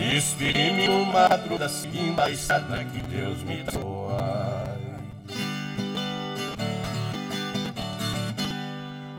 Inspire-me 0.00 0.88
no 0.88 1.04
madruga 1.06 1.68
seguindo 1.68 2.20
a 2.20 2.30
estrada 2.30 2.84
que 2.84 3.00
Deus 3.00 3.42
me 3.42 3.62
doa. 3.62 4.76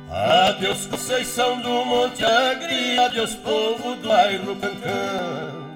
Adeus 0.10 0.86
Conceição 0.88 1.62
do 1.62 1.86
Monte 1.86 2.24
Agri, 2.24 2.98
adeus 2.98 3.36
povo 3.36 3.96
do 3.96 4.08
bairro 4.08 4.56
Cancã. 4.56 5.68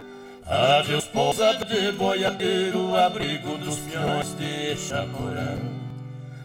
Adeus 0.46 1.06
pousada 1.06 1.64
de 1.64 1.92
boiadeiro, 1.94 2.96
abrigo 2.96 3.58
dos 3.58 3.78
peões 3.80 4.36
de 4.38 4.76
Chacorã. 4.76 5.58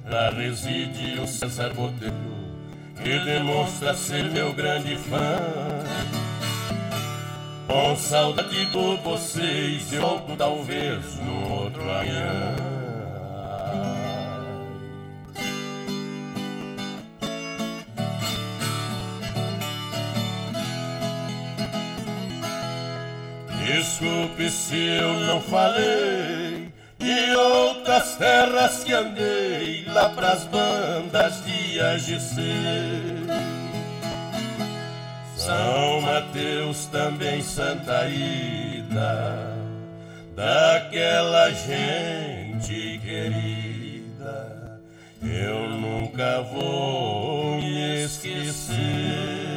Lá 0.08 0.30
reside 0.30 1.18
o 1.18 1.26
César 1.26 1.74
Botelho, 1.74 2.12
que 3.02 3.18
demonstra 3.24 3.94
ser 3.94 4.24
meu 4.24 4.52
grande 4.52 4.96
fã. 4.96 6.25
Com 7.66 7.96
saudade 7.96 8.66
de 8.66 8.96
vocês, 9.02 9.92
eu 9.92 10.00
volto 10.00 10.36
talvez 10.36 11.16
no 11.16 11.52
outro 11.52 11.82
amanhã. 11.82 12.54
Desculpe 23.66 24.48
se 24.48 24.76
eu 24.76 25.12
não 25.26 25.40
falei 25.40 26.72
de 26.98 27.36
outras 27.36 28.14
terras 28.16 28.84
que 28.84 28.92
andei 28.92 29.84
lá 29.88 30.08
pras 30.10 30.44
bandas 30.44 31.44
de 31.44 31.80
AGC. 31.80 33.45
São 35.46 36.00
Mateus 36.00 36.86
também 36.86 37.40
Santa 37.40 38.08
Ida, 38.08 39.56
daquela 40.34 41.52
gente 41.52 42.98
querida, 42.98 44.80
eu 45.22 45.68
nunca 45.68 46.42
vou 46.42 47.58
me 47.58 48.02
esquecer. 48.02 49.55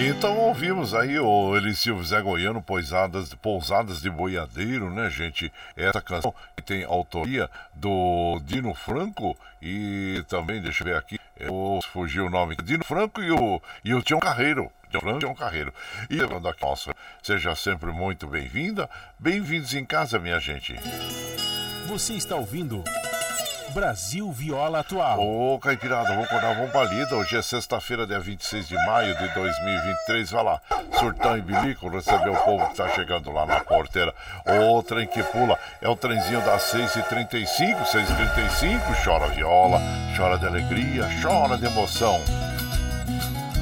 Então 0.00 0.38
ouvimos 0.38 0.94
aí 0.94 1.18
o 1.18 1.56
Elisio 1.56 2.00
Zé 2.04 2.20
Goiano, 2.20 2.62
Pousadas, 2.62 3.34
Pousadas 3.34 4.00
de 4.00 4.08
Boiadeiro, 4.08 4.88
né, 4.90 5.10
gente? 5.10 5.52
Essa 5.76 6.00
canção 6.00 6.32
que 6.56 6.62
tem 6.62 6.84
autoria 6.84 7.50
do 7.74 8.40
Dino 8.44 8.72
Franco 8.74 9.36
e 9.60 10.24
também, 10.28 10.62
deixa 10.62 10.84
eu 10.84 10.86
ver 10.86 10.96
aqui, 10.96 11.18
eu 11.36 11.80
fugiu 11.92 12.26
o 12.26 12.30
nome, 12.30 12.54
Dino 12.62 12.84
Franco 12.84 13.20
e 13.20 13.32
o, 13.32 13.60
e 13.84 13.92
o 13.92 14.00
Tião 14.00 14.20
Carreiro. 14.20 14.70
Tião 15.18 15.34
Carreiro. 15.34 15.74
E 16.08 16.14
levando 16.14 16.46
aqui, 16.46 16.62
nossa, 16.62 16.94
seja 17.20 17.56
sempre 17.56 17.90
muito 17.90 18.28
bem-vinda. 18.28 18.88
Bem-vindos 19.18 19.74
em 19.74 19.84
casa, 19.84 20.16
minha 20.20 20.38
gente. 20.38 20.76
Você 21.88 22.14
está 22.14 22.36
ouvindo. 22.36 22.84
Brasil 23.70 24.30
Viola 24.32 24.80
Atual. 24.80 25.20
Ô, 25.20 25.58
Caipirada, 25.58 26.08
vamos 26.08 26.24
acordar, 26.24 26.54
vamos 26.54 26.70
pra 26.70 26.84
lida. 26.84 27.14
Hoje 27.14 27.36
é 27.36 27.42
sexta-feira, 27.42 28.06
dia 28.06 28.18
26 28.18 28.68
de 28.68 28.74
maio 28.86 29.16
de 29.16 29.28
2023. 29.34 30.30
Vai 30.30 30.44
lá, 30.44 30.60
surtão 30.98 31.36
e 31.36 31.42
bilico, 31.42 31.88
receber 31.88 32.30
o 32.30 32.36
povo 32.36 32.68
que 32.68 32.76
tá 32.76 32.88
chegando 32.90 33.30
lá 33.30 33.46
na 33.46 33.60
porteira. 33.60 34.14
O 34.46 34.82
trem 34.82 35.06
que 35.06 35.22
pula 35.22 35.58
é 35.80 35.88
o 35.88 35.96
trenzinho 35.96 36.40
das 36.42 36.72
6h35, 36.72 37.84
6h35. 37.84 39.04
Chora 39.04 39.28
viola, 39.28 39.80
chora 40.16 40.38
de 40.38 40.46
alegria, 40.46 41.08
chora 41.22 41.56
de 41.56 41.66
emoção. 41.66 42.20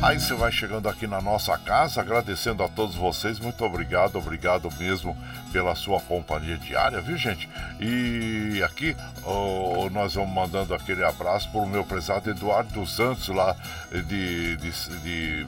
Aí 0.03 0.21
você 0.21 0.35
vai 0.35 0.53
chegando 0.53 0.89
aqui 0.91 1.07
na 1.07 1.23
nossa 1.23 1.57
casa, 1.57 2.03
agradecendo 2.03 2.63
a 2.63 2.69
todos 2.69 2.95
vocês. 2.95 3.41
Muito 3.41 3.65
obrigado, 3.65 4.17
obrigado 4.17 4.71
mesmo 4.79 5.17
pela 5.51 5.75
sua 5.75 6.01
companhia 6.01 6.59
diária, 6.59 7.01
viu 7.01 7.17
gente? 7.17 7.49
E 7.81 8.63
aqui 8.63 8.95
oh, 9.25 9.89
nós 9.91 10.15
vamos 10.15 10.33
mandando 10.35 10.75
aquele 10.75 11.03
abraço 11.03 11.51
para 11.51 11.61
o 11.61 11.67
meu 11.67 11.83
prezado 11.83 12.29
Eduardo 12.29 12.87
Santos, 12.87 13.29
lá 13.29 13.57
de, 13.91 14.57
de, 14.59 14.71
de, 15.01 15.47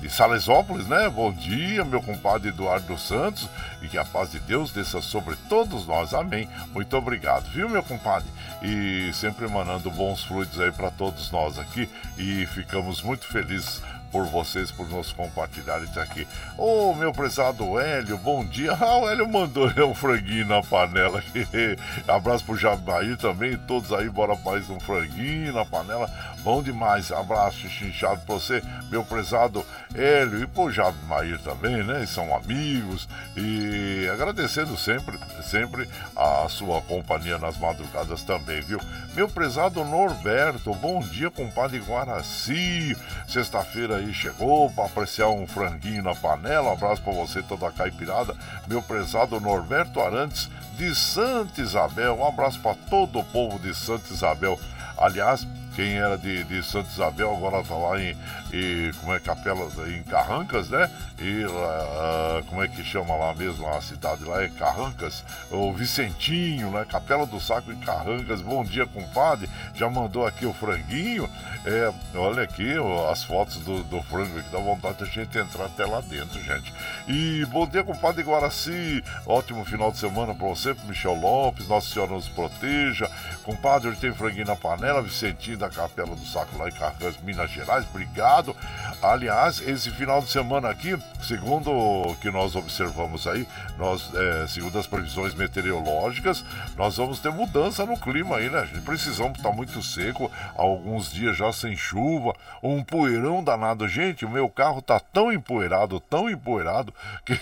de 0.00 0.10
Salesópolis, 0.10 0.86
né? 0.86 1.10
Bom 1.10 1.32
dia, 1.32 1.84
meu 1.84 2.00
compadre 2.00 2.50
Eduardo 2.50 2.96
Santos, 2.96 3.48
e 3.82 3.88
que 3.88 3.98
a 3.98 4.04
paz 4.04 4.30
de 4.30 4.38
Deus 4.38 4.70
desça 4.70 5.02
sobre 5.02 5.34
todos 5.48 5.86
nós. 5.86 6.14
Amém. 6.14 6.48
Muito 6.72 6.96
obrigado, 6.96 7.50
viu, 7.50 7.68
meu 7.68 7.82
compadre? 7.82 8.28
E 8.62 9.10
sempre 9.12 9.46
emanando 9.46 9.90
bons 9.90 10.22
fluidos 10.22 10.58
aí 10.60 10.70
para 10.70 10.90
todos 10.92 11.32
nós 11.32 11.58
aqui, 11.58 11.88
e 12.16 12.46
ficamos 12.46 13.02
muito 13.02 13.26
felizes 13.26 13.82
por 14.10 14.24
vocês, 14.26 14.70
por 14.70 14.88
nos 14.88 15.12
compartilharem 15.12 15.84
isso 15.84 16.00
aqui. 16.00 16.26
Ô, 16.56 16.90
oh, 16.90 16.94
meu 16.94 17.12
prezado 17.12 17.78
Hélio, 17.78 18.18
bom 18.18 18.44
dia. 18.44 18.76
Ah, 18.88 18.98
o 18.98 19.08
Hélio 19.08 19.28
mandou 19.28 19.68
um 19.86 19.94
franguinho 19.94 20.46
na 20.46 20.62
panela. 20.62 21.22
Abraço 22.08 22.44
pro 22.44 22.56
Jabair 22.56 23.16
também, 23.18 23.56
todos 23.56 23.92
aí, 23.92 24.08
bora 24.08 24.34
mais 24.36 24.70
um 24.70 24.80
franguinho 24.80 25.52
na 25.52 25.64
panela. 25.64 26.08
Bom 26.40 26.62
demais. 26.62 27.12
Abraço 27.12 27.68
chinchado 27.68 28.20
pra 28.24 28.36
você, 28.36 28.62
meu 28.90 29.04
prezado 29.04 29.64
Hélio, 29.94 30.42
e 30.42 30.46
pro 30.46 30.70
Jabair 30.70 31.38
também, 31.40 31.82
né? 31.84 32.06
São 32.06 32.34
amigos. 32.34 33.08
E 33.36 34.08
agradecendo 34.12 34.76
sempre, 34.76 35.18
sempre 35.42 35.88
a 36.16 36.48
sua 36.48 36.80
companhia 36.82 37.38
nas 37.38 37.58
madrugadas 37.58 38.22
também, 38.22 38.60
viu? 38.60 38.80
Meu 39.14 39.28
prezado 39.28 39.84
Norberto, 39.84 40.72
bom 40.74 41.00
dia, 41.00 41.30
compadre 41.30 41.78
Guaraci. 41.78 42.96
Sexta-feira 43.26 43.97
aí 43.98 44.14
chegou 44.14 44.70
para 44.70 44.86
apreciar 44.86 45.28
um 45.28 45.46
franguinho 45.46 46.02
na 46.02 46.14
panela. 46.14 46.70
Um 46.70 46.72
abraço 46.72 47.02
para 47.02 47.12
você, 47.12 47.42
toda 47.42 47.68
a 47.68 47.72
caipirada. 47.72 48.34
Meu 48.66 48.82
prezado 48.82 49.40
Norberto 49.40 50.00
Arantes 50.00 50.48
de 50.76 50.94
Santa 50.94 51.60
Isabel. 51.60 52.16
Um 52.16 52.26
abraço 52.26 52.60
para 52.60 52.74
todo 52.88 53.18
o 53.18 53.24
povo 53.24 53.58
de 53.58 53.74
Santa 53.74 54.12
Isabel. 54.12 54.58
Aliás, 54.96 55.46
quem 55.78 55.96
era 55.96 56.18
de, 56.18 56.42
de 56.42 56.60
Santa 56.60 56.90
Isabel 56.90 57.32
agora 57.36 57.60
está 57.60 57.76
lá 57.76 58.02
em, 58.02 58.16
em, 58.52 58.92
como 58.94 59.14
é 59.14 59.20
capela 59.20 59.70
em 59.86 60.02
Carrancas, 60.02 60.68
né? 60.68 60.90
E 61.20 61.44
uh, 61.44 62.44
como 62.48 62.64
é 62.64 62.66
que 62.66 62.82
chama 62.82 63.14
lá 63.14 63.32
mesmo 63.32 63.64
a 63.68 63.80
cidade 63.80 64.24
lá 64.24 64.42
é 64.42 64.48
Carrancas, 64.48 65.22
o 65.52 65.72
Vicentinho, 65.72 66.72
né? 66.72 66.84
Capela 66.84 67.24
do 67.26 67.38
Saco 67.38 67.70
em 67.70 67.78
Carrancas. 67.78 68.42
Bom 68.42 68.64
dia, 68.64 68.86
compadre. 68.86 69.48
Já 69.72 69.88
mandou 69.88 70.26
aqui 70.26 70.46
o 70.46 70.52
franguinho. 70.52 71.30
É, 71.64 71.92
olha 72.16 72.42
aqui 72.42 72.74
as 73.12 73.22
fotos 73.22 73.58
do, 73.58 73.84
do 73.84 74.02
frango 74.02 74.42
que 74.42 74.50
dá 74.50 74.58
vontade 74.58 74.98
de 74.98 75.04
a 75.04 75.06
gente 75.06 75.38
entrar 75.38 75.66
até 75.66 75.86
lá 75.86 76.00
dentro, 76.00 76.42
gente. 76.42 76.74
E 77.06 77.46
bom 77.52 77.68
dia, 77.68 77.84
compadre 77.84 78.24
Guaraci. 78.24 79.04
Ótimo 79.24 79.64
final 79.64 79.92
de 79.92 79.98
semana 79.98 80.34
para 80.34 80.48
você, 80.48 80.74
pro 80.74 80.88
Michel 80.88 81.14
Lopes. 81.14 81.68
Nossa 81.68 81.88
Senhora 81.88 82.10
nos 82.10 82.28
proteja. 82.28 83.08
Compadre, 83.44 83.90
hoje 83.90 84.00
tem 84.00 84.12
franguinho 84.12 84.46
na 84.46 84.56
panela, 84.56 85.00
Vicentinho 85.00 85.56
da 85.56 85.67
Capela 85.70 86.14
do 86.14 86.26
Saco 86.26 86.56
lá 86.58 86.68
em 86.68 86.72
Carras, 86.72 87.16
Minas 87.22 87.50
Gerais. 87.50 87.86
Obrigado. 87.90 88.54
Aliás, 89.02 89.60
esse 89.60 89.90
final 89.90 90.20
de 90.20 90.30
semana 90.30 90.68
aqui, 90.68 90.98
segundo 91.22 91.70
o 91.70 92.16
que 92.16 92.30
nós 92.30 92.56
observamos 92.56 93.26
aí, 93.26 93.46
nós, 93.76 94.10
é, 94.14 94.46
segundo 94.46 94.78
as 94.78 94.86
previsões 94.86 95.34
meteorológicas, 95.34 96.44
nós 96.76 96.96
vamos 96.96 97.20
ter 97.20 97.30
mudança 97.30 97.86
no 97.86 97.96
clima 97.96 98.36
aí, 98.36 98.50
né? 98.50 98.66
Gente 98.66 98.80
precisamos 98.80 99.38
estar 99.38 99.50
tá 99.50 99.54
muito 99.54 99.82
seco, 99.82 100.30
alguns 100.56 101.12
dias 101.12 101.36
já 101.36 101.52
sem 101.52 101.76
chuva, 101.76 102.34
um 102.62 102.82
poeirão 102.82 103.42
danado. 103.42 103.86
Gente, 103.88 104.24
o 104.24 104.30
meu 104.30 104.48
carro 104.48 104.82
tá 104.82 104.98
tão 104.98 105.32
empoeirado, 105.32 106.00
tão 106.00 106.28
empoeirado, 106.28 106.92
que 107.24 107.38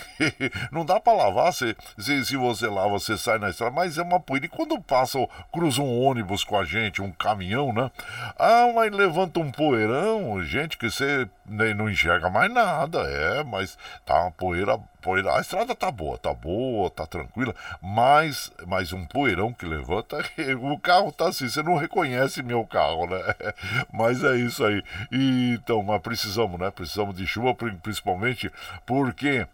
não 0.70 0.84
dá 0.84 1.00
para 1.00 1.16
lavar. 1.16 1.52
Se, 1.52 1.76
se, 1.98 2.24
se, 2.24 2.36
você 2.36 2.66
lava, 2.66 2.90
você 2.90 3.16
sai 3.16 3.38
na 3.38 3.50
estrada, 3.50 3.74
mas 3.74 3.98
é 3.98 4.02
uma 4.02 4.20
poeira. 4.20 4.46
E 4.46 4.48
quando 4.48 4.80
passa, 4.80 5.18
cruza 5.52 5.80
um 5.80 6.02
ônibus 6.02 6.44
com 6.44 6.58
a 6.58 6.64
gente, 6.64 7.00
um 7.00 7.12
caminhão, 7.12 7.72
né? 7.72 7.90
Ah, 8.38 8.70
mas 8.74 8.92
levanta 8.92 9.40
um 9.40 9.50
poeirão, 9.50 10.42
gente, 10.44 10.76
que 10.76 10.90
você 10.90 11.28
não 11.46 11.88
enxerga 11.88 12.28
mais 12.28 12.52
nada, 12.52 12.98
é, 13.00 13.44
mas 13.44 13.78
tá 14.04 14.22
uma 14.22 14.30
poeira, 14.30 14.78
poeira. 15.00 15.36
A 15.36 15.40
estrada 15.40 15.74
tá 15.74 15.90
boa, 15.90 16.18
tá 16.18 16.34
boa, 16.34 16.90
tá 16.90 17.06
tranquila, 17.06 17.54
mas, 17.80 18.52
mas 18.66 18.92
um 18.92 19.04
poeirão 19.06 19.52
que 19.52 19.66
levanta, 19.66 20.18
o 20.60 20.78
carro 20.78 21.12
tá 21.12 21.28
assim, 21.28 21.48
você 21.48 21.62
não 21.62 21.76
reconhece 21.76 22.42
meu 22.42 22.64
carro, 22.66 23.06
né? 23.06 23.22
Mas 23.92 24.22
é 24.22 24.36
isso 24.36 24.64
aí. 24.64 24.82
E, 25.10 25.54
então, 25.54 25.82
mas 25.82 26.00
precisamos, 26.02 26.58
né? 26.58 26.70
Precisamos 26.70 27.16
de 27.16 27.26
chuva, 27.26 27.54
principalmente 27.54 28.50
porque 28.84 29.46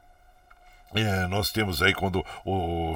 é, 0.94 1.26
nós 1.26 1.50
temos 1.50 1.82
aí 1.82 1.94
quando 1.94 2.24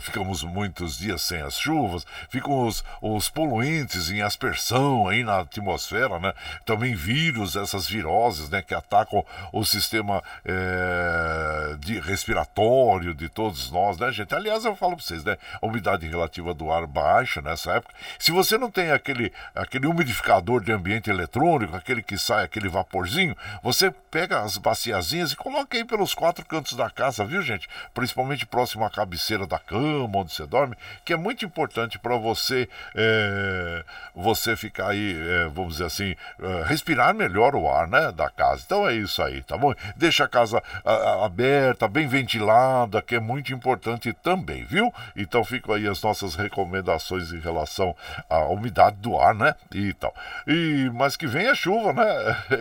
ficamos 0.01 0.43
muitos 0.43 0.99
dias 0.99 1.23
sem 1.23 1.41
as 1.41 1.59
chuvas, 1.59 2.07
ficam 2.29 2.67
os, 2.67 2.85
os 3.01 3.29
poluentes 3.29 4.11
em 4.11 4.23
aspersão 4.23 5.09
aí 5.09 5.25
na 5.25 5.41
atmosfera, 5.41 6.19
né? 6.19 6.33
Também 6.65 6.95
vírus, 6.95 7.57
essas 7.57 7.87
viroses, 7.89 8.49
né? 8.51 8.63
Que 8.63 8.75
atacam 8.75 9.25
o 9.53 9.65
sistema 9.65 10.23
é, 10.45 11.77
de 11.79 11.99
respiratório 12.01 13.15
de 13.15 13.29
todos 13.29 13.71
nós, 13.71 13.99
né, 13.99 14.11
gente? 14.13 14.35
Aliás, 14.35 14.65
eu 14.65 14.77
falo 14.77 14.97
para 14.97 15.05
vocês, 15.05 15.25
né? 15.25 15.37
A 15.61 15.67
umidade 15.67 16.07
relativa 16.07 16.53
do 16.53 16.71
ar 16.71 16.87
baixa 16.87 17.41
nessa 17.41 17.73
época. 17.73 17.95
Se 18.19 18.33
você 18.33 18.59
não 18.59 18.71
tem 18.71 18.91
aquele, 18.91 19.33
aquele 19.55 19.87
umidificador 19.87 20.63
de 20.63 20.73
ambiente 20.73 21.11
eletrônico, 21.11 21.77
aquele 21.77 22.03
que 22.03 22.19
sai 22.19 22.45
aquele 22.45 22.69
vaporzinho, 22.69 23.37
você 23.63 23.91
pega 24.11 24.41
as 24.41 24.57
baciazinhas 24.57 25.33
e 25.33 25.37
coloca 25.37 25.77
aí 25.77 25.85
pelos 25.85 26.15
quatro 26.15 26.45
cantos 26.45 26.75
da 26.75 26.91
casa, 26.91 27.25
viu, 27.25 27.43
gente? 27.43 27.69
Principalmente 27.95 28.47
próximo 28.47 28.85
à 28.85 28.91
cabeceira 28.91 29.47
da 29.47 29.59
cama, 29.59 30.19
onde 30.19 30.33
você 30.33 30.47
dorme, 30.47 30.77
que 31.05 31.13
é 31.13 31.17
muito 31.17 31.45
importante 31.45 31.99
para 31.99 32.17
você 32.17 32.69
é, 32.95 33.85
você 34.15 34.57
ficar 34.57 34.89
aí, 34.89 35.17
é, 35.19 35.49
vamos 35.49 35.75
dizer 35.75 35.87
assim, 35.87 36.15
é, 36.41 36.65
respirar 36.67 37.15
melhor 37.15 37.55
o 37.55 37.71
ar, 37.71 37.87
né, 37.89 38.13
da 38.13 38.29
casa. 38.29 38.63
Então 38.65 38.89
é 38.89 38.95
isso 38.95 39.23
aí, 39.23 39.43
tá 39.43 39.57
bom? 39.57 39.75
Deixa 39.97 40.25
a 40.25 40.29
casa 40.29 40.63
a, 40.85 40.93
a, 40.93 41.27
aberta, 41.27 41.89
bem 41.89 42.07
ventilada, 42.07 43.01
que 43.03 43.15
é 43.15 43.21
muito 43.21 43.53
importante 43.53 44.13
também, 44.13 44.65
viu? 44.65 44.93
Então 45.17 45.45
ficam 45.45 45.75
aí 45.75 45.87
as 45.87 46.03
nossas 46.03 46.35
recomendações 46.35 47.33
em 47.33 47.41
relação 47.41 47.95
à 48.29 48.41
umidade 48.47 48.97
do 48.97 49.19
ar, 49.19 49.35
né? 49.35 49.55
E 49.75 49.93
tal. 49.95 50.15
E, 50.47 50.91
mas 50.95 51.17
que 51.17 51.27
venha 51.27 51.55
chuva, 51.55 51.93
né? 51.93 52.07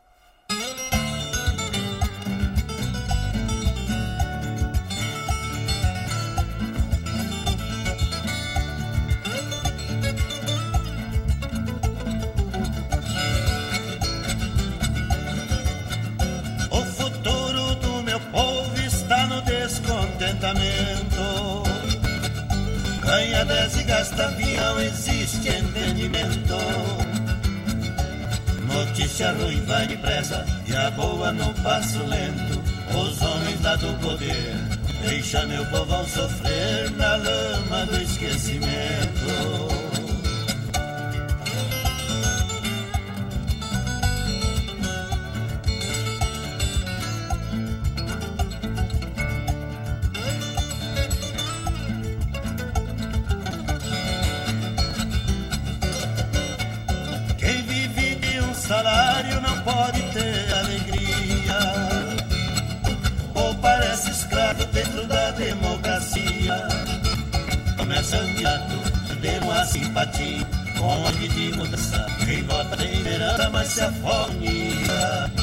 Avião, 24.81 24.83
existe 24.83 25.49
entendimento. 25.49 26.57
Notícia 28.67 29.33
ruim 29.33 29.61
vai 29.67 29.87
depressa 29.87 30.45
e 30.67 30.75
a 30.75 30.91
boa 30.93 31.33
no 31.33 31.53
passo 31.63 32.03
lento. 32.05 32.61
Os 32.91 33.21
homens 33.23 33.61
lá 33.63 33.77
do 33.77 33.93
poder 34.01 34.55
deixa 35.03 35.45
meu 35.47 35.65
povão 35.67 36.07
sofrer 36.07 36.91
na 36.93 37.17
lama 37.17 37.87
do 37.87 38.03
esquecimento. 38.03 39.70
Salário 58.71 59.41
não 59.41 59.61
pode 59.63 60.01
ter 60.13 60.55
alegria. 60.55 61.59
Ou 63.35 63.53
parece 63.57 64.13
escravo 64.13 64.65
dentro 64.67 65.09
da 65.09 65.33
democracia. 65.33 66.69
Começa 67.77 68.17
andiado, 68.19 68.77
demo 69.21 69.51
a 69.51 69.67
simpatia. 69.67 70.47
Onde 70.81 71.27
de 71.27 71.57
mudança, 71.57 72.07
quem 72.25 72.45
vota 72.45 72.77
mas 73.51 73.69
se 73.71 73.81
afonia. 73.81 75.40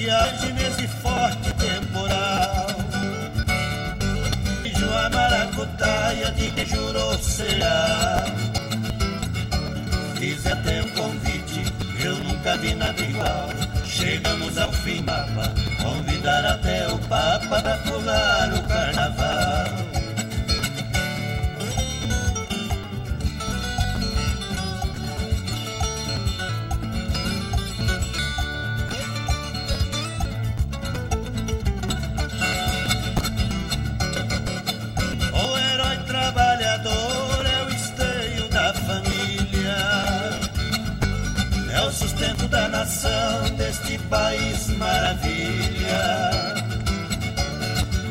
Estiagem 0.00 0.52
nesse 0.54 0.88
forte 0.88 1.52
temporal. 1.54 2.66
Vejo 4.62 4.90
a 4.90 5.10
maracutaia 5.10 6.30
de 6.32 6.50
que 6.52 6.64
jurou 6.64 7.18
será. 7.18 8.24
Fiz 10.18 10.46
até 10.46 10.82
um 10.82 10.88
convite, 10.90 11.64
eu 12.02 12.16
nunca 12.16 12.56
vi 12.56 12.74
nada 12.74 13.00
igual. 13.02 13.50
Chegamos 13.84 14.56
ao 14.56 14.72
fim, 14.72 15.02
Papa, 15.02 15.52
convidar 15.82 16.46
até 16.46 16.88
o 16.88 16.98
Papa 17.00 17.60
para 17.60 17.76
pular 17.78 18.54
o 18.54 18.62
carnaval. 18.68 19.29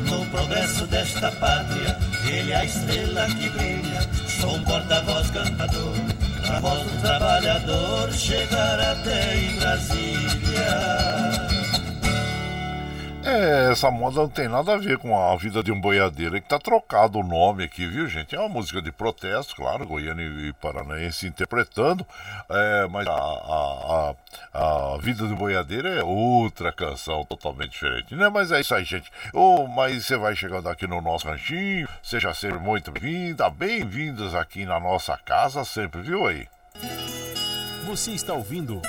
No 0.08 0.26
progresso 0.26 0.86
desta 0.86 1.30
pátria, 1.32 1.96
ele 2.26 2.52
é 2.52 2.56
a 2.56 2.64
estrela 2.64 3.26
que 3.26 3.48
brilha. 3.50 4.08
Sou 4.40 4.56
um 4.56 4.62
porta-voz 4.64 5.30
cantador, 5.30 5.94
a 6.48 6.60
voz 6.60 6.82
do 6.82 7.00
trabalhador 7.02 8.12
chegar 8.12 8.80
até 8.80 9.36
em 9.36 9.56
Brasília. 9.56 11.49
É, 13.30 13.70
essa 13.70 13.92
moda 13.92 14.16
não 14.16 14.28
tem 14.28 14.48
nada 14.48 14.74
a 14.74 14.76
ver 14.76 14.98
com 14.98 15.16
a 15.16 15.36
vida 15.36 15.62
de 15.62 15.70
um 15.70 15.80
boiadeiro, 15.80 16.36
é 16.36 16.40
que 16.40 16.48
tá 16.48 16.58
trocado 16.58 17.20
o 17.20 17.22
nome 17.22 17.62
aqui, 17.62 17.86
viu, 17.86 18.08
gente? 18.08 18.34
É 18.34 18.40
uma 18.40 18.48
música 18.48 18.82
de 18.82 18.90
protesto, 18.90 19.54
claro, 19.54 19.86
goiano 19.86 20.20
e 20.20 20.52
paranaense 20.54 21.28
interpretando, 21.28 22.04
é, 22.48 22.88
mas 22.90 23.06
a, 23.06 23.12
a, 23.12 24.14
a, 24.52 24.94
a, 24.94 24.98
vida 24.98 25.28
do 25.28 25.36
boiadeiro 25.36 25.86
é 25.86 26.02
outra 26.02 26.72
canção 26.72 27.24
totalmente 27.24 27.70
diferente, 27.70 28.16
né? 28.16 28.28
Mas 28.28 28.50
é 28.50 28.58
isso 28.58 28.74
aí, 28.74 28.82
gente. 28.82 29.08
Oh, 29.32 29.68
mas 29.68 30.06
você 30.06 30.16
vai 30.16 30.34
chegando 30.34 30.68
aqui 30.68 30.88
no 30.88 31.00
nosso 31.00 31.28
ranchinho, 31.28 31.88
seja 32.02 32.34
sempre 32.34 32.58
muito 32.58 32.90
bem-vinda, 32.90 33.48
bem-vindos 33.48 34.34
aqui 34.34 34.66
na 34.66 34.80
nossa 34.80 35.16
casa 35.16 35.64
sempre, 35.64 36.02
viu 36.02 36.26
aí? 36.26 36.48
Você 37.86 38.10
está 38.10 38.34
ouvindo. 38.34 38.82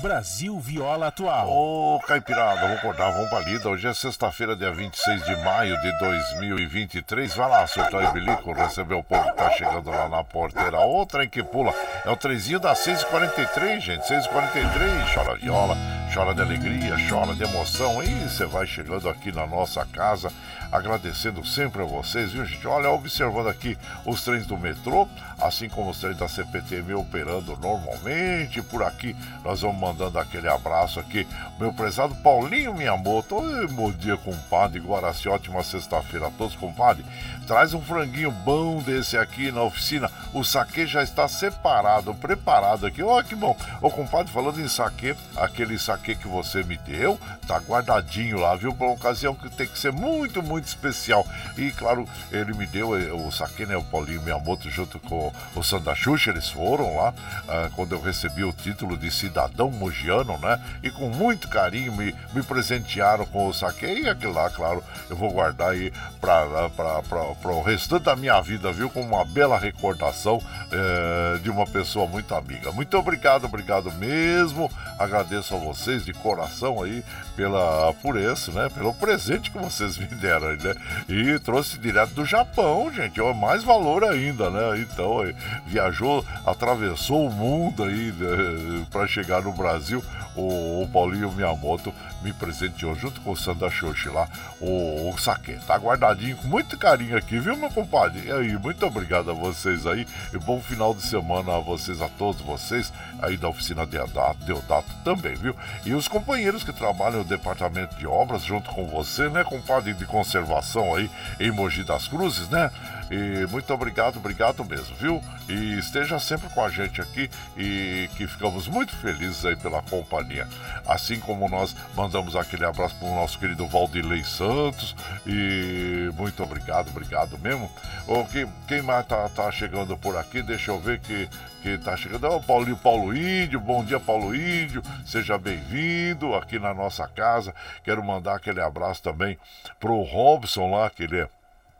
Brasil 0.00 0.58
Viola 0.58 1.08
Atual. 1.08 1.48
Ô, 1.48 1.96
oh, 1.96 2.00
Caipirada, 2.00 2.60
vamos 2.62 2.78
acordar, 2.78 3.10
vamos 3.10 3.28
pra 3.28 3.40
lida. 3.40 3.68
Hoje 3.68 3.86
é 3.86 3.92
sexta-feira, 3.92 4.56
dia 4.56 4.72
26 4.72 5.24
de 5.24 5.36
maio 5.44 5.78
de 5.80 5.98
2023. 5.98 7.34
Vai 7.34 7.50
lá, 7.50 7.66
surtar 7.66 8.04
e 8.04 8.12
bilico, 8.12 8.52
receber 8.52 8.94
o 8.94 9.02
povo 9.02 9.22
que 9.30 9.36
tá 9.36 9.50
chegando 9.50 9.90
lá 9.90 10.08
na 10.08 10.24
porteira. 10.24 10.80
Outra 10.80 11.24
em 11.24 11.28
que 11.28 11.42
pula 11.42 11.74
é 12.04 12.10
o 12.10 12.16
trezinho 12.16 12.58
da 12.58 12.72
6h43, 12.72 13.80
gente. 13.80 14.02
6h43, 14.02 15.14
chora 15.14 15.36
viola, 15.36 15.76
chora 16.12 16.34
de 16.34 16.42
alegria, 16.42 16.96
chora 17.08 17.34
de 17.34 17.44
emoção. 17.44 18.02
E 18.02 18.28
você 18.28 18.44
vai 18.44 18.66
chegando 18.66 19.08
aqui 19.08 19.30
na 19.30 19.46
nossa 19.46 19.84
casa, 19.86 20.32
agradecendo 20.72 21.46
sempre 21.46 21.82
a 21.82 21.84
vocês, 21.84 22.32
viu, 22.32 22.44
gente? 22.44 22.66
Olha, 22.66 22.90
observando 22.90 23.48
aqui 23.48 23.78
os 24.04 24.22
trens 24.24 24.44
do 24.44 24.58
metrô, 24.58 25.08
assim 25.40 25.68
como 25.68 25.90
os 25.90 26.00
trens 26.00 26.16
da 26.16 26.28
CPTM 26.28 26.94
operando 26.94 27.56
normalmente. 27.56 28.60
Por 28.62 28.82
aqui 28.82 29.14
nós 29.44 29.60
vamos 29.60 29.80
mandando 29.80 30.18
aquele 30.18 30.48
abraço 30.48 30.98
aqui, 30.98 31.26
meu 31.58 31.72
prezado 31.72 32.14
Paulinho 32.16 32.74
Miyamoto. 32.74 33.36
Oi, 33.36 33.68
bom 33.68 33.92
dia, 33.92 34.16
compadre. 34.16 34.80
Guaraci, 34.80 35.28
ótima 35.28 35.62
sexta-feira 35.62 36.26
a 36.26 36.30
todos, 36.30 36.56
compadre. 36.56 37.04
Traz 37.46 37.72
um 37.72 37.80
franguinho 37.80 38.30
bom 38.30 38.82
desse 38.82 39.16
aqui 39.16 39.50
na 39.52 39.62
oficina. 39.62 40.10
O 40.32 40.44
saque 40.44 40.86
já 40.86 41.02
está 41.02 41.28
separado, 41.28 42.14
preparado 42.14 42.86
aqui. 42.86 43.02
Olha 43.02 43.24
que 43.24 43.34
bom. 43.34 43.56
Ô, 43.80 43.90
compadre, 43.90 44.32
falando 44.32 44.60
em 44.60 44.68
saque, 44.68 45.16
aquele 45.36 45.78
saque 45.78 45.99
que 46.00 46.16
você 46.26 46.62
me 46.62 46.76
deu, 46.78 47.18
tá 47.46 47.58
guardadinho 47.58 48.38
lá, 48.38 48.54
viu? 48.54 48.74
Por 48.74 48.84
uma 48.84 48.94
ocasião 48.94 49.34
que 49.34 49.48
tem 49.50 49.66
que 49.66 49.78
ser 49.78 49.92
muito, 49.92 50.42
muito 50.42 50.66
especial. 50.66 51.26
E, 51.56 51.70
claro, 51.72 52.08
ele 52.30 52.52
me 52.54 52.66
deu 52.66 52.96
eh, 52.96 53.12
o 53.12 53.30
saque, 53.30 53.66
né? 53.66 53.76
O 53.76 53.84
Paulinho 53.84 54.22
Miyamoto 54.22 54.70
junto 54.70 54.98
com 55.00 55.32
o 55.54 55.62
Sandra 55.62 55.94
Xuxa, 55.94 56.30
eles 56.30 56.48
foram 56.48 56.96
lá 56.96 57.10
uh, 57.10 57.70
quando 57.74 57.92
eu 57.92 58.00
recebi 58.00 58.44
o 58.44 58.52
título 58.52 58.96
de 58.96 59.10
cidadão 59.10 59.70
mogiano, 59.70 60.38
né? 60.38 60.60
E 60.82 60.90
com 60.90 61.08
muito 61.08 61.48
carinho 61.48 61.92
me, 61.92 62.14
me 62.32 62.42
presentearam 62.42 63.26
com 63.26 63.48
o 63.48 63.54
saque. 63.54 63.86
E 63.86 64.08
aquilo 64.08 64.32
lá, 64.32 64.48
claro, 64.50 64.82
eu 65.08 65.16
vou 65.16 65.30
guardar 65.32 65.70
aí 65.70 65.92
para 66.20 67.52
o 67.52 67.62
restante 67.62 68.04
da 68.04 68.16
minha 68.16 68.40
vida, 68.40 68.72
viu? 68.72 68.90
Com 68.90 69.00
uma 69.00 69.24
bela 69.24 69.58
recordação 69.58 70.36
uh, 70.36 71.38
de 71.40 71.50
uma 71.50 71.66
pessoa 71.66 72.06
muito 72.06 72.34
amiga. 72.34 72.72
Muito 72.72 72.96
obrigado, 72.96 73.44
obrigado 73.44 73.92
mesmo. 73.92 74.70
Agradeço 74.98 75.54
a 75.54 75.58
vocês 75.90 76.04
de 76.04 76.12
coração 76.12 76.82
aí 76.82 77.02
pela 77.36 77.92
isso, 77.94 78.52
né? 78.52 78.68
Pelo 78.68 78.94
presente 78.94 79.50
que 79.50 79.58
vocês 79.58 79.98
me 79.98 80.06
deram, 80.06 80.48
né? 80.56 80.74
E 81.08 81.38
trouxe 81.40 81.78
direto 81.78 82.14
do 82.14 82.24
Japão, 82.24 82.92
gente. 82.92 83.20
É 83.20 83.34
mais 83.34 83.64
valor 83.64 84.04
ainda, 84.04 84.50
né? 84.50 84.78
Então, 84.80 85.18
viajou, 85.66 86.24
atravessou 86.46 87.26
o 87.26 87.32
mundo 87.32 87.84
aí 87.84 88.12
né? 88.12 88.86
para 88.90 89.06
chegar 89.06 89.42
no 89.42 89.52
Brasil. 89.52 90.02
O, 90.36 90.82
o 90.82 90.88
Paulinho 90.92 91.32
Miyamoto 91.32 91.92
me 92.22 92.32
presenteou 92.32 92.94
junto 92.94 93.20
com 93.20 93.32
o 93.32 93.36
Sandra 93.36 93.70
Xoxi 93.70 94.08
lá, 94.08 94.28
o, 94.60 95.10
o 95.10 95.18
saque. 95.18 95.54
Tá 95.66 95.76
guardadinho 95.76 96.36
com 96.36 96.48
muito 96.48 96.76
carinho 96.78 97.16
aqui, 97.16 97.38
viu, 97.38 97.56
meu 97.56 97.70
compadre? 97.70 98.26
E 98.26 98.32
aí, 98.32 98.56
muito 98.58 98.84
obrigado 98.86 99.30
a 99.30 99.34
vocês 99.34 99.86
aí. 99.86 100.06
E 100.32 100.38
bom 100.38 100.60
final 100.60 100.94
de 100.94 101.02
semana 101.02 101.56
a 101.56 101.60
vocês, 101.60 102.00
a 102.00 102.08
todos 102.08 102.40
vocês 102.42 102.92
aí 103.20 103.36
da 103.36 103.48
oficina 103.48 103.86
Deodato, 103.86 104.44
Deodato 104.44 104.90
também, 105.04 105.34
viu? 105.34 105.54
E 105.84 105.94
os 105.94 106.08
companheiros 106.08 106.62
que 106.62 106.72
trabalham 106.72 107.18
no 107.18 107.24
departamento 107.24 107.96
de 107.96 108.06
obras 108.06 108.42
junto 108.42 108.70
com 108.70 108.86
você, 108.86 109.28
né, 109.28 109.44
compadre 109.44 109.92
de 109.94 110.04
conservação 110.04 110.94
aí 110.94 111.10
em 111.38 111.50
Mogi 111.50 111.82
das 111.84 112.06
Cruzes, 112.06 112.48
né? 112.48 112.70
E 113.10 113.46
muito 113.50 113.72
obrigado, 113.74 114.18
obrigado 114.18 114.64
mesmo, 114.64 114.94
viu? 114.96 115.22
E 115.48 115.78
esteja 115.78 116.18
sempre 116.20 116.48
com 116.50 116.64
a 116.64 116.68
gente 116.70 117.00
aqui 117.00 117.28
e 117.56 118.08
que 118.16 118.26
ficamos 118.26 118.68
muito 118.68 118.94
felizes 118.96 119.44
aí 119.44 119.56
pela 119.56 119.82
companhia. 119.82 120.46
Assim 120.86 121.18
como 121.18 121.48
nós 121.48 121.74
mandamos 121.96 122.36
aquele 122.36 122.64
abraço 122.64 122.94
para 122.94 123.08
o 123.08 123.14
nosso 123.16 123.38
querido 123.38 123.66
Valdilei 123.66 124.22
Santos 124.22 124.94
e 125.26 126.10
muito 126.14 126.42
obrigado, 126.42 126.88
obrigado 126.88 127.36
mesmo. 127.38 127.70
O, 128.06 128.24
quem, 128.68 128.82
mais 128.82 129.04
tá, 129.06 129.28
tá 129.28 129.50
chegando 129.50 129.96
por 129.96 130.16
aqui? 130.16 130.40
Deixa 130.40 130.70
eu 130.70 130.78
ver 130.78 131.00
que 131.00 131.28
que 131.60 131.76
tá 131.78 131.96
chegando. 131.96 132.26
É 132.26 132.30
o 132.30 132.40
Paulinho 132.40 132.76
Paulo 132.76 133.14
Índio, 133.14 133.60
bom 133.60 133.84
dia 133.84 134.00
Paulo 134.00 134.34
Índio, 134.34 134.82
seja 135.04 135.36
bem-vindo 135.38 136.34
aqui 136.34 136.58
na 136.58 136.72
nossa 136.72 137.06
casa. 137.06 137.54
Quero 137.84 138.02
mandar 138.02 138.36
aquele 138.36 138.60
abraço 138.60 139.02
também 139.02 139.38
pro 139.78 140.00
Robson 140.02 140.70
lá, 140.70 140.88
que 140.90 141.04
ele 141.04 141.20
é 141.20 141.28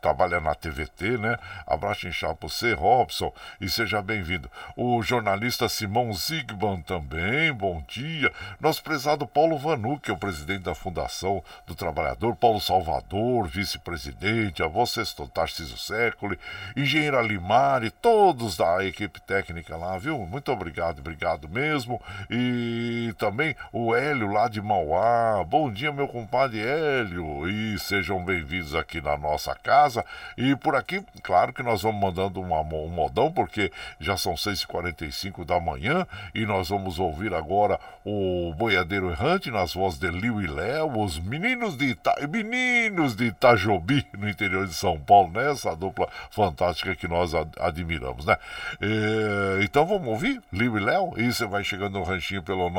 trabalha 0.01 0.41
na 0.41 0.55
TVT, 0.55 1.17
né? 1.19 1.37
Abraço 1.65 2.07
inchado 2.07 2.35
para 2.35 2.49
você, 2.49 2.73
Robson, 2.73 3.31
e 3.61 3.69
seja 3.69 4.01
bem-vindo. 4.01 4.49
O 4.75 5.01
jornalista 5.03 5.69
Simão 5.69 6.11
Zigban 6.11 6.81
também, 6.81 7.53
bom 7.53 7.83
dia. 7.87 8.31
Nosso 8.59 8.83
prezado 8.83 9.27
Paulo 9.27 9.57
Vanu, 9.57 9.99
que 9.99 10.09
é 10.09 10.13
o 10.13 10.17
presidente 10.17 10.63
da 10.63 10.73
Fundação 10.73 11.43
do 11.67 11.75
Trabalhador, 11.75 12.35
Paulo 12.35 12.59
Salvador, 12.59 13.47
vice-presidente, 13.47 14.63
a 14.63 14.67
você, 14.67 15.03
Tarcísio 15.33 15.77
Sécoli, 15.77 16.39
engenheira 16.75 17.21
Limari, 17.21 17.91
todos 17.91 18.57
da 18.57 18.83
equipe 18.83 19.21
técnica 19.21 19.77
lá, 19.77 19.97
viu? 19.99 20.17
Muito 20.25 20.51
obrigado, 20.51 20.99
obrigado 20.99 21.47
mesmo. 21.47 22.01
E 22.29 23.13
também 23.19 23.55
o 23.71 23.93
Hélio 23.93 24.31
lá 24.31 24.47
de 24.47 24.61
Mauá. 24.61 25.43
Bom 25.43 25.71
dia, 25.71 25.91
meu 25.91 26.07
compadre 26.07 26.59
Hélio, 26.59 27.47
e 27.47 27.77
sejam 27.77 28.23
bem-vindos 28.23 28.73
aqui 28.73 28.99
na 28.99 29.15
nossa 29.15 29.53
casa 29.53 29.90
casa. 29.91 30.05
E 30.37 30.55
por 30.55 30.75
aqui, 30.75 31.03
claro 31.21 31.51
que 31.51 31.61
nós 31.61 31.81
vamos 31.81 32.01
mandando 32.01 32.39
uma, 32.39 32.61
um 32.61 32.87
modão, 32.87 33.29
porque 33.31 33.71
já 33.99 34.15
são 34.15 34.33
6h45 34.33 35.43
da 35.45 35.59
manhã 35.59 36.07
e 36.33 36.45
nós 36.45 36.69
vamos 36.69 36.97
ouvir 36.97 37.33
agora 37.33 37.77
o 38.05 38.53
Boiadeiro 38.57 39.11
Errante 39.11 39.51
nas 39.51 39.73
vozes 39.73 39.99
de 39.99 40.09
Liu 40.09 40.41
e 40.41 40.47
Léo, 40.47 40.97
os 40.97 41.19
meninos 41.19 41.75
de, 41.77 41.91
Ita... 41.91 42.15
meninos 42.27 43.15
de 43.15 43.25
Itajobi, 43.25 44.07
no 44.17 44.29
interior 44.29 44.65
de 44.65 44.73
São 44.73 44.99
Paulo, 44.99 45.31
né? 45.31 45.51
Essa 45.51 45.75
dupla 45.75 46.07
fantástica 46.29 46.95
que 46.95 47.07
nós 47.07 47.35
ad 47.35 47.51
admiramos, 47.59 48.25
né? 48.25 48.37
E... 48.81 49.63
Então 49.63 49.85
vamos 49.85 50.07
ouvir 50.07 50.41
Liu 50.51 50.77
e 50.77 50.79
Léo? 50.79 51.13
E 51.17 51.31
você 51.31 51.45
vai 51.45 51.63
chegando 51.63 51.99
no 51.99 52.03
ranchinho 52.03 52.41
pelo 52.41 52.69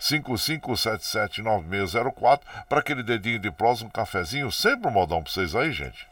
955779604 0.00 2.40
para 2.68 2.80
aquele 2.80 3.02
dedinho 3.02 3.38
de 3.38 3.50
prosa, 3.50 3.84
um 3.84 3.88
cafezinho, 3.88 4.50
sempre 4.50 4.88
um 4.88 4.90
modão 4.90 5.22
para 5.22 5.32
vocês 5.32 5.54
aí, 5.54 5.72
gente. 5.72 6.06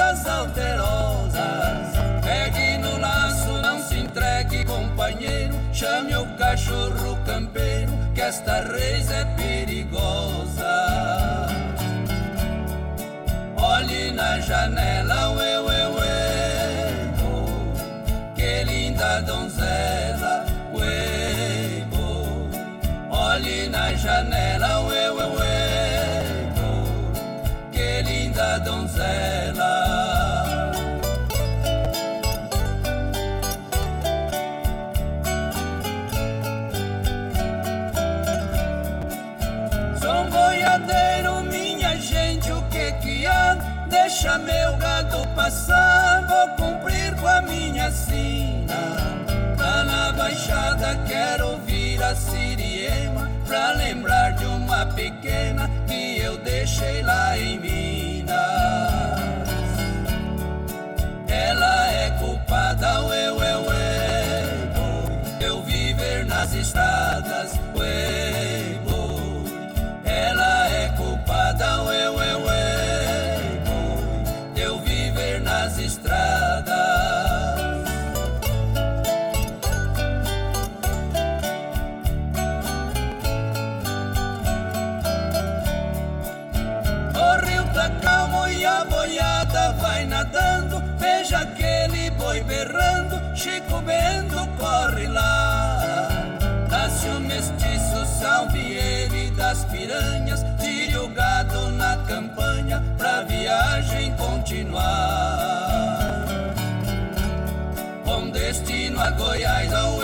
Alterosas. 0.00 1.88
Pegue 2.22 2.78
no 2.78 2.98
laço, 2.98 3.50
não 3.62 3.80
se 3.82 3.98
entregue, 3.98 4.64
companheiro, 4.64 5.54
chame 5.72 6.14
o 6.16 6.26
cachorro 6.36 7.18
campeiro, 7.24 7.92
que 8.14 8.20
esta 8.20 8.60
reis 8.60 9.10
é 9.10 9.24
perigosa. 9.36 10.76
Olhe 13.56 14.12
na 14.12 14.40
janela, 14.40 15.30
ué, 15.32 15.60
ué, 15.60 15.88
ué, 15.88 16.92
que 18.34 18.64
linda 18.64 19.20
donzela, 19.22 20.46
ué, 20.74 21.84
oh, 21.92 23.14
olhe 23.14 23.68
na 23.68 23.94
janela, 23.94 24.80
ué, 24.82 25.07
siriema, 52.18 53.30
pra 53.46 53.72
lembrar 53.72 54.32
de 54.32 54.44
uma 54.44 54.86
pequena 54.86 55.70
que 55.86 56.18
eu 56.18 56.36
deixei 56.38 57.02
lá 57.02 57.38
em 57.38 57.58
Minas. 57.58 57.87
Continuar. 104.78 106.24
Com 108.04 108.30
destino 108.30 109.00
a 109.00 109.10
Goiás, 109.10 109.72
ao 109.72 109.97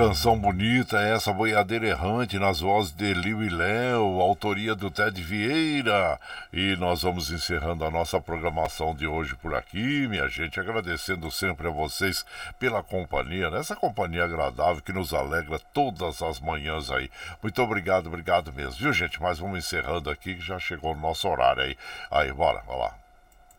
canção 0.00 0.38
bonita, 0.38 0.98
essa 0.98 1.30
boiadeira 1.30 1.86
errante 1.86 2.38
nas 2.38 2.60
vozes 2.60 2.90
de 2.90 3.12
Liu 3.12 3.42
e 3.42 3.50
Léo, 3.50 4.18
autoria 4.18 4.74
do 4.74 4.90
Ted 4.90 5.22
Vieira. 5.22 6.18
E 6.50 6.74
nós 6.76 7.02
vamos 7.02 7.30
encerrando 7.30 7.84
a 7.84 7.90
nossa 7.90 8.18
programação 8.18 8.94
de 8.94 9.06
hoje 9.06 9.36
por 9.36 9.54
aqui, 9.54 10.08
minha 10.08 10.26
gente, 10.26 10.58
agradecendo 10.58 11.30
sempre 11.30 11.68
a 11.68 11.70
vocês 11.70 12.24
pela 12.58 12.82
companhia, 12.82 13.50
nessa 13.50 13.76
companhia 13.76 14.24
agradável 14.24 14.80
que 14.80 14.90
nos 14.90 15.12
alegra 15.12 15.58
todas 15.74 16.22
as 16.22 16.40
manhãs 16.40 16.90
aí. 16.90 17.10
Muito 17.42 17.60
obrigado, 17.60 18.06
obrigado 18.06 18.50
mesmo, 18.54 18.80
viu 18.80 18.94
gente? 18.94 19.20
Mas 19.20 19.38
vamos 19.38 19.58
encerrando 19.58 20.08
aqui 20.08 20.34
que 20.34 20.40
já 20.40 20.58
chegou 20.58 20.94
o 20.94 20.98
nosso 20.98 21.28
horário 21.28 21.62
aí. 21.62 21.76
Aí, 22.10 22.32
bora, 22.32 22.62
vai 22.66 22.78
lá. 22.78 22.94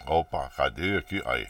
Opa, 0.08 0.50
cadê 0.58 0.98
aqui? 0.98 1.22
Aí. 1.24 1.48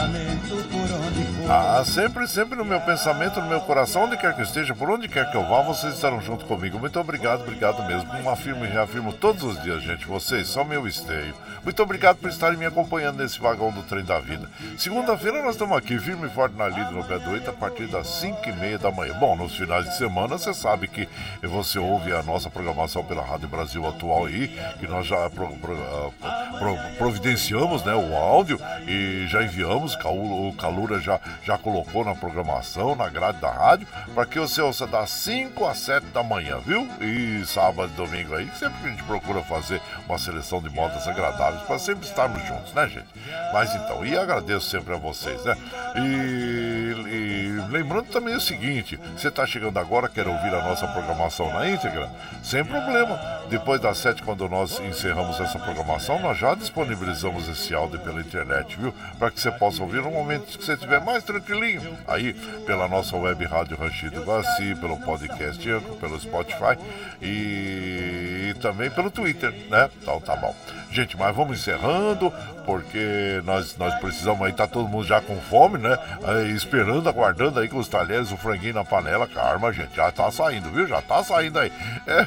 Pensamento 0.00 0.56
por 0.70 0.92
onde. 0.92 1.29
Ah, 1.52 1.82
sempre, 1.84 2.28
sempre 2.28 2.56
no 2.56 2.64
meu 2.64 2.80
pensamento, 2.80 3.40
no 3.40 3.48
meu 3.48 3.60
coração, 3.62 4.04
onde 4.04 4.16
quer 4.16 4.32
que 4.36 4.40
eu 4.40 4.44
esteja, 4.44 4.72
por 4.72 4.88
onde 4.88 5.08
quer 5.08 5.28
que 5.32 5.36
eu 5.36 5.44
vá, 5.48 5.60
vocês 5.62 5.94
estarão 5.94 6.20
junto 6.20 6.44
comigo. 6.44 6.78
Muito 6.78 7.00
obrigado, 7.00 7.40
obrigado 7.40 7.84
mesmo. 7.88 8.30
Afirmo 8.30 8.64
e 8.64 8.68
reafirmo 8.68 9.12
todos 9.12 9.42
os 9.42 9.60
dias, 9.60 9.82
gente. 9.82 10.06
Vocês 10.06 10.46
são 10.46 10.64
meu 10.64 10.86
esteio. 10.86 11.34
Muito 11.64 11.82
obrigado 11.82 12.18
por 12.18 12.30
estarem 12.30 12.56
me 12.56 12.66
acompanhando 12.66 13.16
nesse 13.16 13.40
vagão 13.40 13.72
do 13.72 13.82
trem 13.82 14.04
da 14.04 14.20
vida. 14.20 14.48
Segunda-feira 14.78 15.42
nós 15.42 15.56
estamos 15.56 15.76
aqui, 15.76 15.98
firme 15.98 16.28
e 16.28 16.30
forte 16.30 16.56
na 16.56 16.68
lida 16.68 16.92
no 16.92 17.02
pé 17.02 17.18
do 17.18 17.30
8, 17.30 17.50
a 17.50 17.52
partir 17.52 17.88
das 17.88 18.06
5 18.06 18.48
e 18.48 18.52
meia 18.52 18.78
da 18.78 18.92
manhã. 18.92 19.14
Bom, 19.18 19.34
nos 19.34 19.56
finais 19.56 19.86
de 19.86 19.96
semana, 19.96 20.38
você 20.38 20.54
sabe 20.54 20.86
que 20.86 21.08
você 21.42 21.80
ouve 21.80 22.12
a 22.12 22.22
nossa 22.22 22.48
programação 22.48 23.02
pela 23.02 23.24
Rádio 23.24 23.48
Brasil 23.48 23.84
Atual 23.88 24.26
aí, 24.26 24.56
que 24.78 24.86
nós 24.86 25.04
já 25.04 25.28
pro, 25.28 25.48
pro, 25.56 25.74
ah, 26.22 26.58
pro, 26.60 26.76
providenciamos 26.96 27.82
né, 27.82 27.92
o 27.92 28.14
áudio 28.14 28.56
e 28.86 29.26
já 29.26 29.42
enviamos, 29.42 29.96
o 30.04 30.52
Calura 30.56 31.00
já, 31.00 31.18
já 31.44 31.56
colocou 31.58 32.04
na 32.04 32.14
programação, 32.14 32.94
na 32.94 33.08
grade 33.08 33.38
da 33.38 33.50
rádio, 33.50 33.86
para 34.14 34.26
que 34.26 34.38
você 34.38 34.60
ouça 34.60 34.86
das 34.86 35.10
5 35.10 35.66
às 35.66 35.78
7 35.78 36.06
da 36.06 36.22
manhã, 36.22 36.58
viu? 36.58 36.88
E 37.00 37.44
sábado 37.46 37.90
e 37.92 37.96
domingo 37.96 38.34
aí, 38.34 38.50
sempre 38.58 38.80
que 38.80 38.86
a 38.86 38.90
gente 38.90 39.02
procura 39.04 39.42
fazer 39.42 39.80
uma 40.08 40.18
seleção 40.18 40.60
de 40.60 40.68
modas 40.70 41.06
agradáveis 41.06 41.62
para 41.62 41.78
sempre 41.78 42.06
estarmos 42.06 42.42
juntos, 42.46 42.72
né, 42.72 42.88
gente? 42.88 43.08
Mas 43.52 43.74
então, 43.74 44.04
e 44.04 44.16
agradeço 44.16 44.68
sempre 44.68 44.94
a 44.94 44.98
vocês, 44.98 45.42
né? 45.44 45.56
E, 45.96 46.94
e 47.08 47.70
lembrando 47.70 48.06
também 48.06 48.34
o 48.34 48.40
seguinte: 48.40 48.98
você 49.16 49.28
está 49.28 49.46
chegando 49.46 49.78
agora, 49.78 50.08
quer 50.08 50.26
ouvir 50.26 50.54
a 50.54 50.62
nossa 50.62 50.86
programação 50.86 51.52
na 51.52 51.68
íntegra? 51.68 52.10
Sem 52.42 52.64
problema. 52.64 53.18
Depois 53.48 53.80
das 53.80 53.98
7, 53.98 54.22
quando 54.22 54.48
nós 54.48 54.78
encerramos 54.78 55.40
essa 55.40 55.58
programação, 55.58 56.20
nós 56.20 56.38
já 56.38 56.54
disponibilizamos 56.54 57.48
esse 57.48 57.74
áudio 57.74 57.98
pela 57.98 58.20
internet, 58.20 58.76
viu? 58.76 58.94
Para 59.18 59.30
que 59.30 59.40
você 59.40 59.50
possa 59.50 59.82
ouvir 59.82 60.02
no 60.02 60.10
momento 60.10 60.58
que 60.58 60.64
você 60.64 60.74
estiver 60.74 61.00
mais 61.00 61.19
tranquilinho. 61.22 61.96
Aí, 62.06 62.32
pela 62.66 62.88
nossa 62.88 63.16
web 63.16 63.44
rádio 63.44 63.76
Ranchido 63.76 64.22
Guaci, 64.22 64.74
pelo 64.80 64.98
podcast 64.98 65.70
Anco, 65.70 65.96
pelo 65.96 66.20
Spotify 66.20 66.78
e, 67.22 68.54
também 68.60 68.90
pelo 68.90 69.10
Twitter, 69.10 69.52
né? 69.68 69.90
Então 70.00 70.20
tá 70.20 70.36
bom. 70.36 70.54
Gente, 70.90 71.16
mas 71.16 71.34
vamos 71.34 71.58
encerrando, 71.58 72.32
porque 72.66 73.40
nós, 73.44 73.76
nós 73.76 73.94
precisamos 74.00 74.44
aí, 74.44 74.52
tá 74.52 74.66
todo 74.66 74.88
mundo 74.88 75.06
já 75.06 75.20
com 75.20 75.36
fome, 75.42 75.78
né? 75.78 75.96
Aí, 76.24 76.50
esperando, 76.52 77.08
aguardando 77.08 77.60
aí 77.60 77.68
com 77.68 77.78
os 77.78 77.86
talheres, 77.86 78.32
o 78.32 78.36
franguinho 78.36 78.74
na 78.74 78.84
panela, 78.84 79.26
karma, 79.28 79.72
gente, 79.72 79.94
já 79.94 80.10
tá 80.10 80.30
saindo, 80.32 80.68
viu? 80.70 80.86
Já 80.86 81.00
tá 81.00 81.22
saindo 81.22 81.58
aí. 81.58 81.72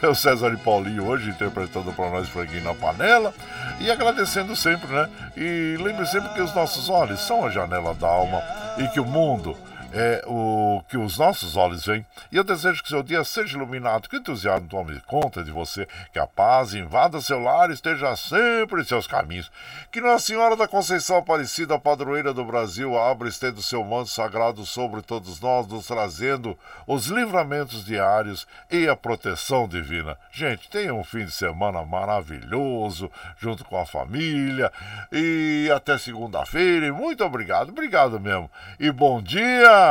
É 0.01 0.07
o 0.07 0.15
César 0.15 0.53
e 0.53 0.57
Paulinho 0.57 1.05
hoje 1.05 1.29
interpretando 1.29 1.91
para 1.93 2.09
nós 2.09 2.29
franguinho 2.29 2.63
na 2.63 2.73
panela 2.73 3.33
e 3.79 3.91
agradecendo 3.91 4.55
sempre, 4.55 4.87
né? 4.87 5.09
E 5.35 5.77
lembre 5.81 6.05
sempre 6.05 6.29
que 6.33 6.41
os 6.41 6.53
nossos 6.55 6.89
olhos 6.89 7.19
são 7.19 7.45
a 7.45 7.49
janela 7.49 7.93
da 7.93 8.07
alma 8.07 8.41
e 8.83 8.87
que 8.89 8.99
o 8.99 9.05
mundo 9.05 9.55
é 9.93 10.23
o 10.25 10.81
que 10.89 10.97
os 10.97 11.19
nossos 11.19 11.55
olhos 11.55 11.85
veem. 11.85 12.05
E 12.31 12.35
eu 12.35 12.43
desejo 12.43 12.81
que 12.81 12.89
seu 12.89 13.03
dia 13.03 13.23
seja 13.23 13.55
iluminado, 13.55 14.09
que 14.09 14.15
o 14.15 14.19
entusiasmo 14.19 14.67
tome 14.67 14.99
conta 15.01 15.43
de 15.43 15.51
você, 15.51 15.87
que 16.11 16.17
a 16.17 16.25
paz 16.25 16.73
invada 16.73 17.21
seu 17.21 17.39
lar 17.39 17.69
e 17.69 17.73
esteja 17.73 18.15
sempre 18.15 18.81
em 18.81 18.85
seus 18.85 19.05
caminhos. 19.05 19.51
Que 19.91 20.01
Nossa 20.01 20.25
Senhora 20.25 20.55
da 20.55 20.67
Conceição 20.67 21.17
Aparecida, 21.17 21.77
padroeira 21.77 22.33
do 22.33 22.43
Brasil, 22.43 22.97
abra 22.97 23.27
e 23.27 23.29
estenda 23.29 23.59
o 23.59 23.63
seu 23.63 23.83
manto 23.83 24.09
sagrado 24.09 24.65
sobre 24.65 25.03
todos 25.03 25.39
nós, 25.39 25.67
nos 25.67 25.85
trazendo 25.85 26.57
os 26.87 27.05
livramentos 27.07 27.85
diários 27.85 28.47
e 28.71 28.87
a 28.87 28.95
proteção 28.95 29.67
divina. 29.67 30.17
Gente, 30.31 30.69
tenha 30.69 30.93
um 30.93 31.03
fim 31.03 31.25
de 31.25 31.31
semana 31.31 31.85
maravilhoso, 31.85 33.11
junto 33.37 33.63
com 33.63 33.79
a 33.79 33.85
família. 33.85 34.71
E 35.11 35.69
até 35.75 35.97
segunda-feira. 35.99 36.87
E 36.87 36.91
muito 36.91 37.23
obrigado, 37.23 37.69
obrigado 37.69 38.19
mesmo. 38.19 38.49
E 38.79 38.91
bom 38.91 39.21
dia! 39.21 39.82
O 39.83 39.85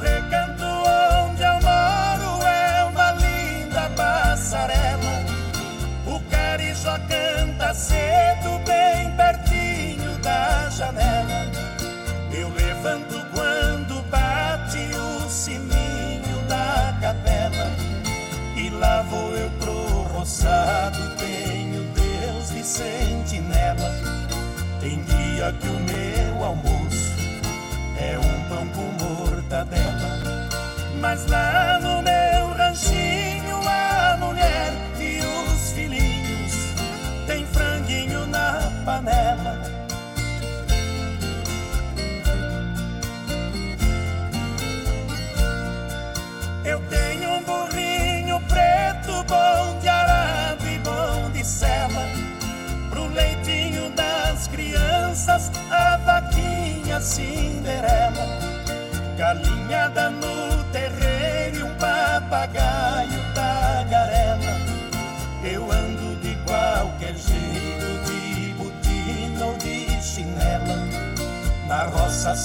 recanto 0.00 0.64
onde 0.64 1.42
eu 1.42 1.52
moro 1.60 2.46
é 2.46 2.84
uma 2.84 3.12
linda 3.12 3.90
passarela. 3.94 5.22
O 6.06 6.18
carijó 6.30 6.98
canta 7.00 7.74
cedo, 7.74 8.58
bem 8.64 9.14
pertinho 9.16 10.16
da 10.22 10.70
janela. 10.70 11.50
Eu 12.32 12.48
levanto 12.48 13.22
quando 13.34 14.02
bate 14.08 14.78
o 14.96 15.28
sininho 15.28 16.40
da 16.48 16.96
capela. 17.02 17.70
E 18.56 18.70
lá 18.70 19.02
vou 19.02 19.36
eu 19.36 19.50
pro 19.60 20.04
roçado, 20.04 21.16
tenho 21.16 21.85
sentinela. 22.66 23.90
Tem 24.80 25.00
dia 25.04 25.54
que 25.60 25.68
o 25.68 25.80
meu 25.80 26.44
almoço 26.44 27.14
é 27.98 28.18
um 28.18 28.48
pão 28.48 28.66
com 28.68 29.04
mortadela. 29.04 30.48
Mas 31.00 31.26
lá 31.26 31.78
no 31.80 32.02
meu 32.02 32.15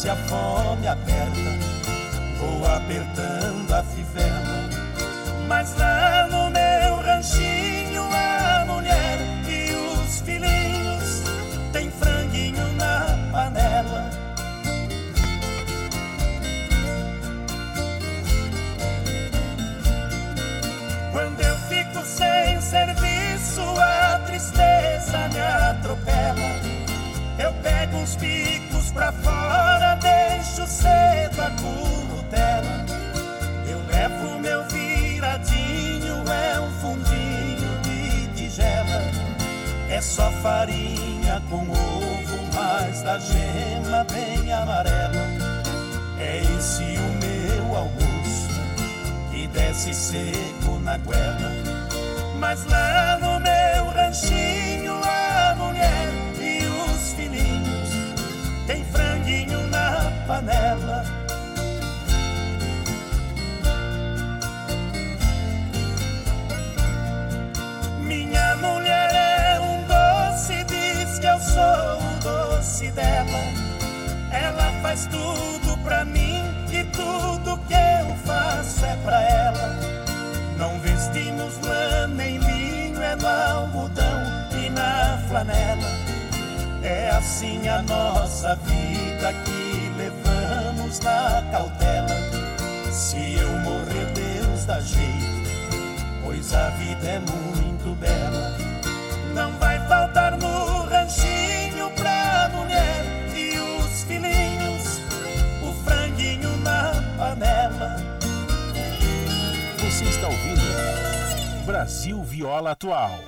Se 0.01 0.09
a 0.09 0.15
fome 0.15 0.87
aperta, 0.87 1.59
vou 2.39 2.65
apertando 2.65 3.71
a 3.71 3.83
fivela. 3.83 4.69
Mas 5.47 5.75
lá 5.77 6.27
no 6.27 6.49
meu 6.49 6.95
ranchinho 7.05 8.03
a 8.11 8.65
mulher 8.65 9.19
e 9.47 9.75
os 9.75 10.21
filhinhos 10.21 11.23
tem 11.73 11.91
franguinho 11.91 12.65
na 12.73 13.05
panela. 13.31 14.09
Quando 21.11 21.41
eu 21.41 21.55
fico 21.67 22.03
sem 22.05 22.61
serviço, 22.61 23.61
a 23.77 24.19
tristeza 24.25 25.27
me 25.33 25.39
atropela. 25.39 26.61
Eu 27.37 27.53
pego 27.61 27.97
uns 27.97 28.15
picos 28.15 28.60
É 40.01 40.03
só 40.03 40.31
farinha 40.41 41.39
com 41.47 41.57
ovo, 41.57 42.39
mas 42.55 43.03
da 43.03 43.19
gema 43.19 44.03
bem 44.11 44.51
amarela. 44.51 45.27
É 46.17 46.39
esse 46.39 46.81
o 46.97 47.23
meu 47.23 47.77
almoço 47.77 48.49
que 49.29 49.45
desce 49.45 49.93
seco 49.93 50.79
na 50.79 50.97
goela. 50.97 51.51
Mas 52.39 52.65
lá 52.65 53.19
no 53.19 53.39
meu 53.41 53.93
ranchinho 53.93 54.50
faz 74.91 75.05
tudo 75.05 75.77
pra 75.85 76.03
mim 76.03 76.43
e 76.69 76.83
tudo 76.83 77.57
que 77.65 77.73
eu 77.73 78.13
faço 78.25 78.85
é 78.85 78.95
pra 79.05 79.21
ela. 79.21 79.79
Não 80.57 80.77
vestimos 80.79 81.57
lã 81.65 82.07
nem 82.07 82.37
linho, 82.37 83.01
é 83.01 83.15
no 83.15 83.25
algodão 83.25 84.21
e 84.51 84.69
na 84.69 85.17
flanela. 85.29 85.87
É 86.83 87.09
assim 87.11 87.69
a 87.69 87.81
nossa 87.83 88.55
vida 88.65 89.33
que 89.45 89.93
levamos 89.95 90.99
na 90.99 91.41
cautela. 91.53 92.17
Se 92.91 93.35
eu 93.35 93.49
morrer, 93.59 94.11
Deus 94.13 94.65
dá 94.65 94.81
jeito, 94.81 95.49
pois 96.21 96.53
a 96.53 96.69
vida 96.71 97.07
é 97.07 97.19
muito 97.19 97.95
bela. 97.95 98.57
Não 99.33 99.53
vai 99.57 99.79
faltar 99.87 100.37
no 100.37 100.70
está 110.21 110.27
ouvindo 110.27 111.65
Brasil 111.65 112.23
Viola 112.23 112.71
Atual. 112.71 113.19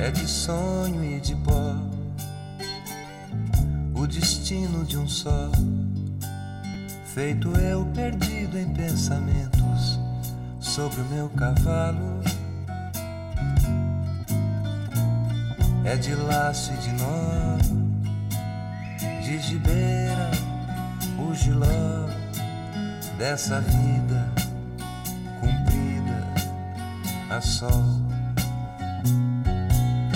É 0.00 0.10
de 0.10 0.26
sonho 0.26 1.04
e 1.04 1.20
de 1.20 1.36
pó 1.36 1.76
o 3.94 4.06
destino 4.08 4.84
de 4.84 4.98
um 4.98 5.06
só. 5.06 5.52
Feito 7.14 7.56
eu 7.58 7.86
perdido 7.94 8.58
em 8.58 8.74
pensamentos 8.74 10.00
sobre 10.58 11.00
o 11.00 11.04
meu 11.04 11.28
cavalo. 11.30 12.15
É 15.86 15.94
de 15.94 16.16
laço 16.16 16.72
e 16.72 16.76
de 16.78 16.90
nó, 16.94 17.58
de 19.22 19.38
gibeira, 19.38 20.32
o 21.16 21.32
giló 21.32 22.08
dessa 23.16 23.60
vida 23.60 24.28
cumprida 25.38 26.26
a 27.30 27.40
sol. 27.40 27.84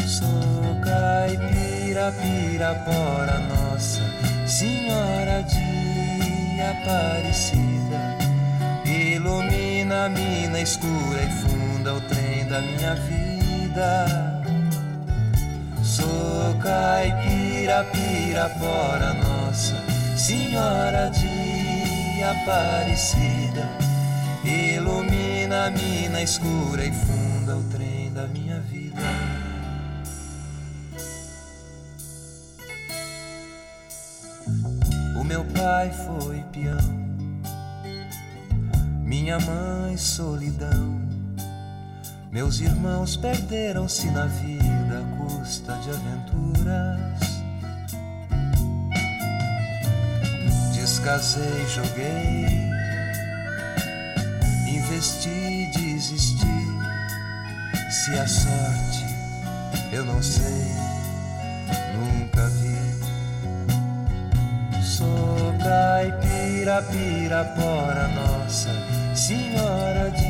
Sou 0.09 0.81
caipira, 0.83 2.13
pirapora, 2.21 3.39
nossa 3.39 4.01
Senhora 4.49 5.45
de 5.45 6.61
Aparecida. 6.61 8.19
Ilumina 8.85 10.07
a 10.07 10.09
mina 10.09 10.61
escura 10.61 11.23
e 11.23 11.31
funda 11.31 11.95
o 11.95 12.01
trem 12.01 12.45
da 12.49 12.61
minha 12.61 12.97
vida. 12.97 14.30
Caipira, 16.63 17.85
pirapora, 17.85 19.15
nossa 19.15 19.75
Senhora 20.17 21.11
de 21.11 22.23
Aparecida. 22.23 23.67
Ilumina 24.45 25.67
a 25.67 25.71
mina 25.71 26.23
escura 26.23 26.85
e 26.85 26.93
funda 26.93 27.57
o 27.57 27.63
trem 27.71 28.13
da 28.13 28.27
minha 28.27 28.61
vida. 28.61 29.01
O 35.19 35.25
meu 35.25 35.45
pai 35.47 35.91
foi 36.07 36.45
peão, 36.53 36.79
minha 39.03 39.39
mãe 39.41 39.97
solidão. 39.97 41.10
Meus 42.33 42.61
irmãos 42.61 43.17
perderam-se 43.17 44.09
na 44.13 44.27
vida 44.27 45.01
à 45.01 45.03
custa 45.17 45.75
de 45.79 45.91
aventuras. 45.91 47.11
Descasei, 50.73 51.67
joguei, 51.75 52.47
investi, 54.69 55.73
desisti. 55.75 56.47
Se 57.91 58.17
a 58.17 58.27
sorte 58.29 59.05
eu 59.93 60.05
não 60.05 60.23
sei, 60.23 60.71
nunca 61.97 62.49
vi. 62.49 62.79
Sou 64.85 65.53
caipira, 65.59 66.81
pirapora, 66.83 68.07
nossa 68.07 68.71
Senhora 69.17 70.13
de 70.13 70.30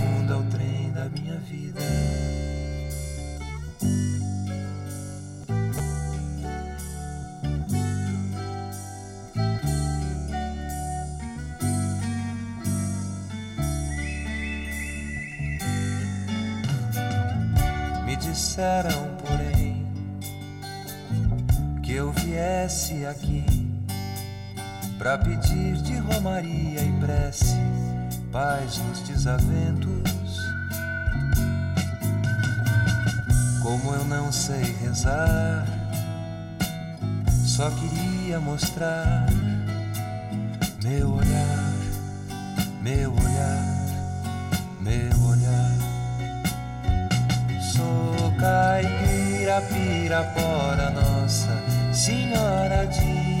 pedir 25.23 25.77
de 25.77 25.97
romaria 25.97 26.81
e 26.81 26.91
prece 26.99 27.57
paz 28.31 28.77
nos 28.77 28.99
desaventos. 29.01 30.39
Como 33.61 33.93
eu 33.93 34.05
não 34.05 34.31
sei 34.31 34.75
rezar. 34.81 35.65
Só 37.45 37.69
queria 37.69 38.39
mostrar 38.39 39.27
meu 40.83 41.13
olhar, 41.13 41.73
meu 42.81 43.11
olhar, 43.11 43.85
meu 44.79 45.29
olhar. 45.29 45.77
Sou 47.61 48.31
caipira, 48.39 49.61
pirapora, 49.69 50.89
Nossa 50.91 51.61
Senhora 51.93 52.87
de 52.87 53.40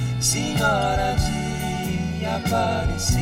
Senhora 0.21 1.15
de 1.15 2.25
Aparecida. 2.25 3.21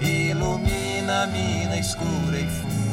Ilumina 0.00 1.24
a 1.24 1.26
mina 1.26 1.76
escura 1.76 2.38
e 2.38 2.48
funda 2.48 2.84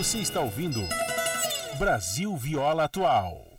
Você 0.00 0.16
está 0.20 0.40
ouvindo 0.40 0.82
Brasil 1.78 2.34
Viola 2.34 2.84
Atual. 2.84 3.49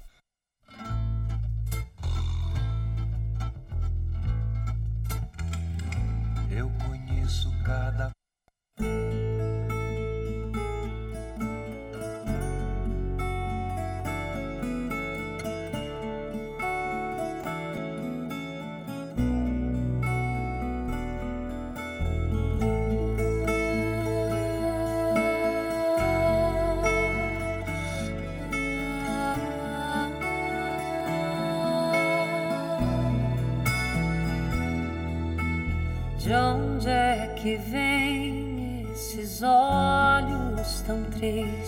Olhos 41.23 41.60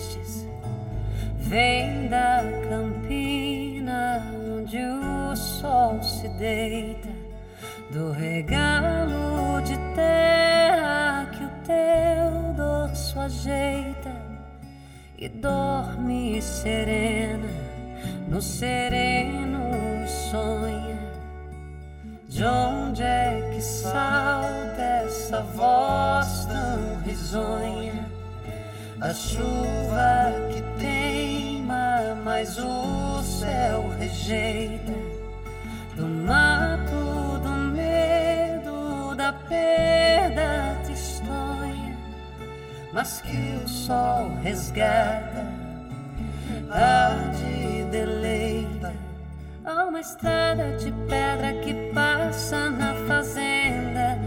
estrada 50.04 50.76
de 50.76 50.92
pedra 51.08 51.54
que 51.62 51.72
passa 51.94 52.68
na 52.68 52.94
fazenda 53.06 54.18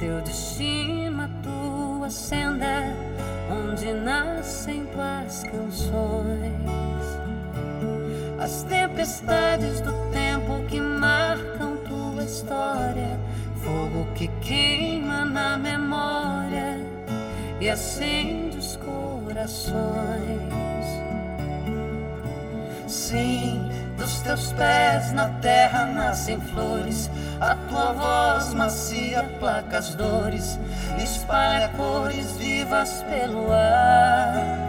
teu 0.00 0.20
destino, 0.22 1.22
a 1.22 1.28
tua 1.44 2.10
senda, 2.10 2.92
onde 3.48 3.92
nascem 3.92 4.84
tuas 4.86 5.44
canções. 5.44 6.52
As 8.40 8.64
tempestades 8.64 9.80
do 9.82 9.92
tempo 10.10 10.66
que 10.68 10.80
marcam 10.80 11.76
tua 11.88 12.24
história, 12.24 13.16
fogo 13.62 14.12
que 14.16 14.26
queima 14.40 15.24
na 15.24 15.56
memória 15.56 16.80
e 17.60 17.70
acende 17.70 18.58
os 18.58 18.74
corações. 18.74 19.72
Sim, 22.88 23.71
teus 24.22 24.52
pés 24.52 25.12
na 25.12 25.28
terra 25.40 25.86
nascem 25.86 26.40
flores 26.40 27.10
a 27.42 27.56
tua 27.68 27.92
voz 27.92 28.54
macia 28.54 29.24
placa 29.40 29.78
as 29.78 29.96
dores, 29.96 30.56
espalha 31.02 31.68
cores 31.70 32.36
vivas 32.36 33.04
pelo 33.10 33.52
ar. 33.52 34.60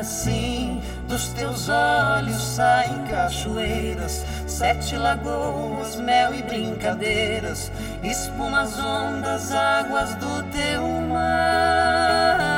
Assim, 0.00 0.82
dos 1.06 1.28
teus 1.28 1.68
olhos 1.68 2.42
saem 2.42 3.04
cachoeiras, 3.04 4.24
sete 4.46 4.96
lagoas, 4.96 5.96
mel 5.96 6.34
e 6.34 6.42
brincadeiras, 6.42 7.70
espumas, 8.02 8.78
ondas, 8.78 9.52
águas 9.52 10.14
do 10.14 10.42
teu 10.44 10.82
mar. 11.02 12.51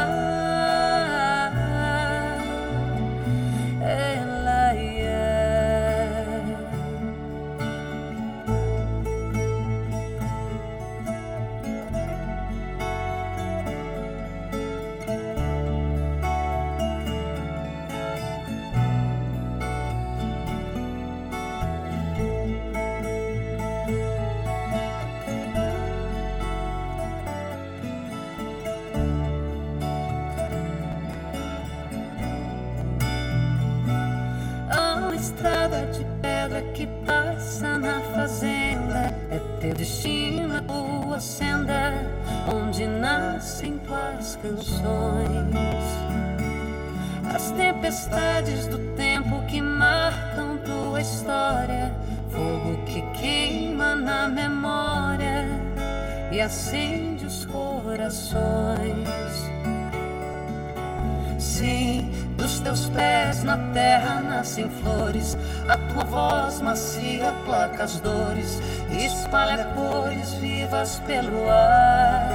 Nascem 64.54 64.70
flores, 64.70 65.36
a 65.68 65.76
tua 65.76 66.04
voz 66.04 66.60
macia 66.60 67.32
placa 67.44 67.84
as 67.84 67.98
dores, 68.00 68.60
espalha 68.90 69.64
cores 69.74 70.34
vivas 70.34 71.00
pelo 71.06 71.48
ar. 71.50 72.30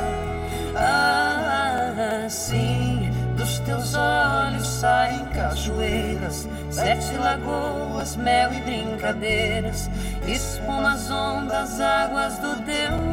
Ah, 0.75 2.25
assim, 2.25 3.09
dos 3.37 3.59
Dos 3.59 3.59
teus 3.59 3.95
olhos 3.95 4.67
saem 4.67 5.25
cachoeiras, 5.27 6.47
sete 6.69 7.15
lagoas, 7.17 8.15
mel 8.15 8.53
e 8.53 8.61
brincadeiras, 8.61 9.89
espumas, 10.27 11.09
ondas, 11.09 11.79
águas 11.79 12.37
do 12.39 12.55
mar. 12.61 13.09